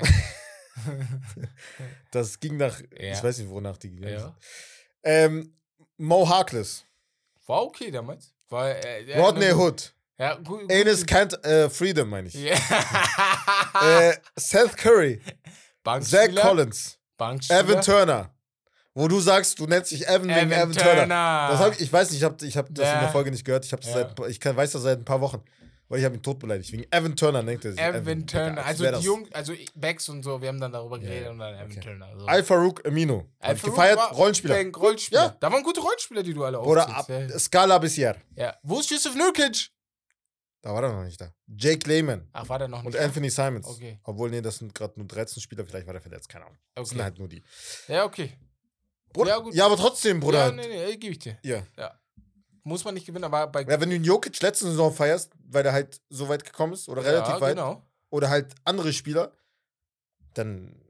[2.10, 3.12] Das ging nach, Ja.
[3.12, 4.08] ich weiß nicht, wonach die ging.
[4.08, 4.34] ja.
[5.04, 5.58] Ähm,
[5.98, 6.84] Mo Harkless,
[7.46, 8.32] War okay damals.
[8.48, 9.92] War, äh, Rodney ne- Hood,
[10.22, 10.60] Ja, gut.
[10.60, 12.34] gut Enes Kant äh, Freedom, meine ich.
[12.34, 12.54] Ja.
[13.82, 15.20] Äh, Seth Curry,
[16.02, 16.98] Zach Collins.
[17.48, 18.30] Evan Turner,
[18.94, 20.94] wo du sagst, du nennst dich Evan, wegen Evan Evan Turner.
[20.98, 21.48] Turner.
[21.50, 23.00] Das hab ich, ich weiß nicht, ich habe ich hab das in Ja.
[23.00, 23.64] der Folge nicht gehört.
[23.64, 24.08] Ich, hab das Ja.
[24.16, 25.42] seit, ich kann, weiß das seit ein paar Wochen.
[25.88, 26.70] Weil ich habe ihn tot beleidigt.
[26.72, 27.80] Wegen Evan Turner nennt er sich.
[27.80, 28.50] Evan Turner.
[28.50, 31.30] Digga, als Also die Jungs, also Bex und so, wir haben dann darüber geredet ja.
[31.30, 31.80] und dann Evan Okay.
[31.80, 32.08] Turner.
[32.18, 32.26] So.
[32.26, 33.26] Al-Farouk Amino.
[33.40, 34.64] Hab ich gefeiert, Rollenspieler.
[34.74, 35.22] Rollenspieler.
[35.24, 35.36] Ja.
[35.40, 37.08] Da waren gute Rollenspieler, die du alle Oder ab.
[37.08, 37.38] Ja.
[37.38, 38.16] Scala Bissier.
[38.36, 38.54] ja.
[38.62, 39.68] Wo ist Yusuf Nurkic?
[40.62, 41.32] Da war er noch nicht da.
[41.48, 42.28] Jake Lehman.
[42.32, 43.00] Ach, war der noch Und nicht?
[43.00, 43.66] Anthony Simons.
[43.66, 43.98] Okay.
[44.04, 46.58] Obwohl, nee, das sind gerade nur 13 Spieler, vielleicht war der verletzt, keine Ahnung.
[46.74, 47.04] Das sind Okay.
[47.04, 47.42] halt nur die.
[47.88, 48.32] Ja, okay.
[49.12, 49.60] Bruder, Ja, ja, gut.
[49.60, 50.46] aber trotzdem, Bruder.
[50.46, 51.36] Ja, nee, nee, gebe ich dir.
[51.42, 51.64] Ja.
[52.62, 53.62] Muss man nicht gewinnen, aber bei.
[53.62, 56.88] ja, wenn du einen Jokic letzte Saison feierst, weil der halt so weit gekommen ist,
[56.88, 57.84] oder relativ ja, weit, genau.
[58.10, 59.32] oder halt andere Spieler,
[60.34, 60.80] dann.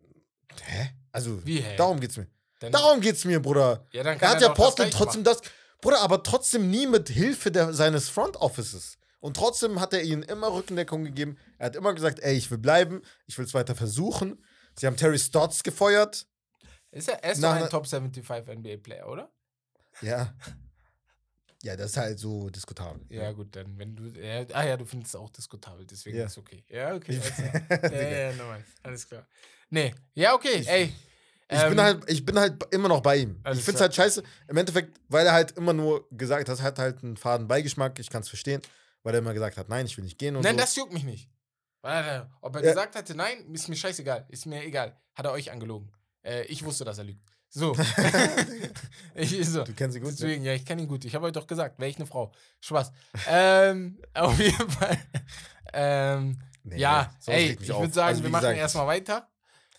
[0.65, 0.91] Hä?
[1.13, 1.77] Also, Wie, hä?
[1.77, 2.27] darum geht's mir.
[2.61, 3.85] Dann, Darum geht's mir, Bruder.
[3.91, 5.41] ja, dann Er kann hat ja Portland trotzdem das.
[5.81, 8.99] Bruder, aber trotzdem nie mit Hilfe der, seines Front Offices.
[9.23, 11.39] Und trotzdem hat er ihnen immer Rückendeckung gegeben.
[11.57, 14.45] Er hat immer gesagt, ey, ich will bleiben, ich will es weiter versuchen.
[14.77, 16.27] Sie haben Terry Stotts gefeuert.
[16.91, 19.31] Ist er, er ist Na, doch ein Top 75 NBA-Player, oder?
[20.01, 20.35] Ja.
[21.63, 23.01] Ja, das ist halt so diskutabel.
[23.11, 24.07] Ja, gut, dann, wenn du.
[24.21, 26.25] Ja, ah ja, du findest es auch diskutabel, deswegen Ja.
[26.25, 26.65] ist okay.
[26.69, 27.21] Ja, okay.
[27.21, 27.63] Klar.
[27.93, 28.65] ja, ja, ja, normal.
[28.83, 29.25] Alles klar.
[29.71, 30.93] Nee, ja, okay, Ich- ey.
[31.49, 33.41] Ich, ähm, bin halt, ich bin halt immer noch bei ihm.
[33.53, 34.23] Ich finde es halt scheiße.
[34.49, 37.99] Im Endeffekt, weil er halt immer nur gesagt hat, hat halt einen faden Beigeschmack.
[37.99, 38.63] Ich kann es verstehen.
[39.03, 40.61] Weil er immer gesagt hat, nein, ich will nicht gehen und Nein, so.
[40.61, 41.29] das juckt mich nicht.
[41.81, 42.71] Warte, Ob er Ja.
[42.71, 44.25] gesagt hatte, nein, ist mir scheißegal.
[44.29, 44.97] Ist mir egal.
[45.15, 45.91] Hat er euch angelogen.
[46.23, 47.25] Äh, ich wusste, dass er lügt.
[47.49, 47.77] So.
[49.15, 49.65] ich, so.
[49.65, 50.13] du kennst ihn gut.
[50.13, 50.17] ne?
[50.19, 51.05] Deswegen, ja, ich kenne ihn gut.
[51.05, 52.33] Ich habe euch doch gesagt, wäre ich eine Frau.
[52.61, 52.93] Spaß.
[53.29, 54.99] ähm, auf jeden Fall.
[55.73, 59.29] Ähm, Nee, ja, sowas ey, ich würde sagen, Also, wir machen erstmal weiter.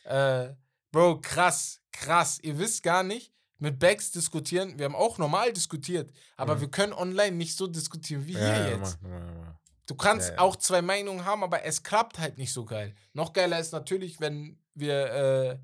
[0.03, 0.53] Äh,
[0.91, 2.39] Bro, krass, krass.
[2.41, 3.32] Ihr wisst gar nicht,
[3.63, 6.61] mit Bags diskutieren, wir haben auch normal diskutiert, aber Mhm.
[6.61, 9.01] wir können online nicht so diskutieren wie Ja, hier ja, jetzt.
[9.01, 9.57] normal.
[9.85, 10.41] Du kannst Ja, ja.
[10.41, 12.93] auch zwei Meinungen haben, aber es klappt halt nicht so geil.
[13.13, 15.57] Noch geiler ist natürlich, wenn wir äh,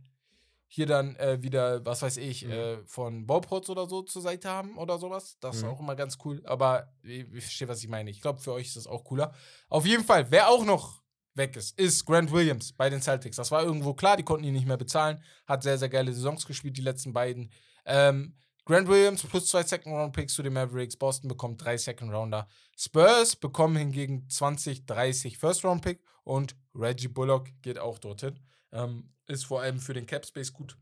[0.68, 2.52] hier dann äh, wieder, was weiß ich, Mhm.
[2.52, 5.38] äh, von Baupots oder so zur Seite haben oder sowas.
[5.42, 5.70] Das ist Mhm.
[5.70, 6.42] auch immer ganz cool.
[6.46, 8.10] Aber ich, ich verstehe, was ich meine.
[8.12, 9.34] Ich glaube, für euch ist das auch cooler.
[9.68, 11.02] Auf jeden Fall, wer auch noch
[11.34, 13.38] weg ist, ist Grant Williams bei den Celtics.
[13.38, 15.22] Das war irgendwo klar, die konnten ihn nicht mehr bezahlen.
[15.48, 17.52] Hat sehr, sehr geile Saisons gespielt, die letzten beiden.
[17.90, 18.36] Ähm,
[18.66, 20.96] Grant Williams plus zwei Second-Round-Picks zu den Mavericks.
[20.96, 22.48] Boston bekommt drei Second-Rounder.
[22.78, 28.40] Spurs bekommen hingegen 20, 30 First-Round-Pick und Reggie Bullock geht auch dorthin.
[28.72, 30.78] Ähm, ist vor allem für den Cap-Space gut,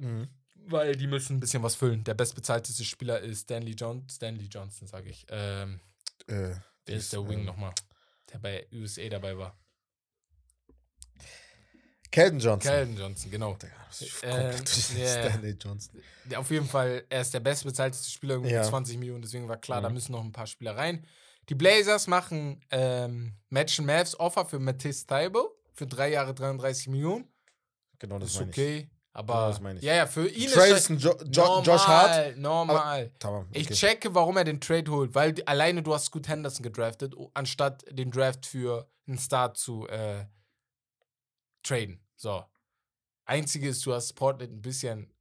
[0.00, 0.28] Mhm.
[0.54, 2.02] weil die müssen ein bisschen was füllen.
[2.04, 5.24] Der bestbezahlteste Spieler ist Stanley, John Stanley Johnson, sage ich.
[5.28, 5.80] Ähm,
[6.26, 6.54] Äh,
[6.86, 7.74] wer ist der Wing ähm, nochmal?
[8.32, 9.56] Der bei USA dabei war.
[12.14, 12.70] Kelton Johnson.
[12.72, 13.56] Calvin Johnson, genau.
[13.88, 14.22] Das ist
[14.96, 15.28] ja.
[15.28, 16.00] Stanley Johnson.
[16.36, 18.60] Auf jeden Fall, er ist der bestbezahlteste Spieler, irgendwie Ja.
[18.60, 19.94] mit 20 Millionen, deswegen war klar, da Mhm.
[19.94, 21.04] müssen noch ein paar Spieler rein.
[21.48, 26.86] Die Blazers machen ähm, Match and Mavs Offer für Matisse Taibo für drei Jahre 33
[26.88, 27.28] Millionen.
[27.98, 28.56] Genau, das ist meine ich.
[28.58, 29.84] okay, aber Genau das meine ich.
[29.84, 32.36] ja, ja, für ihn Trade ist ist jo das jo Josh Hart.
[32.38, 33.10] normal.
[33.52, 33.74] Ich okay.
[33.74, 37.84] checke, warum er den Trade holt, weil die, alleine du hast Scoot Henderson gedraftet, anstatt
[37.90, 40.26] den Draft für einen Start zu äh,
[41.64, 42.00] traden.
[42.16, 42.44] So.
[43.26, 45.12] Einzige ist, du hast Portland ein bisschen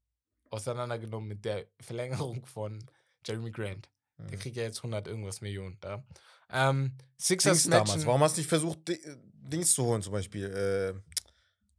[0.49, 2.83] auseinandergenommen mit der Verlängerung von
[3.25, 3.89] Jeremy Grant.
[4.19, 4.39] Der Mhm.
[4.39, 6.03] kriegt ja jetzt 100 irgendwas Millionen da.
[6.51, 8.05] Ähm, Sixers Dings damals.
[8.05, 8.99] Warum hast du nicht versucht, Di-
[9.33, 10.45] Dings zu holen, zum Beispiel?
[10.45, 10.93] Äh,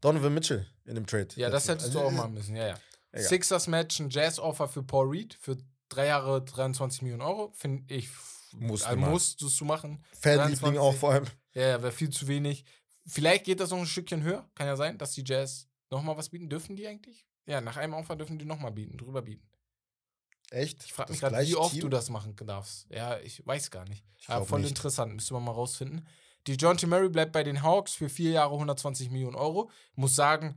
[0.00, 1.28] Donovan Mitchell in dem Trade.
[1.36, 2.78] Ja, das hättest du Also, auch äh, machen müssen, ja, ja.
[3.12, 3.28] Egal.
[3.28, 5.56] Sixers matchen Jazz-Offer für Paul Reed für
[5.88, 7.52] drei Jahre 23 Millionen Euro.
[7.54, 8.08] Finde ich,
[8.58, 9.10] Musst du äh, machen.
[9.12, 10.04] musstest du machen.
[10.20, 10.78] Fanliebling 23.
[10.80, 11.24] auch vor allem.
[11.52, 12.64] Ja, ja, wäre viel zu wenig.
[13.06, 14.48] Vielleicht geht das noch ein Stückchen höher.
[14.54, 16.48] Kann ja sein, dass die Jazz nochmal was bieten.
[16.48, 17.26] Dürfen die eigentlich?
[17.46, 19.46] Ja, nach einem Aufwand dürfen die nochmal bieten, drüber bieten.
[20.50, 20.84] Echt?
[20.84, 21.82] Ich frage mich gerade, wie oft Team?
[21.82, 22.86] du das machen darfst.
[22.90, 24.04] Ja, ich weiß gar nicht.
[24.16, 24.70] Ich Aber voll nicht.
[24.70, 26.06] interessant, müsste man mal rausfinden.
[26.46, 26.86] Die John T.
[26.86, 29.70] Murray bleibt bei den Hawks für vier Jahre 120 Millionen Euro.
[29.94, 30.56] Muss sagen,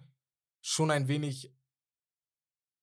[0.61, 1.53] schon ein wenig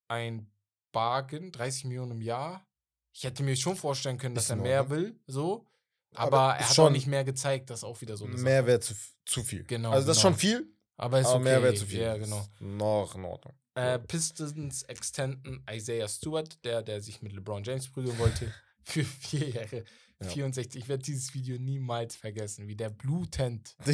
[0.09, 0.51] ein
[0.93, 2.66] Bargain, 30 Millionen im Jahr.
[3.12, 5.66] Ich hätte mir schon vorstellen können, dass Ist er mehr will, so.
[6.15, 8.24] Aber Aber, er ist hat schon- auch nicht mehr gezeigt, das ist auch wieder so
[8.27, 8.36] eine.
[8.36, 9.65] Mehr wäre zu, zu viel.
[9.65, 10.32] Genau, Also das ist genau.
[10.35, 11.45] schon viel, Aber ist aber okay.
[11.45, 12.01] mehr wäre zu viel.
[12.01, 12.41] Ja, genau.
[12.41, 13.55] Ist Noch in Ordnung.
[13.77, 19.49] Äh, Pistons extenden Isaiah Stewart, der, der sich mit LeBron James prügeln wollte, für vier
[19.51, 19.85] Jahre.
[20.23, 20.28] Ja.
[20.28, 20.81] 64.
[20.82, 23.74] Ich werde dieses Video niemals vergessen, wie der blutend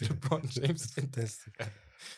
[0.00, 0.94] LeBron James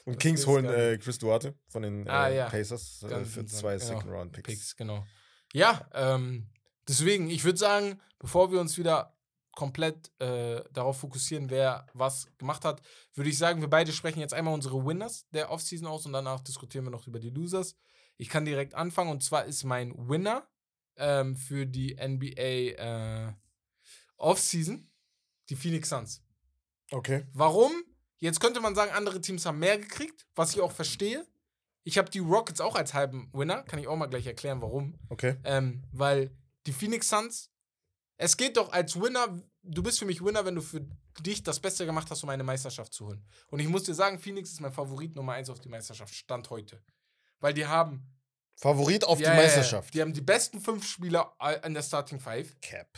[0.05, 2.49] Und Das Kings ist holen äh, Chris Duarte von den Ah, äh, ja.
[2.49, 3.87] Pacers äh, für zwei genau.
[3.87, 4.49] Second-Round-Picks.
[4.49, 5.07] Picks, genau.
[5.53, 6.49] Ja, ähm,
[6.89, 9.17] deswegen, ich würde sagen, bevor wir uns wieder
[9.59, 12.81] komplett äh, darauf fokussieren, wer was gemacht hat,
[13.15, 16.39] würde ich sagen, wir beide sprechen jetzt einmal unsere Winners der Offseason aus und danach
[16.39, 17.75] diskutieren wir noch über die Losers.
[18.19, 20.47] Ich kann direkt anfangen und zwar ist mein Winner
[20.95, 23.33] ähm, für die NBA äh,
[24.17, 24.89] Offseason
[25.49, 26.23] die Phoenix Suns.
[26.93, 27.27] Okay.
[27.33, 27.73] Warum?
[28.19, 31.27] Jetzt könnte man sagen, andere Teams haben mehr gekriegt, was ich auch verstehe.
[31.83, 33.65] Ich habe die Rockets auch als halben Winner.
[33.65, 35.01] Kann ich auch mal gleich erklären, warum.
[35.09, 35.35] Okay.
[35.43, 36.31] Ähm, weil
[36.67, 37.51] die Phoenix Suns,
[38.19, 40.85] es geht doch als Winner, du bist für mich Winner, wenn du für
[41.21, 43.25] dich das Beste gemacht hast, um eine Meisterschaft zu holen.
[43.49, 46.51] Und ich muss dir sagen, Phoenix ist mein Favorit Nummer eins auf die Meisterschaft, Stand
[46.51, 46.83] heute.
[47.41, 48.05] Weil die haben.
[48.57, 49.95] Favorit auf Ja, die Meisterschaft.
[49.95, 52.57] Die haben die besten fünf Spieler an der Starting Five.
[52.61, 52.89] Cap.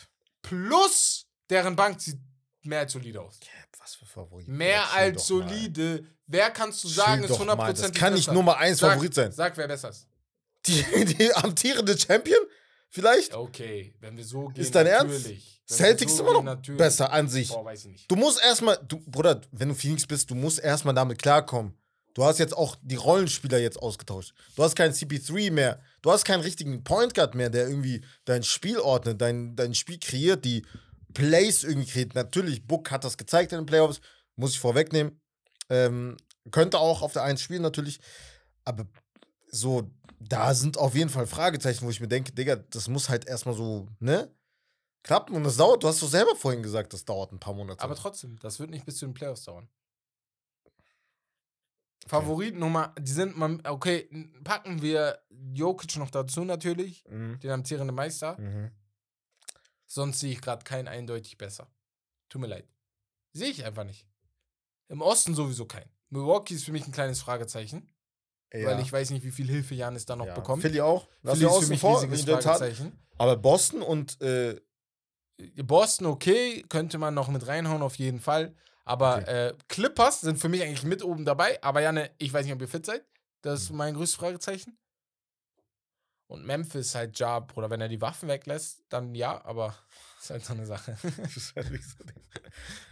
[0.40, 2.18] Plus deren Bank sieht
[2.62, 3.38] mehr als solide aus.
[3.40, 4.48] Cap, was für Favorit.
[4.48, 5.48] Mehr Ja, chill als doch mal.
[5.48, 6.06] solide.
[6.26, 7.56] Wer kannst du Chill sagen, ist doch mal.
[7.70, 8.32] 100% Das kann nicht?
[8.32, 9.32] Nummer eins Sag- Favorit sein.
[9.32, 10.06] Sag, wer besser ist.
[10.66, 12.40] Die, die amtierende Champion?
[12.90, 13.34] Vielleicht?
[13.34, 14.62] Okay, wenn wir so gehen.
[14.62, 15.30] Ist dein Ernst?
[15.68, 16.78] Celtics so immer noch natürlich.
[16.78, 17.48] besser an sich.
[17.48, 18.10] Boah, weiß ich nicht.
[18.10, 21.74] Du musst erstmal, du, Bruder, wenn du Phoenix bist, du musst erstmal damit klarkommen.
[22.14, 24.34] Du hast jetzt auch die Rollenspieler jetzt ausgetauscht.
[24.56, 25.80] Du hast keinen CP3 mehr.
[26.02, 30.00] Du hast keinen richtigen Point Guard mehr, der irgendwie dein Spiel ordnet, dein, dein Spiel
[30.00, 30.66] kreiert, die
[31.14, 32.16] Plays irgendwie kreiert.
[32.16, 34.00] Natürlich, Book hat das gezeigt in den Playoffs,
[34.34, 35.20] muss ich vorwegnehmen.
[35.68, 36.16] Ähm,
[36.50, 38.00] könnte auch auf der 1 spielen natürlich.
[38.64, 38.88] Aber
[39.50, 39.90] so,
[40.20, 43.54] da sind auf jeden Fall Fragezeichen, wo ich mir denke, Digga, das muss halt erstmal
[43.54, 44.30] so, ne?
[45.02, 47.82] Klappen und das dauert, du hast doch selber vorhin gesagt, das dauert ein paar Monate.
[47.82, 49.68] Aber trotzdem, das wird nicht bis zu den Playoffs dauern.
[52.06, 54.08] Favorit Nummer, die sind mal, okay,
[54.42, 55.20] packen wir
[55.52, 57.38] Jokic noch dazu natürlich, Mhm.
[57.40, 58.38] den amtierenden Meister.
[58.38, 58.70] Mhm.
[59.86, 61.70] Sonst sehe ich gerade keinen eindeutig besser.
[62.28, 62.68] Tut mir leid.
[63.32, 64.06] Sehe ich einfach nicht.
[64.88, 65.90] Im Osten sowieso keinen.
[66.08, 67.88] Milwaukee ist für mich ein kleines Fragezeichen,
[68.52, 70.34] weil ich weiß nicht, wie viel Hilfe Janis da noch ja.
[70.34, 70.62] bekommt.
[70.62, 71.06] Philly auch.
[71.22, 72.44] Lass Philly ist für mich vor, riesiges.
[72.44, 72.98] Fragezeichen.
[73.18, 74.60] Aber Boston und äh,
[75.62, 78.54] Boston okay, könnte man noch mit reinhauen auf jeden Fall.
[78.84, 79.48] Aber Okay.
[79.48, 81.62] äh, Clippers sind für mich eigentlich mit oben dabei.
[81.62, 83.04] Aber Janne, ich weiß nicht, ob ihr fit seid.
[83.42, 84.76] Das ist mein größtes Fragezeichen.
[86.26, 89.74] Und Memphis halt ja, Bruder, wenn er die Waffen weglässt, dann ja, aber
[90.20, 90.96] ist halt so eine Sache.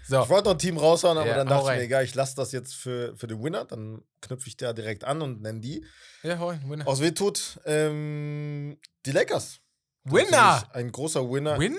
[0.09, 2.15] so, ich wollte noch ein Team raushauen, aber Ja, dann dachte ich mir, egal, ich
[2.15, 3.65] lasse das jetzt für, für den Winner.
[3.65, 5.85] Dann knüpfe ich da direkt an und nenne die.
[6.23, 6.87] ja, hoi, Winner.
[6.87, 9.61] Aus Wehtut, ähm, die Lakers.
[10.05, 10.67] Winner!
[10.73, 11.77] Ein großer Winner Winner!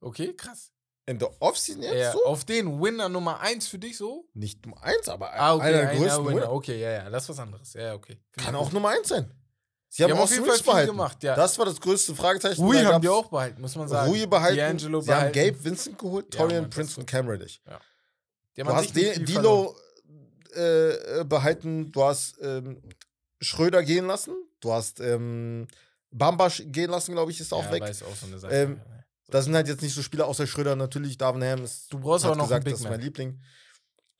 [0.00, 0.70] Okay, krass.
[1.06, 2.24] in der Offseason jetzt Ja, so.
[2.26, 4.28] Auf den Winner Nummer 1 für dich so?
[4.34, 6.36] Nicht Nummer eins, aber Ah, okay, einer der größten Winner.
[6.36, 6.52] Winner.
[6.52, 7.72] Okay, ja, ja, das ist was anderes.
[7.72, 8.20] Ja, okay.
[8.36, 8.70] Kann auch.
[8.70, 9.32] Nummer eins sein.
[9.98, 10.90] Sie Die haben, haben auch Switch viel behalten.
[10.92, 11.34] gemacht, ja.
[11.34, 12.62] Das war das größte Fragezeichen.
[12.62, 14.08] Rui Da haben die auch behalten, muss man sagen.
[14.08, 14.60] Rui behalten.
[14.78, 15.32] D'Angelo Sie haben behalten.
[15.54, 17.60] Gabe Vincent geholt, Ja, Torian das Prince und ist Cam Reddish.
[18.56, 18.94] Die haben Du hast.
[18.94, 19.74] Dilo
[20.54, 22.80] äh, äh, behalten, du hast ähm,
[23.40, 25.66] Schröder gehen lassen, du hast ähm,
[26.12, 27.88] Bamba gehen lassen, glaube ich, ist auch ja, weg.
[27.88, 28.54] ist auch so eine Sache.
[28.54, 29.04] Ähm, ja, ja.
[29.30, 32.24] Das sind halt jetzt nicht so Spieler außer Schröder, natürlich Darvin Ham ist Du brauchst
[32.24, 33.00] aber noch gesagt, einen das Big ist mein.
[33.00, 33.40] Liebling.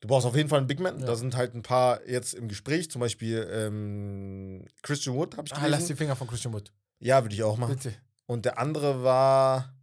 [0.01, 0.99] Du brauchst auf jeden Fall einen Big Man.
[0.99, 1.05] Ja.
[1.07, 5.53] Da sind halt ein paar jetzt im Gespräch, zum Beispiel ähm, Christian Wood, habe ich
[5.53, 5.97] Ah, lass die gelesen.
[5.97, 6.71] Finger von Christian Wood.
[6.99, 7.75] ja, würde ich auch machen.
[7.75, 7.93] Bitte.
[8.25, 9.73] Und der andere war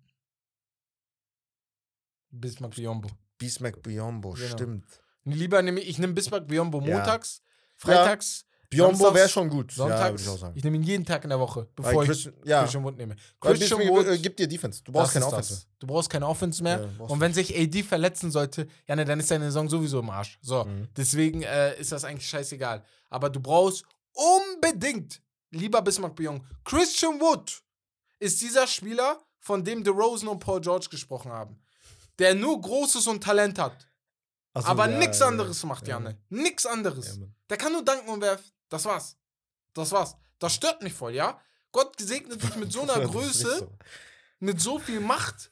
[2.30, 3.08] Bismarck Biombo.
[3.38, 4.46] Bismack Biombo, Genau.
[4.48, 4.84] stimmt.
[5.24, 6.94] Lieber nehme ich, ich nehme Bismarck Biombo Ja.
[6.96, 7.42] montags,
[7.76, 9.72] freitags, Biombo wäre schon gut.
[9.72, 10.26] ja, sonntags.
[10.26, 12.84] würde ich ich nehme ihn jeden Tag in der Woche, bevor ich Christian, ja, Christian
[12.84, 13.16] Wood nehme.
[13.40, 14.82] Christian Wood äh, gibt dir Defense.
[14.82, 15.54] Du brauchst keine Offense.
[15.54, 15.66] das.
[15.78, 16.88] Du brauchst keine Offense mehr.
[16.98, 20.10] Ja, Und wenn sich AD verletzen sollte, ja, ne, dann ist deine Saison sowieso im
[20.10, 20.38] Arsch.
[20.42, 20.88] So, Mhm.
[20.96, 22.84] deswegen äh, ist das eigentlich scheißegal.
[23.10, 25.20] Aber du brauchst unbedingt,
[25.50, 27.62] lieber Bismarck Biong, Christian Wood
[28.18, 31.60] ist dieser Spieler, von dem DeRozan und Paul George gesprochen haben.
[32.18, 33.86] Der nur Großes und Talent hat,
[34.54, 35.96] so, aber ja, nichts ja, anderes macht, ja.
[35.96, 36.18] Janne.
[36.30, 37.18] Nix anderes.
[37.18, 37.26] Ja.
[37.50, 38.50] Der kann nur danken und werfen.
[38.68, 39.16] Das war's.
[39.74, 40.16] Das war's.
[40.38, 41.40] Das stört mich voll, ja?
[41.72, 43.72] Gott gesegnet dich mit so einer Größe so.
[44.40, 45.50] mit so viel Macht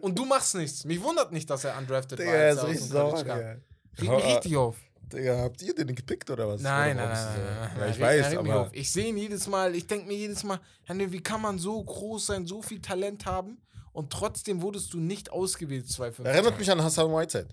[0.00, 0.84] und du machst nichts.
[0.84, 2.36] Mich wundert nicht, dass er undrafted Digga, war.
[2.36, 3.18] er ist richtig sauer.
[3.22, 3.34] Digga.
[3.36, 3.60] Regt
[4.00, 4.76] mich richtig auf.
[5.12, 6.60] Digga, habt ihr den gepickt oder was?
[6.60, 8.70] Nein, Oder nein, nein, nein, nein, Ja, ich weiß, aber.
[8.72, 10.58] Ich sehe ihn jedes Mal, ich denke mir jedes Mal,
[10.88, 13.58] wie kann man so groß sein, so viel Talent haben
[13.92, 16.26] und trotzdem wurdest du nicht ausgewählt 2015.
[16.26, 17.48] Erinnert mich an Hassan Whiteside.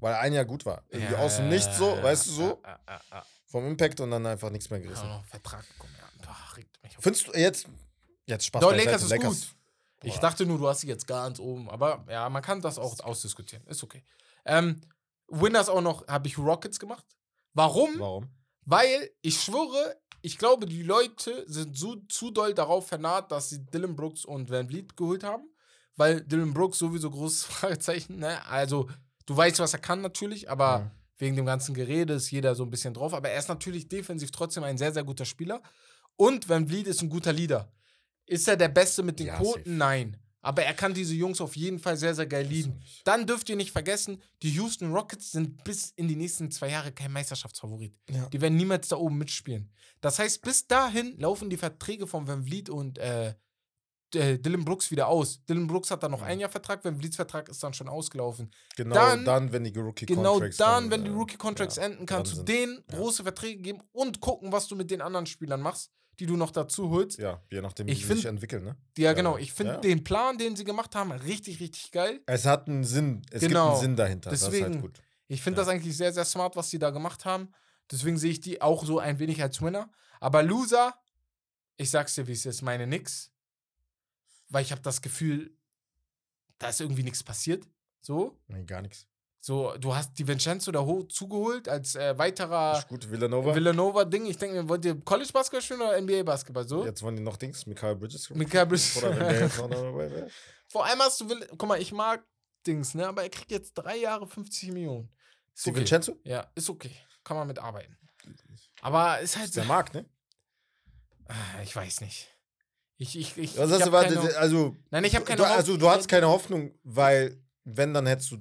[0.00, 0.84] Weil er ein Jahr gut war.
[0.90, 3.24] Irgendwie aus dem Nichts so, weißt du so, Ja, ja, ja.
[3.48, 4.86] Vom Impact und dann einfach nichts mehr ja.
[4.86, 5.08] gerissen.
[5.08, 6.26] noch Vertrag bekommen, ja.
[6.26, 7.02] Boah, regt mich auf.
[7.02, 7.66] Findest du jetzt,
[8.26, 9.54] jetzt Spaß Doch, Lakers ist gut.
[10.04, 10.20] Ich Boah.
[10.20, 11.68] dachte nur, du hast sie jetzt ganz oben.
[11.68, 13.66] Aber ja, man kann das auch ausdiskutieren.
[13.66, 14.04] Ist okay.
[14.44, 14.80] Ähm,
[15.28, 17.04] Winners auch noch, habe ich Rockets gemacht.
[17.54, 17.98] Warum?
[17.98, 18.28] Warum?
[18.64, 23.64] Weil ich schwöre, ich glaube, die Leute sind so zu doll darauf vernarrt, dass sie
[23.64, 25.50] Dylan Brooks und Van Vliet geholt haben.
[25.96, 28.46] Weil Dylan Brooks sowieso großes Fragezeichen, ne?
[28.46, 28.88] Also,
[29.26, 30.90] du weißt, was er kann natürlich, aber Ja.
[31.18, 33.12] Wegen dem ganzen Gerede ist jeder so ein bisschen drauf.
[33.14, 35.62] Aber er ist natürlich defensiv trotzdem ein sehr, sehr guter Spieler.
[36.16, 37.72] Und Van Vliet ist ein guter Leader.
[38.26, 39.64] Ist er der Beste mit den Ja, Quoten?
[39.64, 39.70] safe.
[39.70, 40.16] Nein.
[40.40, 42.80] Aber er kann diese Jungs auf jeden Fall sehr, sehr geil leaden.
[43.04, 46.92] Dann dürft ihr nicht vergessen, die Houston Rockets sind bis in die nächsten zwei Jahre
[46.92, 47.98] kein Meisterschaftsfavorit.
[48.08, 48.28] Ja.
[48.28, 49.72] Die werden niemals da oben mitspielen.
[50.00, 53.34] Das heißt, bis dahin laufen die Verträge von Van Vliet und äh,
[54.14, 55.44] äh, Dylan Brooks wieder aus.
[55.44, 56.26] Dylan Brooks hat dann noch Mhm.
[56.26, 58.50] ein Jahr Vertrag, wenn Blitz Vertrag ist dann schon ausgelaufen.
[58.76, 62.06] Genau Dann- dann, wenn die Rookie Genau Contracts dann, wenn die äh, Rookie-Contracts ja, enden,
[62.06, 62.96] kannst du denen Ja.
[62.96, 65.90] große Verträge geben und gucken, was du mit den anderen Spielern machst,
[66.20, 67.18] die du noch dazu holst.
[67.18, 68.76] Ja, je nachdem, wie Ich sich entwickeln, ne?
[68.96, 69.36] Ja, genau.
[69.38, 69.78] Ich finde ja.
[69.80, 72.20] den Plan, den sie gemacht haben, richtig, richtig geil.
[72.26, 73.72] Es hat einen Sinn, es gibt Genau.
[73.72, 74.30] einen Sinn dahinter.
[74.30, 75.00] das ist Deswegen- halt gut.
[75.28, 77.52] Ich finde das eigentlich sehr, sehr smart, was sie da gemacht haben.
[77.90, 79.90] Deswegen sehe ich die auch so ein wenig als Winner.
[80.20, 80.94] Aber Loser,
[81.76, 83.30] ich sag's dir, wie es ist, meine nix.
[84.48, 85.56] Weil ich habe das Gefühl,
[86.58, 87.64] da ist irgendwie nichts passiert.
[88.00, 88.38] So.
[88.48, 89.06] Nee, gar nichts.
[89.40, 93.54] So, du hast die Vincenzo da hoch zugeholt als äh, weiterer Ist gut, Villanova.
[93.54, 94.26] Villanova-Ding.
[94.26, 96.66] Ich denke mir, wollt ihr College-Basketball spielen oder NBA-Basketball?
[96.66, 96.84] So?
[96.84, 98.28] Jetzt wollen die noch Dings, Mikael Bridges.
[98.30, 98.96] Mikael Bridges.
[98.96, 100.28] Oder wäre.
[100.68, 102.24] Vor allem hast du, Will guck mal, ich mag
[102.66, 103.06] Dings, ne?
[103.06, 105.08] Aber er kriegt jetzt drei Jahre 50 Millionen.
[105.54, 105.80] Ist Die okay.
[105.80, 106.16] Vincenzo?
[106.24, 106.94] Ja, ist okay.
[107.22, 107.96] Kann man mit arbeiten.
[108.82, 109.54] Aber ist halt.
[109.54, 110.04] Der Markt, ne?
[111.28, 112.28] Ah, Ich weiß nicht.
[113.00, 115.78] Ich, ich, ich, Was hast du, warte, also, Nein, ich habe keine du, also Hoffnung.
[115.78, 118.38] du hast keine Hoffnung, weil wenn dann hättest du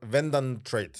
[0.00, 0.92] wenn dann ein Trade.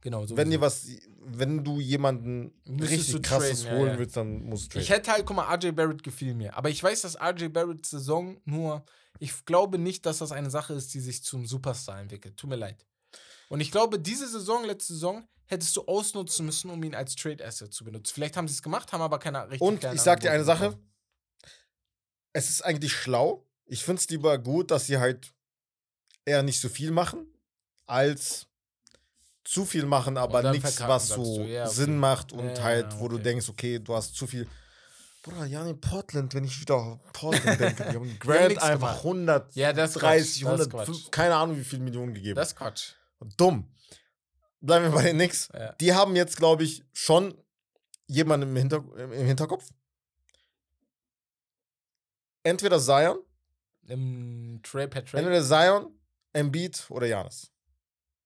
[0.00, 0.36] Genau, so.
[0.36, 0.86] Wenn dir was,
[1.20, 3.98] wenn du jemanden Müsstest richtig krasses traden, ja, holen ja.
[3.98, 4.82] willst, dann musst du traden.
[4.82, 6.56] Ich hätte halt, guck mal, RJ Barrett gefiel mir.
[6.56, 8.84] Aber ich weiß, dass RJ Barretts Saison nur.
[9.20, 12.36] Ich glaube nicht, dass das eine Sache ist, die sich zum Superstar entwickelt.
[12.36, 12.84] Tut mir leid.
[13.48, 17.46] Und ich glaube, diese Saison, letzte Saison, hättest du ausnutzen müssen, um ihn als Trade
[17.46, 18.12] Asset zu benutzen.
[18.12, 20.76] Vielleicht haben sie es gemacht, haben aber keine richtig Und ich sag dir eine Sache.
[22.34, 23.46] Es ist eigentlich schlau.
[23.64, 25.32] Ich finde es lieber gut, dass sie halt
[26.26, 27.26] eher nicht so viel machen,
[27.86, 28.46] als
[29.44, 31.44] zu viel machen, aber nichts, was so du.
[31.44, 31.74] Ja, okay.
[31.74, 33.24] Sinn macht und Ja, halt, ja, wo du okay.
[33.24, 34.46] denkst, okay, du hast zu viel.
[35.22, 39.04] Bruder, ja, in Portland, wenn ich wieder Portland denke, die haben Grant einfach gemacht.
[39.04, 41.10] 130, Ja, das ist Quatsch, das ist 105, Quatsch.
[41.10, 42.36] keine Ahnung, wie viele Millionen gegeben.
[42.36, 42.92] Das ist Quatsch.
[43.36, 43.70] Dumm.
[44.60, 45.48] Bleiben wir bei den Knicks.
[45.80, 47.34] Die haben jetzt, glaube ich, schon
[48.06, 49.66] jemanden im, Hinter im Hinterkopf.
[52.44, 53.18] Entweder Zion,
[53.88, 55.18] Im per Trade.
[55.18, 55.92] entweder Zion,
[56.32, 57.50] Embiid oder Janis.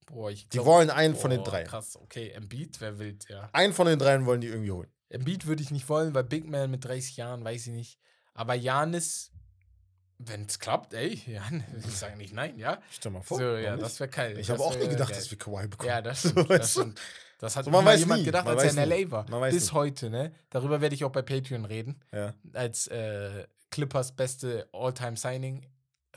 [0.07, 1.65] Boah, ich Die glaub- wollen einen von den Boah, drei.
[1.65, 2.31] Krass, okay.
[2.31, 3.49] Embiid wäre wild, ja.
[3.53, 4.91] Einen von den dreien wollen die irgendwie holen.
[5.11, 7.99] Embiid würde ich nicht wollen, weil Big Man mit 30 Jahren, weiß ich nicht.
[8.35, 9.31] Aber Janis,
[10.19, 12.81] wenn es klappt, ey, Jan, ich sage nicht nein, ja.
[12.91, 13.59] Stell mal So, vor.
[13.59, 14.01] ja, warum das nicht?
[14.01, 14.39] wäre geil.
[14.39, 15.89] ich Das habe auch nie gedacht, dass wir Kawhi bekommen.
[15.89, 16.51] Ja, das So, stimmt.
[16.51, 16.81] das, weißt du?
[16.81, 17.01] stimmt.
[17.39, 19.03] das hat So, man mal weiß jemand nie, gedacht, man als er in nie.
[19.05, 19.31] LA war.
[19.31, 19.73] Man weiß Bis nie.
[19.75, 20.33] heute, ne?
[20.51, 22.01] Darüber werde ich auch bei Patreon reden.
[22.13, 22.35] Ja.
[22.55, 25.67] Als äh, Clippers beste All-Time-Signing,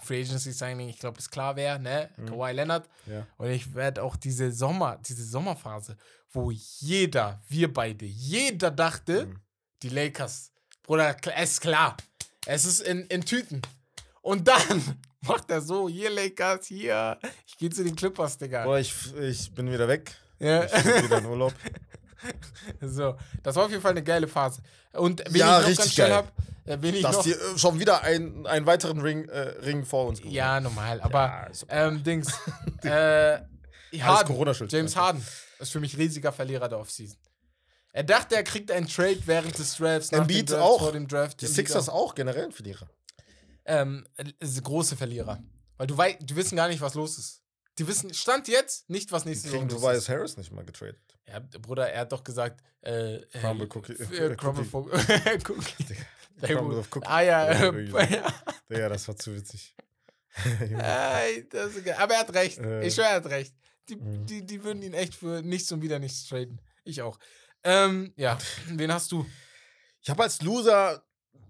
[0.01, 2.09] Free Agency-Signing, ich glaube, es klar wäre, ne?
[2.17, 2.25] Mhm.
[2.27, 2.89] Kawhi Leonard.
[3.05, 3.27] Ja.
[3.37, 5.95] Und ich werde auch diese Sommer, diese Sommerphase,
[6.31, 9.39] wo jeder, wir beide, jeder dachte, Mhm.
[9.83, 10.51] die Lakers,
[10.83, 11.97] Bruder, es ist klar.
[12.47, 13.61] Es ist in, in Tüten.
[14.21, 14.57] Und dann
[15.21, 17.19] macht er so, hier Lakers, hier.
[17.45, 18.63] Ich gehe zu den Clippers, Digga.
[18.63, 20.15] Boah, ich, ich bin wieder weg.
[20.39, 20.63] Ja.
[20.65, 21.53] Ich bin wieder in Urlaub.
[22.81, 24.61] so, das war auf jeden Fall eine geile Phase.
[24.93, 26.17] Und wen Ja, ich noch richtig ganz schnell geil.
[26.17, 26.37] hab,
[26.67, 29.85] äh, wen ich Dass noch, die äh, schon wieder ein, einen weiteren Ring, äh, Ring
[29.85, 32.27] vor uns geholt ja, normal, aber Ja, ähm, Dings,
[32.83, 33.39] äh,
[33.99, 34.67] Harden.
[34.69, 35.25] James Harden
[35.59, 37.17] ist für mich riesiger Verlierer der Offseason.
[37.93, 40.79] Er dachte, er kriegt einen Trade während des Drafts, nach Embiid dem Draft, auch.
[40.79, 41.41] vor dem Draft.
[41.41, 42.11] Die Embiid Sixers auch.
[42.11, 42.89] auch generell ein Verlierer.
[43.65, 44.07] Ähm,
[44.63, 45.43] große Verlierer.
[45.77, 47.40] Weil du weißt, die wissen gar nicht, was los ist.
[47.81, 50.09] Die wissen, Stand jetzt, nicht, was Die nächste Saison los Tobias ist.
[50.09, 50.99] Harris nicht mal getradet.
[51.27, 55.95] Ja, Bruder, er hat doch gesagt, äh, Crumble Cookie- f- äh, Crumble Cookie.
[56.41, 57.07] Crumble of Cookie.
[57.07, 58.03] Ah ja, Ja,
[58.69, 58.89] ja.
[58.89, 59.75] Das war zu witzig.
[60.61, 61.55] Ist.
[61.99, 62.59] Aber er hat recht.
[62.59, 62.85] Äh.
[62.85, 63.55] Ich schwöre, er hat recht.
[63.89, 64.25] Die, Mhm.
[64.25, 66.61] die, die würden ihn echt für nichts und wieder nichts traden.
[66.83, 67.17] Ich auch.
[67.63, 68.37] Ähm, ja,
[68.67, 69.25] wen hast du?
[70.01, 71.03] Ich habe als Loser.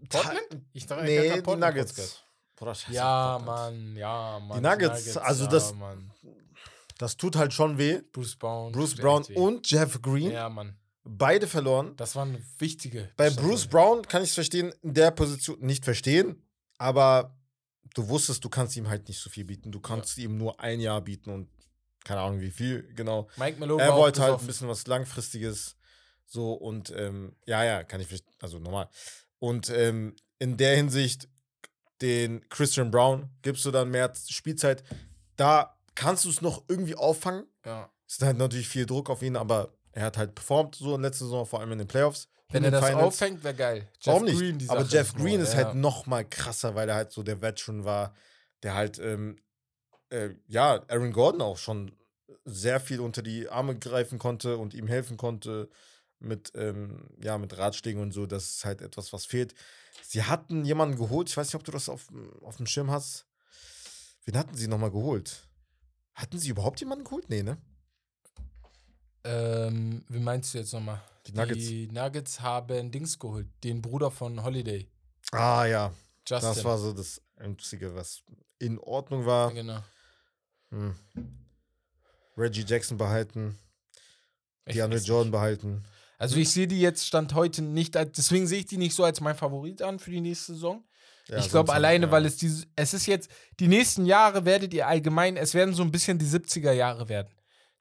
[0.10, 0.42] Portland?
[0.74, 2.24] Ich dachte, Nee, ich die Portland kurz Nuggets.
[2.62, 3.42] Boah, Ja.
[3.44, 4.62] Mann, ja, Mann.
[4.62, 6.12] Nuggets, also ja, das- Mann.
[6.98, 8.02] Das tut halt schon weh.
[8.12, 8.72] Bruce Brown.
[8.72, 10.78] Bruce Brown und Jeff Green, Ja, Mann.
[11.04, 11.96] beide verloren.
[11.96, 13.10] Das waren wichtige.
[13.18, 13.44] Bei Schlüssel.
[13.50, 16.48] Bruce Brown kann ich es verstehen, in der Position nicht verstehen,
[16.78, 17.36] aber
[17.96, 19.72] du wusstest, du kannst ihm halt nicht so viel bieten.
[19.72, 21.50] Du kannst ihm nur ein Jahr bieten und
[22.04, 23.28] keine Ahnung wie viel, genau.
[23.38, 25.76] Mike Malone er wollte halt ein bisschen was Langfristiges.
[26.28, 28.34] So und ähm, ja, ja, kann ich verstehen.
[28.40, 28.90] Also normal.
[29.40, 31.28] Und ähm, in der Hinsicht,
[32.02, 34.84] den Christian Brown gibst du dann mehr Spielzeit.
[35.36, 37.46] Da kannst du es noch irgendwie auffangen.
[37.66, 37.90] Ja.
[38.08, 41.26] Ist halt natürlich viel Druck auf ihn, aber er hat halt performt so in letzter
[41.26, 42.28] Saison, vor allem in den Playoffs.
[42.50, 43.06] Wenn er das Finals.
[43.06, 43.90] auffängt, wäre geil.
[44.04, 44.38] Warum nicht?
[44.38, 45.66] Green, aber Jeff Green ist ja.
[45.66, 48.14] halt noch mal krasser, weil er halt so der Veteran war,
[48.64, 49.38] der halt, ähm,
[50.10, 51.96] äh, ja, Aaron Gordon auch schon
[52.44, 55.70] sehr viel unter die Arme greifen konnte und ihm helfen konnte
[56.20, 58.26] mit, ähm, ja, mit Ratschlägen und so.
[58.26, 59.54] Das ist halt etwas, was fehlt.
[60.04, 62.08] Sie hatten jemanden geholt, ich weiß nicht, ob du das auf,
[62.42, 63.28] auf dem Schirm hast.
[64.26, 65.48] Wen hatten sie nochmal geholt?
[66.14, 67.30] Hatten sie überhaupt jemanden geholt?
[67.30, 67.58] Nee, ne?
[69.24, 71.02] Ähm, wie meinst du jetzt nochmal?
[71.28, 71.60] Die Nuggets.
[71.60, 73.48] Die Nuggets haben Dings geholt.
[73.64, 74.90] Den Bruder von Holiday.
[75.32, 75.94] Ah, ja.
[76.28, 76.50] Justin.
[76.50, 78.24] Das war so das Einzige, was
[78.60, 79.54] in Ordnung war.
[79.54, 79.84] Genau.
[80.70, 80.96] Hm.
[82.38, 83.58] Reggie Jackson behalten.
[84.68, 85.32] DeAndre weiß Jordan nicht.
[85.32, 85.84] behalten.
[86.22, 89.04] Also ich sehe die jetzt Stand heute nicht, als, deswegen sehe ich die nicht so
[89.04, 90.84] als mein Favorit an für die nächste Saison.
[91.28, 92.12] Ja, ich glaube alleine, ja.
[92.12, 95.82] weil es diese, es ist jetzt, die nächsten Jahre werdet ihr allgemein, es werden so
[95.82, 97.34] ein bisschen die 70er Jahre werden.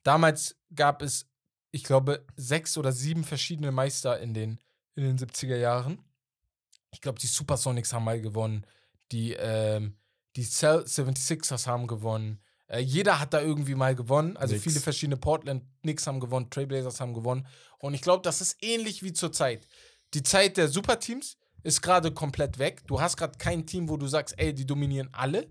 [0.04, 1.28] Damals gab es,
[1.70, 4.58] ich glaube, sechs oder sieben verschiedene Meister in den,
[4.94, 6.02] in den 70er Jahren.
[6.92, 8.64] Ich glaube, die Supersonics haben mal gewonnen,
[9.12, 9.98] die, ähm,
[10.36, 12.40] die Cell 76ers haben gewonnen.
[12.70, 14.36] Äh, jeder hat da irgendwie mal gewonnen.
[14.36, 14.62] Also Knicks.
[14.64, 17.46] viele verschiedene Portland Knicks haben gewonnen, Trailblazers haben gewonnen.
[17.78, 19.66] Und ich glaube, das ist ähnlich wie zur Zeit.
[20.14, 22.82] Die Zeit der Superteams ist gerade komplett weg.
[22.86, 25.48] Du hast gerade kein Team, wo du sagst, ey, die dominieren alle.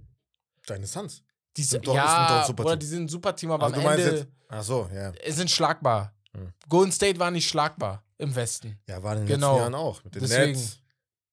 [0.65, 1.21] Deine Suns.
[1.57, 2.65] Die Sind sind, doch- sind ja, Superteam.
[2.67, 4.29] oder die sind ein Superteam, aber Also am du meinst Ende jetzt.
[4.47, 5.11] Ach so, ja.
[5.33, 6.13] sind schlagbar.
[6.33, 6.53] Hm.
[6.69, 8.79] Golden State war nicht schlagbar im Westen.
[8.87, 9.53] Ja, war in den Genau.
[9.57, 10.03] letzten Jahren auch.
[10.03, 10.51] Mit den Deswegen.
[10.53, 10.79] Nets,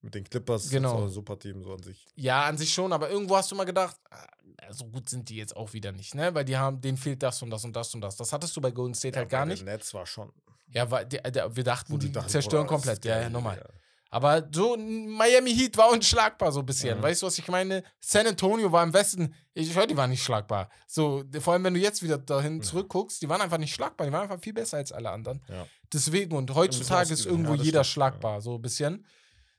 [0.07, 0.70] mit den Clippers.
[0.70, 0.95] Genau.
[0.95, 2.07] War ein super Team so an sich.
[2.16, 4.27] Ja, an sich schon, aber irgendwo hast du mal gedacht, ah,
[4.70, 6.35] so gut sind die jetzt auch wieder nicht, ne?
[6.35, 8.16] Weil die haben, denen fehlt das und das und das und das.
[8.16, 9.65] Das hattest du bei Golden State halt Ja, gar bei nicht.
[9.65, 10.33] Nets war schon.
[10.69, 12.99] Ja, weil die, der, wir dachten, wo die, dachten, zerstören boah, komplett.
[12.99, 13.57] ist Ja, ja, normal.
[13.57, 13.69] Digga.
[14.11, 16.99] Aber so Miami Heat war unschlagbar so ein bisschen.
[16.99, 17.03] Mhm.
[17.03, 17.83] Weißt du, was ich meine?
[18.01, 20.70] San Antonio war im Westen, ich höre, die waren nicht schlagbar.
[20.87, 24.07] So, vor allem, wenn du jetzt wieder dahin zurückguckst, die waren einfach nicht schlagbar.
[24.07, 25.43] Die waren einfach viel besser als alle anderen.
[25.49, 25.66] Ja.
[25.93, 29.05] Deswegen, und heutzutage ist irgendwo Ja, jeder stimmt, schlagbar, so ein bisschen.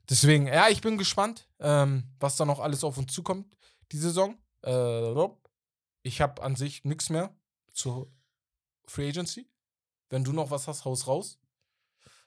[0.09, 3.45] Deswegen, ja, ich bin gespannt, ähm, was da noch alles auf uns zukommt,
[3.91, 4.37] die Saison.
[4.63, 5.13] Äh,
[6.03, 7.35] ich habe an sich nichts mehr
[7.73, 8.09] zur
[8.85, 9.49] Free Agency.
[10.09, 11.39] Wenn du noch was hast, haus raus.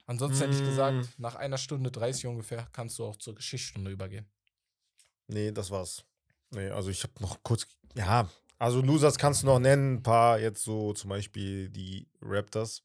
[0.07, 0.67] Ansonsten hätte ich Mm.
[0.67, 4.29] gesagt, nach einer Stunde 30 ungefähr kannst du auch zur Geschichtsstunde übergehen.
[5.29, 6.05] Nee, das war's.
[6.51, 7.67] Nee, also ich habe noch kurz.
[7.95, 8.29] Ja,
[8.59, 9.95] also Losers kannst du noch nennen.
[9.95, 12.83] Ein paar jetzt so zum Beispiel die Raptors.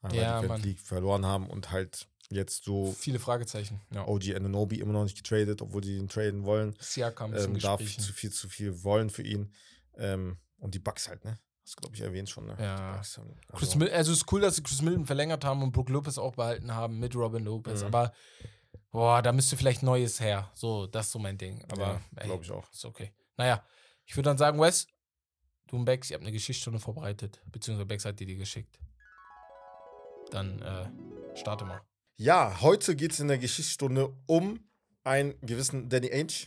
[0.00, 0.62] Weil Ja, die.
[0.62, 3.80] League verloren haben und halt jetzt so Viele Fragezeichen.
[3.90, 4.06] Ja.
[4.06, 6.74] OG Ananobi immer noch nicht getradet, obwohl die ihn traden wollen.
[6.80, 9.52] Siakam ist Ähm, darf zu viel, zu viel wollen für ihn.
[9.96, 11.38] Ähm, und die Bucks halt, ne?
[11.64, 12.56] Das glaube ich erwähnt schon, ne?
[12.58, 12.78] Ja.
[12.78, 13.02] Haben,
[13.52, 15.90] Chris also, Mil also es ist cool, dass sie Chris Milton verlängert haben und Brook
[15.90, 17.80] Lopez auch behalten haben mit Robin Lopez.
[17.80, 17.86] Mhm.
[17.86, 18.12] Aber
[18.90, 20.50] boah, da müsste vielleicht Neues her.
[20.54, 21.64] So, das ist so mein Ding.
[21.70, 22.70] Aber ja, glaube ich auch.
[22.72, 23.12] ist okay.
[23.36, 23.64] Naja,
[24.04, 24.86] ich würde dann sagen, Wes,
[25.68, 27.40] du und Bex, ihr habt eine Geschichtsstunde vorbereitet.
[27.46, 28.78] Beziehungsweise Bex hat dir die geschickt.
[30.30, 31.80] Dann äh, starte mal.
[32.22, 34.60] Ja, heute geht es in der Geschichtsstunde um
[35.02, 36.46] einen gewissen Danny Ainge.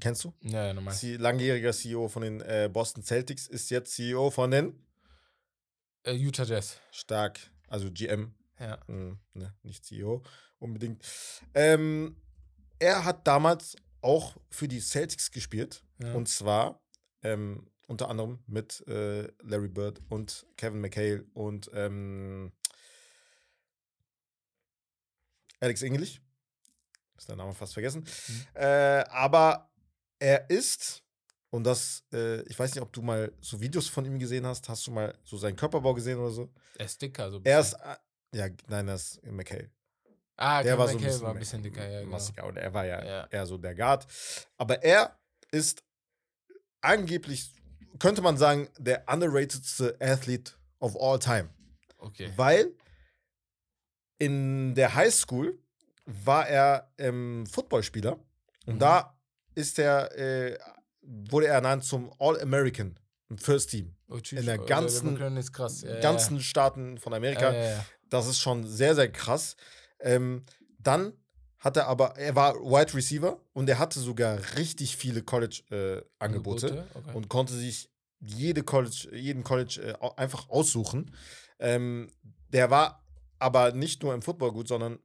[0.00, 0.34] Kennst du?
[0.40, 0.94] Ja, ja, normal.
[0.94, 4.84] Sie, langjähriger CEO von den äh, Boston Celtics, ist jetzt CEO von den
[6.02, 6.80] Äh, Utah Jazz.
[6.90, 7.38] Stark,
[7.68, 8.84] also GM, Ja.
[8.88, 10.24] hm, ne, nicht CEO
[10.58, 11.04] unbedingt.
[11.54, 12.16] Ähm,
[12.80, 16.14] er hat damals auch für die Celtics gespielt ja.
[16.14, 16.82] und zwar
[17.22, 22.50] ähm, unter anderem mit äh, Larry Bird und Kevin McHale und ähm,
[25.66, 26.20] Alex English.
[27.18, 28.02] Ist der Name fast vergessen.
[28.28, 28.46] Mhm.
[28.54, 29.70] Äh, aber
[30.18, 31.02] er ist,
[31.50, 34.68] und das, äh, ich weiß nicht, ob du mal so Videos von ihm gesehen hast.
[34.68, 36.50] Hast du mal so seinen Körperbau gesehen oder so?
[36.78, 37.30] er ist dicker.
[37.30, 37.96] So Er ist, äh,
[38.36, 39.70] ja, nein, das ist McHale.
[40.36, 41.88] ah, Der Kevin war so ein bisschen, war ein bisschen dicker.
[41.88, 42.12] Ja, genau.
[42.12, 43.26] massiger und er war ja, Ja.
[43.30, 44.06] eher so der Guard.
[44.58, 45.18] Aber er
[45.50, 45.82] ist
[46.82, 47.50] angeblich,
[47.98, 51.48] könnte man sagen, der underratedste Athlete of all time.
[51.98, 52.30] Okay.
[52.36, 52.72] Weil
[54.18, 55.58] in der Highschool
[56.06, 58.18] war er ähm, Footballspieler
[58.66, 58.78] und Mhm.
[58.78, 59.18] da
[59.54, 60.58] ist er, äh,
[61.02, 62.98] wurde er ernannt zum All-American
[63.28, 63.94] im First Team.
[64.08, 65.82] Oh, in der Oh, ganzen- ist krass.
[65.82, 67.52] Ja, ganzen Staaten von ja, Amerika.
[67.52, 67.58] ja.
[67.58, 69.56] Ja, ja, Das ist schon sehr, sehr krass.
[69.98, 70.44] Ähm,
[70.78, 71.12] dann
[71.58, 77.12] hat er aber, er war Wide Receiver und er hatte sogar richtig viele College-Angebote Okay.
[77.14, 77.90] und konnte sich
[78.20, 81.12] jede College, jeden College äh, einfach aussuchen.
[81.58, 82.10] Ähm,
[82.52, 83.04] der war
[83.38, 84.98] aber nicht nur im Football gut, sondern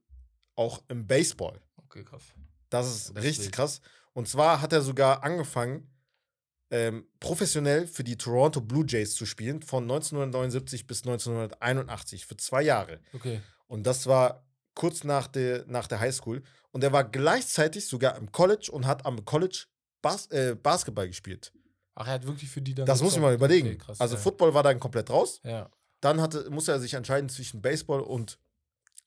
[0.55, 1.61] auch im Baseball.
[1.77, 2.23] okay, krass.
[2.69, 3.55] Das ist Das ist richtig wild.
[3.55, 3.81] krass.
[4.13, 5.87] Und zwar hat er sogar angefangen,
[6.69, 12.61] ähm, professionell für die Toronto Blue Jays zu spielen, von 1979 bis 1981, für zwei
[12.61, 12.99] Jahre.
[13.13, 13.41] Okay.
[13.67, 16.43] Und das war kurz nach der, nach der Highschool.
[16.71, 19.65] Und er war gleichzeitig sogar im College und hat am College
[20.01, 21.51] Bas äh, Basketball gespielt.
[21.95, 22.85] Ach, er hat wirklich für die dann.
[22.85, 23.67] Das muss ich mal überlegen.
[23.67, 24.21] Okay, krass, also ja.
[24.21, 25.41] Football war dann komplett raus.
[25.43, 25.69] Ja.
[26.01, 28.39] Dann hatte, musste er sich entscheiden zwischen Baseball und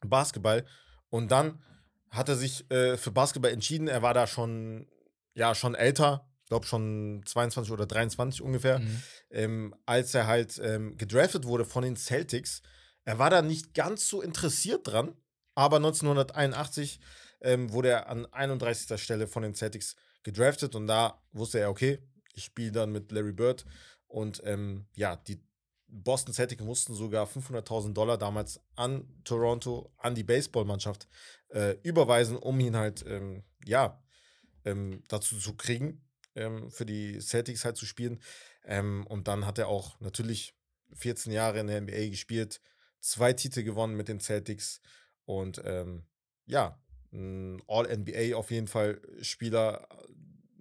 [0.00, 0.64] Basketball.
[1.10, 1.62] Und dann
[2.10, 3.88] hat er sich äh, für Basketball entschieden.
[3.88, 4.86] Er war da schon,
[5.34, 6.28] ja, schon älter.
[6.44, 8.78] Ich glaube schon 22 oder 23 ungefähr.
[8.78, 9.02] Mhm.
[9.30, 12.62] ähm, als er halt ähm, gedraftet wurde von den Celtics.
[13.04, 15.14] Er war da nicht ganz so interessiert dran,
[15.54, 17.00] aber 1981
[17.40, 19.00] ähm, wurde er an 31.
[19.00, 21.98] Stelle von den Celtics gedraftet und da wusste er, okay,
[22.32, 23.64] ich spiele dann mit Larry Bird
[24.06, 25.40] und ähm, ja, die
[25.94, 31.08] Boston Celtics mussten sogar 500.000 Dollar damals an Toronto, an die Baseballmannschaft
[31.50, 34.02] äh, überweisen, um ihn halt, ähm, ja,
[34.64, 36.04] ähm, dazu zu kriegen,
[36.34, 38.20] ähm, für die Celtics halt zu spielen.
[38.64, 40.56] Ähm, und dann hat er auch natürlich
[40.94, 42.60] 14 Jahre in der NBA gespielt,
[43.00, 44.80] zwei Titel gewonnen mit den Celtics
[45.24, 46.06] und ähm,
[46.46, 46.80] ja,
[47.12, 49.88] ein All-NBA auf jeden Fall Spieler,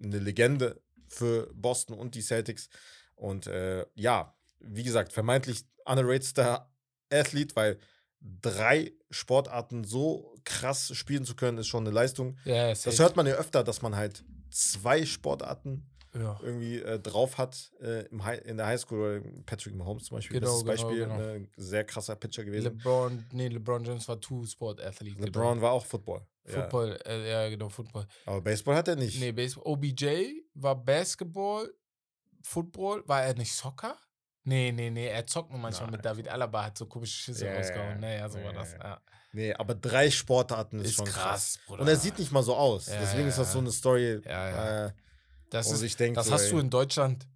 [0.02, 2.68] eine Legende für Boston und die Celtics.
[3.16, 4.36] Und äh, ja,
[4.66, 6.70] wie gesagt, vermeintlich underratedster
[7.10, 7.78] Athlet, weil
[8.20, 12.36] drei Sportarten so krass spielen zu können, ist schon eine Leistung.
[12.44, 16.38] Ja, Das hört man ja öfter, dass man halt zwei Sportarten ja.
[16.42, 18.98] irgendwie äh, drauf hat äh, im Hi in der Highschool.
[18.98, 21.04] Oder Patrick Mahomes zum Beispiel, Genau, das ist genau, Beispiel.
[21.04, 21.16] genau.
[21.16, 22.64] Ne, sehr krasser Pitcher gewesen.
[22.64, 25.20] LeBron, nee, LeBron James war Two-Sport-Athlete.
[25.20, 26.26] LeBron war auch Football.
[26.46, 26.62] Ja.
[26.62, 28.06] Football, äh, ja, genau, Football.
[28.26, 29.18] Aber Baseball hat er nicht.
[29.18, 29.64] Nee, Baseball.
[29.64, 31.72] OBJ war Basketball,
[32.42, 33.02] Football.
[33.06, 33.96] War er nicht Soccer?
[34.44, 35.92] Nee, nee, nee, er zockt nur manchmal Nein.
[35.96, 37.88] mit David Alaba, hat so komische Schüsse Ja, ja, rausgehauen.
[37.90, 37.96] ja.
[37.98, 38.72] Naja, so Ja, war ja, das.
[38.72, 38.78] ja.
[38.84, 39.00] Ja.
[39.32, 41.22] Nee, aber drei Sportarten ist, Ist schon krass.
[41.22, 41.82] krass, Bruder.
[41.82, 42.86] Und er sieht nicht mal so aus.
[42.86, 43.52] Ja, Deswegen ja, ist das ja.
[43.54, 44.20] so eine Story.
[44.24, 44.86] Ja, ja.
[44.86, 44.92] Äh,
[45.50, 47.26] Das, wo ist, sich denkt, das so, hast ey, du in Deutschland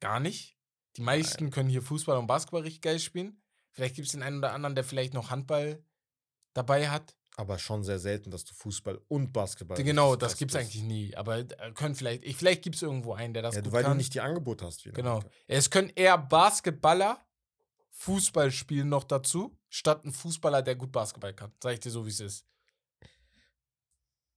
[0.00, 0.58] gar nicht.
[0.96, 3.40] Die meisten können hier Fußball und Basketball richtig geil spielen.
[3.70, 5.82] Vielleicht gibt es den einen oder anderen, der vielleicht noch Handball
[6.52, 7.16] dabei hat.
[7.36, 9.82] Aber schon sehr selten, dass du Fußball und Basketball.
[9.82, 11.16] genau, das gibt es eigentlich nie.
[11.16, 13.82] Aber äh, können vielleicht, ich, vielleicht gibt es irgendwo einen, der das Ja, gut weil
[13.82, 13.92] kann.
[13.92, 14.84] du nicht die Angebote hast.
[14.84, 14.94] Wieder.
[14.94, 15.20] Genau.
[15.46, 17.18] Es können eher Basketballer
[17.90, 21.52] Fußball spielen noch dazu, statt ein Fußballer, der gut Basketball kann.
[21.62, 22.44] Sag ich dir so, wie es ist.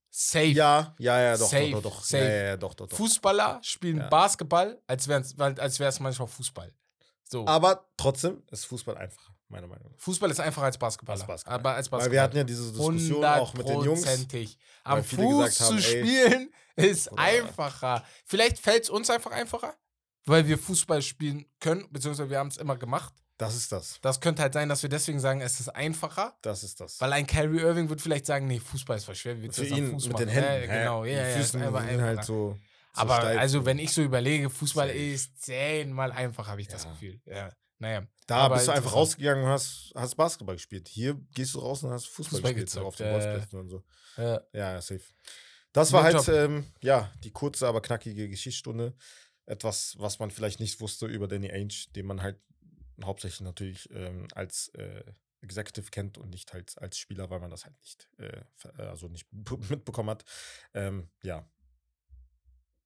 [0.10, 0.46] Safe.
[0.48, 2.04] Ja, ja, ja, doch, Safe, doch, doch, doch.
[2.04, 2.24] safe.
[2.24, 2.98] Ja, ja, ja, doch, doch, doch.
[2.98, 4.08] Fußballer spielen Ja.
[4.10, 6.74] Basketball, als wäre es als wär's manchmal Fußball.
[7.30, 7.46] So.
[7.46, 10.00] Aber trotzdem ist Fußball einfacher, meiner Meinung nach.
[10.00, 11.20] Fußball ist einfacher als Basketballer.
[11.20, 11.56] Als Basketball.
[11.60, 12.06] Aber als Basketball.
[12.08, 14.06] Weil wir hatten ja diese Diskussion auch mit den Jungs.
[14.84, 17.22] Am Fuß haben, zu ey, spielen ist Bruder.
[17.22, 18.04] einfacher.
[18.26, 19.76] Vielleicht fällt es uns einfach einfacher,
[20.26, 23.14] weil wir Fußball spielen können, beziehungsweise wir haben es immer gemacht.
[23.38, 24.00] Das ist das.
[24.02, 26.36] Das könnte halt sein, dass wir deswegen sagen, es ist einfacher.
[26.42, 27.00] Das ist das.
[27.00, 29.36] Weil ein Kyrie Irving wird vielleicht sagen, nee, Fußball ist voll schwer.
[29.52, 30.18] Für ihn mit machen?
[30.18, 30.50] den Händen.
[30.50, 32.54] Ja, ja, genau, ja, ja, Füßen einfach sind halt so.
[32.54, 32.60] so
[33.02, 33.66] Aber steif, also, so.
[33.66, 36.90] wenn ich so überlege, Fußball ist zehnmal einfacher, habe ich das Ja.
[36.90, 37.22] Gefühl.
[37.26, 37.50] Ja,
[37.80, 38.08] naja.
[38.26, 40.88] Da bist du einfach rausgegangen und hast, hast Basketball gespielt.
[40.90, 43.18] Hier gehst du raus und hast Fußball, Fußball gespielt, so auf den ja, ja.
[43.18, 43.84] Bolzplätzen und so.
[44.18, 44.42] Ja.
[44.52, 45.02] Ja, safe.
[45.72, 48.96] Das war halt, ähm, ja, die kurze, aber knackige Geschichtsstunde.
[49.46, 52.38] Etwas, was man vielleicht nicht wusste über Danny Ainge, den man halt
[53.04, 55.04] hauptsächlich natürlich ähm, als äh,
[55.42, 58.42] Executive kennt und nicht halt als Spieler, weil man das halt nicht, äh,
[58.78, 59.28] äh, also nicht
[59.70, 60.26] mitbekommen hat.
[60.74, 61.48] Ähm, ja.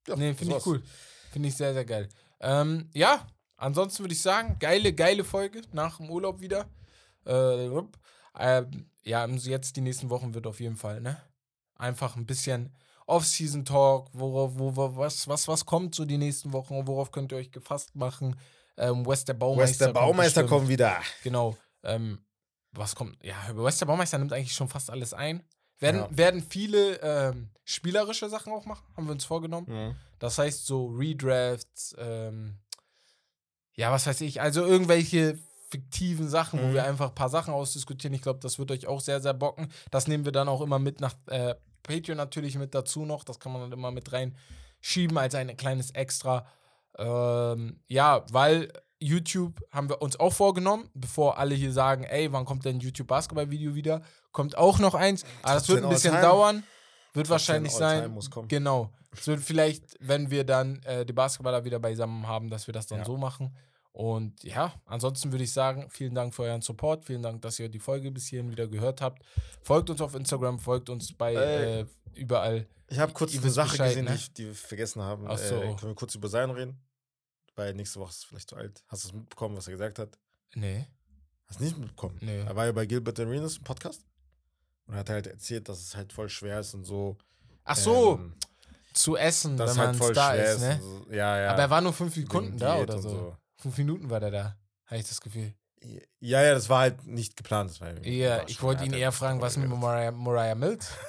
[0.07, 0.84] ja Nee, finde ich cool.
[1.31, 2.09] Finde ich sehr, sehr geil.
[2.41, 3.26] Ähm, ja,
[3.61, 6.65] ansonsten würde ich sagen, geile, geile Folge nach dem Urlaub wieder.
[7.25, 7.67] Äh,
[8.39, 11.21] ähm, ja, jetzt die nächsten Wochen wird auf jeden Fall, ne?
[11.75, 12.73] Einfach ein bisschen
[13.07, 17.38] Off-Season-Talk, worauf, wo, wo, was, was, was kommt so die nächsten Wochen, worauf könnt ihr
[17.38, 18.35] euch gefasst machen?
[18.77, 19.69] Ähm, West der Baumeister.
[19.69, 20.59] West, der kommt Baumeister bestimmt.
[20.59, 21.01] kommt wieder.
[21.23, 21.57] Genau.
[21.83, 22.19] Ähm,
[22.71, 23.21] was kommt?
[23.23, 25.43] Ja, über West der Baumeister nimmt eigentlich schon fast alles ein.
[25.79, 26.17] Werden, Ja.
[26.17, 29.67] werden viele ähm, spielerische Sachen auch machen, haben wir uns vorgenommen.
[29.67, 29.95] Mhm.
[30.19, 32.59] Das heißt so Redrafts, ähm,
[33.76, 35.38] ja, was weiß ich, also irgendwelche
[35.69, 36.73] fiktiven Sachen, wo Mhm.
[36.73, 38.14] wir einfach ein paar Sachen ausdiskutieren.
[38.14, 39.72] Ich glaube, das wird euch auch sehr, sehr bocken.
[39.89, 43.23] Das nehmen wir dann auch immer mit nach äh, Patreon natürlich mit dazu noch.
[43.23, 46.45] Das kann man dann immer mit reinschieben als ein kleines Extra.
[46.98, 52.45] Ähm, ja, weil YouTube haben wir uns auch vorgenommen, bevor alle hier sagen, ey, wann
[52.45, 54.02] kommt denn ein YouTube-Basketball-Video wieder?
[54.31, 55.23] Kommt auch noch eins.
[55.41, 56.64] Aber das Top wird ein 10 bisschen dauern.
[57.13, 58.47] Wird wahrscheinlich 10 all-time sein.
[58.47, 58.91] Genau.
[59.11, 62.88] Es wird vielleicht, wenn wir dann äh, die Basketballer wieder beisammen haben, dass wir das
[62.88, 63.05] dann Ja.
[63.05, 63.55] so machen.
[63.93, 67.03] Und ja, ansonsten würde ich sagen, vielen Dank für euren Support.
[67.05, 69.21] Vielen Dank, dass ihr die Folge bis hierhin wieder gehört habt.
[69.61, 71.81] Folgt uns auf Instagram, folgt uns bei Ey.
[71.81, 72.67] äh, überall.
[72.88, 74.11] Ich habe kurz eine Sache Bescheid, gesehen, ne?
[74.11, 75.25] die, ich, die wir vergessen haben.
[75.27, 75.55] Ach so.
[75.55, 76.81] Äh, können wir kurz über Sein reden?
[77.55, 78.81] Weil nächste Woche ist es vielleicht zu alt.
[78.88, 80.17] Hast du es mitbekommen, was er gesagt hat?
[80.55, 80.88] Nee.
[81.47, 82.17] Hast du nicht mitbekommen?
[82.21, 82.39] Nee.
[82.39, 84.05] Er war ja bei Gilbert Arenas im Podcast
[84.87, 87.17] und hat halt erzählt, dass es halt voll schwer ist und so.
[87.63, 88.33] Ach so, ähm,
[88.93, 90.79] zu essen, dass wenn man halt voll da ist, ne?
[90.81, 91.05] so.
[91.11, 91.51] Ja, ja.
[91.51, 93.37] Aber er war nur fünf Sekunden da oder und so.
[93.57, 95.53] Fünf Minuten war der da, habe ich das Gefühl.
[96.19, 97.69] Ja, ja, das war halt nicht geplant.
[97.71, 99.67] Das war irgendwie Ja, ich wollte ihn eher halt fragen, was mit.
[99.69, 100.89] Mariah, Mariah Mills?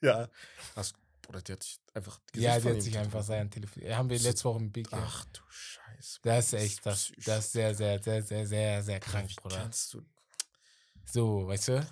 [0.00, 0.28] Ja.
[0.76, 2.20] Was, Bruder, die hat sich einfach.
[2.32, 3.82] Gesicht Ja, die hat sich einfach sein Telefon.
[3.90, 4.86] Haben wir So- letzte Woche im Big.
[4.92, 6.18] Ach du Scheiße.
[6.22, 9.56] Das ist echt, das, das ist sehr, sehr, sehr, sehr, sehr, sehr krank, Wie Bruder.
[9.56, 10.02] kannst du,
[11.04, 11.86] So, weißt du?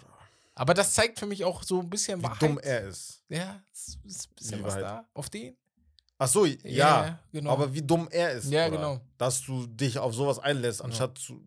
[0.59, 2.43] Aber das zeigt für mich auch so ein bisschen wie Wahrheit.
[2.43, 3.23] dumm er ist?
[3.29, 4.83] Ja, es ist ein bisschen Wie was Wahrheit.
[5.05, 5.09] da.
[5.15, 5.57] Auf den?
[6.19, 7.21] Ach so, ja.
[7.31, 7.51] genau.
[7.53, 8.47] Aber wie dumm er ist.
[8.51, 8.77] Ja, Bruder.
[8.79, 9.01] genau.
[9.19, 11.47] Dass du dich auf sowas einlässt, anstatt zu,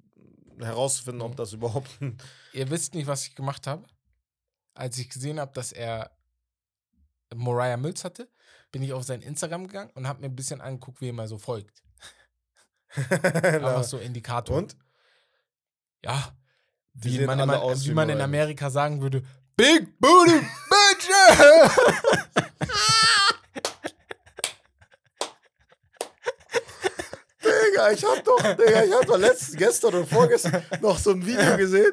[0.60, 1.36] herauszufinden, ob Mhm.
[1.38, 1.90] das überhaupt.
[2.53, 3.86] Ihr wisst nicht, was ich gemacht habe.
[4.76, 6.11] Als ich gesehen habe, dass er
[7.34, 8.30] Mariah Mills hatte,
[8.72, 11.27] bin ich auf sein Instagram gegangen und habe mir ein bisschen angeguckt, wie er mal
[11.27, 11.84] so folgt.
[12.95, 14.56] Einfach so Indikator.
[14.57, 14.77] Und?
[16.03, 16.36] Ja
[17.02, 19.24] wie man, in, aus, wie man in Amerika sagen würde,
[19.56, 20.40] Big Booty
[20.70, 21.76] Bitches!
[27.44, 31.26] Digga, ich hab doch, Digga, ich hab doch letztens, gestern und vorgestern noch so ein
[31.26, 31.92] Video gesehen,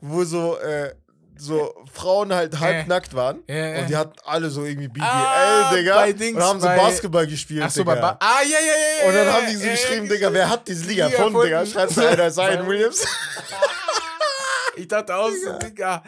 [0.00, 0.94] wo so, äh,
[1.36, 2.56] so Frauen halt äh.
[2.58, 3.80] halbnackt waren ja, ja.
[3.80, 5.94] und die hatten alle so irgendwie BBL, ah, Digga.
[5.94, 7.94] Bei Dings, und haben so Basketball gespielt, Ach so, Digga.
[7.94, 9.08] Bei ah, ja, ja, ja.
[9.08, 11.64] Und dann haben die so geschrieben, Digga, wer hat diese Liga erfunden, Digga?
[11.64, 13.06] Schreibst du einer, Zion Williams.
[14.78, 16.02] Ich dachte auch so, Digga.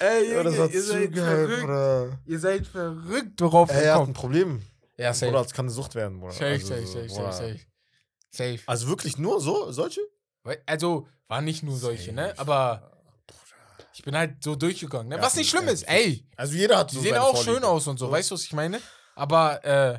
[0.00, 1.60] Ey, Ja, Junge, ihr seid geil, verrückt.
[1.62, 2.18] Bruder.
[2.26, 4.10] Ihr seid verrückt, worauf Ey, ihr er hat kommt.
[4.10, 4.62] ein Problem.
[4.96, 5.30] Ja, safe.
[5.32, 6.32] Bruder, das kann eine Sucht werden, Bruder.
[6.32, 7.60] Safe, Also safe, so, safe, safe, safe.
[8.30, 8.60] Safe.
[8.66, 10.00] Also wirklich nur so, solche?
[10.66, 12.28] Also, war nicht nur solche, ne?
[12.28, 12.40] Safe.
[12.40, 13.02] Aber
[13.92, 15.16] ich bin halt so durchgegangen, ne?
[15.16, 15.88] Ja, Was nicht ja, schlimm ist, ja.
[15.94, 16.26] ey.
[16.36, 17.54] Also jeder hat Die so sehen seine auch Vorliebe.
[17.54, 18.12] schön aus und so, So.
[18.12, 18.80] weißt du, was ich meine?
[19.14, 19.98] Aber äh,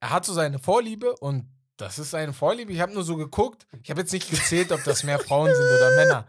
[0.00, 1.48] er hat so seine Vorliebe und
[1.78, 2.72] das ist seine Vorliebe.
[2.72, 3.66] Ich habe nur so geguckt.
[3.82, 6.28] Ich habe jetzt nicht gezählt, ob das mehr Frauen sind oder Männer.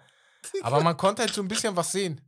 [0.61, 2.21] Aber man konnte halt so ein bisschen was sehen.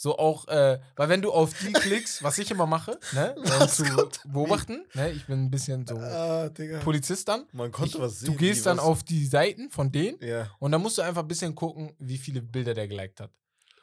[0.00, 3.74] So auch, äh, weil wenn du auf die klickst, was ich immer mache, ne, Was
[3.78, 3.84] zu
[4.28, 6.48] beobachten, ne, ich bin ein bisschen so Ah.
[6.84, 7.46] Polizist dann.
[7.52, 8.26] Man konnte Ich, was sehen.
[8.32, 10.48] du gehst dann auf die Seiten von denen Ja.
[10.60, 13.32] und dann musst du einfach ein bisschen gucken, wie viele Bilder der geliked hat.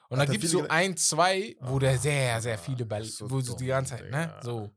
[0.08, 3.18] Und Hat dann gibt es so ein, zwei, wo der sehr, sehr viele Ah, ist
[3.18, 4.40] so wo so die ganze Zeit, ne?
[4.42, 4.70] So.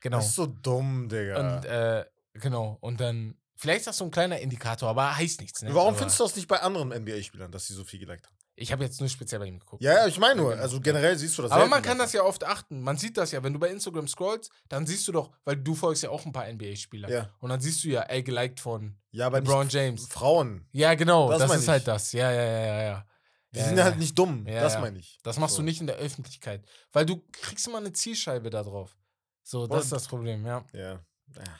[0.00, 0.16] Genau.
[0.18, 1.56] Das ist so dumm, Digga.
[1.56, 2.76] Und äh, genau.
[2.80, 5.72] Und dann, vielleicht ist das so ein kleiner Indikator, aber heißt nichts, ne?
[5.72, 8.36] Warum aber findest du das nicht bei anderen NBA-Spielern, dass sie so viel geliked haben?
[8.62, 9.82] Ich habe jetzt nur speziell bei ihm geguckt.
[9.82, 10.62] Ja, ja, ich meine nur, genau.
[10.62, 12.80] also generell siehst du das Aber man kann das ja oft achten.
[12.80, 15.74] Man sieht das ja, wenn du bei Instagram scrollst, dann siehst du doch, weil du
[15.74, 17.08] folgst ja auch ein paar NBA-Spieler.
[17.10, 17.30] Ja.
[17.40, 20.06] Und dann siehst du ja, ey, geliked von Ja, aber LeBron James.
[20.06, 20.66] Frauen.
[20.72, 22.12] Ja, genau, Das das, ist halt das.
[22.12, 23.06] Ja, ja, ja, ja, ja.
[23.54, 23.84] Die Ja, sind ja.
[23.84, 24.46] halt nicht dumm.
[24.46, 25.18] Das meine ich.
[25.24, 25.60] Das machst So.
[25.62, 26.64] du nicht in der Öffentlichkeit.
[26.92, 28.96] Weil du kriegst immer eine Zielscheibe da drauf.
[29.42, 30.64] So, das Und- ist das Problem, ja.
[30.72, 30.80] Ja.
[30.92, 31.00] ja.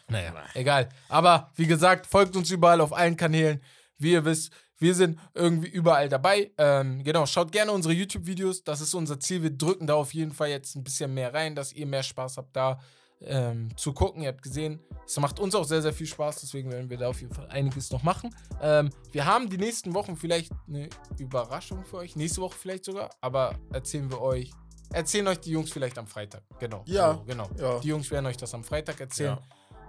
[0.08, 0.88] Naja, egal.
[1.08, 3.60] Aber wie gesagt, folgt uns überall auf allen Kanälen.
[3.98, 4.52] Wie ihr wisst,
[4.82, 6.50] wir sind irgendwie überall dabei.
[6.58, 8.64] Ähm, genau, schaut gerne unsere YouTube-Videos.
[8.64, 9.42] Das ist unser Ziel.
[9.42, 12.36] Wir drücken da auf jeden Fall jetzt ein bisschen mehr rein, dass ihr mehr Spaß
[12.36, 12.78] habt, da
[13.20, 14.22] ähm, zu gucken.
[14.22, 16.40] Ihr habt gesehen, es macht uns auch sehr, sehr viel Spaß.
[16.40, 18.34] Deswegen werden wir da auf jeden Fall einiges noch machen.
[18.60, 20.88] Ähm, wir haben die nächsten Wochen vielleicht eine
[21.18, 22.16] Überraschung für euch.
[22.16, 23.10] Nächste Woche vielleicht sogar.
[23.20, 24.50] Aber erzählen wir euch.
[24.92, 26.42] Erzählen euch die Jungs vielleicht am Freitag.
[26.58, 26.82] Genau.
[26.86, 27.48] Ja, So, genau.
[27.58, 27.78] ja.
[27.78, 29.42] Die Jungs werden euch das am Freitag erzählen Ja.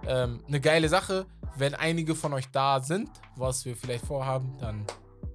[0.08, 1.26] Ähm, eine geile Sache.
[1.56, 4.84] Wenn einige von euch da sind, was wir vielleicht vorhaben, dann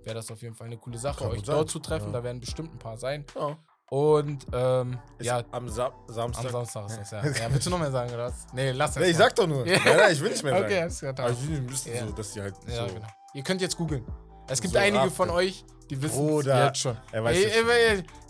[0.04, 2.08] wäre das auf jeden Fall eine coole Sache, Kann euch dort zu treffen.
[2.08, 2.14] Ja.
[2.20, 3.26] Da werden bestimmt ein paar sein.
[3.36, 3.58] Ja.
[3.90, 6.46] Und ähm, ja, am Sa Samstag.
[6.54, 7.24] am Samstag ist das, ja.
[7.44, 7.52] ja.
[7.54, 8.46] Willst du noch mehr sagen, oder was?
[8.54, 9.04] Nee, lass das.
[9.04, 9.66] Nee, ich sag doch nur.
[9.68, 9.80] Ja.
[9.84, 10.66] Nein, ich will nicht mehr sagen.
[10.66, 11.14] Okay, alles klar.
[11.18, 12.06] Aber ich will ein bisschen Ja.
[12.06, 12.94] so, dass die halt Ja, so.
[12.94, 13.08] genau.
[13.34, 14.06] Ihr könnt jetzt googeln.
[14.48, 16.98] Es gibt So einige ab- von euch, die wissen es jetzt schon.
[17.12, 17.68] er weiß Ey, jetzt schon.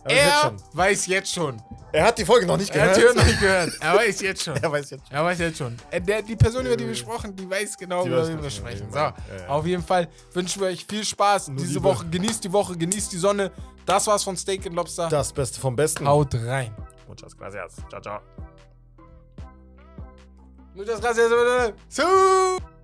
[0.05, 1.61] er, Er weiß jetzt schon.
[1.91, 1.99] Schon.
[1.99, 3.13] Er hat die Folge noch nicht Er hat gehört.
[3.13, 3.71] die noch nicht gehört.
[3.81, 4.55] Er weiß jetzt schon.
[4.61, 5.03] Er weiß jetzt.
[5.09, 5.77] Er weiß jetzt schon.
[5.91, 8.33] Äh, Der, die Person, über die wir sprechen, die weiß genau, Die über weiß wen
[8.35, 8.87] wir genau, sprechen.
[8.91, 8.97] So.
[8.97, 9.47] Ja, ja.
[9.47, 11.83] auf jeden Fall wünschen wir euch viel Spaß Nur diese Liebe.
[11.83, 12.05] Woche.
[12.07, 13.51] Genießt die Woche, genießt die Sonne.
[13.85, 15.09] Das war's von Steak and Lobster.
[15.09, 16.07] Das Beste vom Besten.
[16.07, 16.71] Haut rein.
[17.07, 17.75] Muchas gracias.
[17.89, 18.19] Ciao, ciao.
[20.75, 21.29] Muchas gracias.
[21.89, 22.78] So.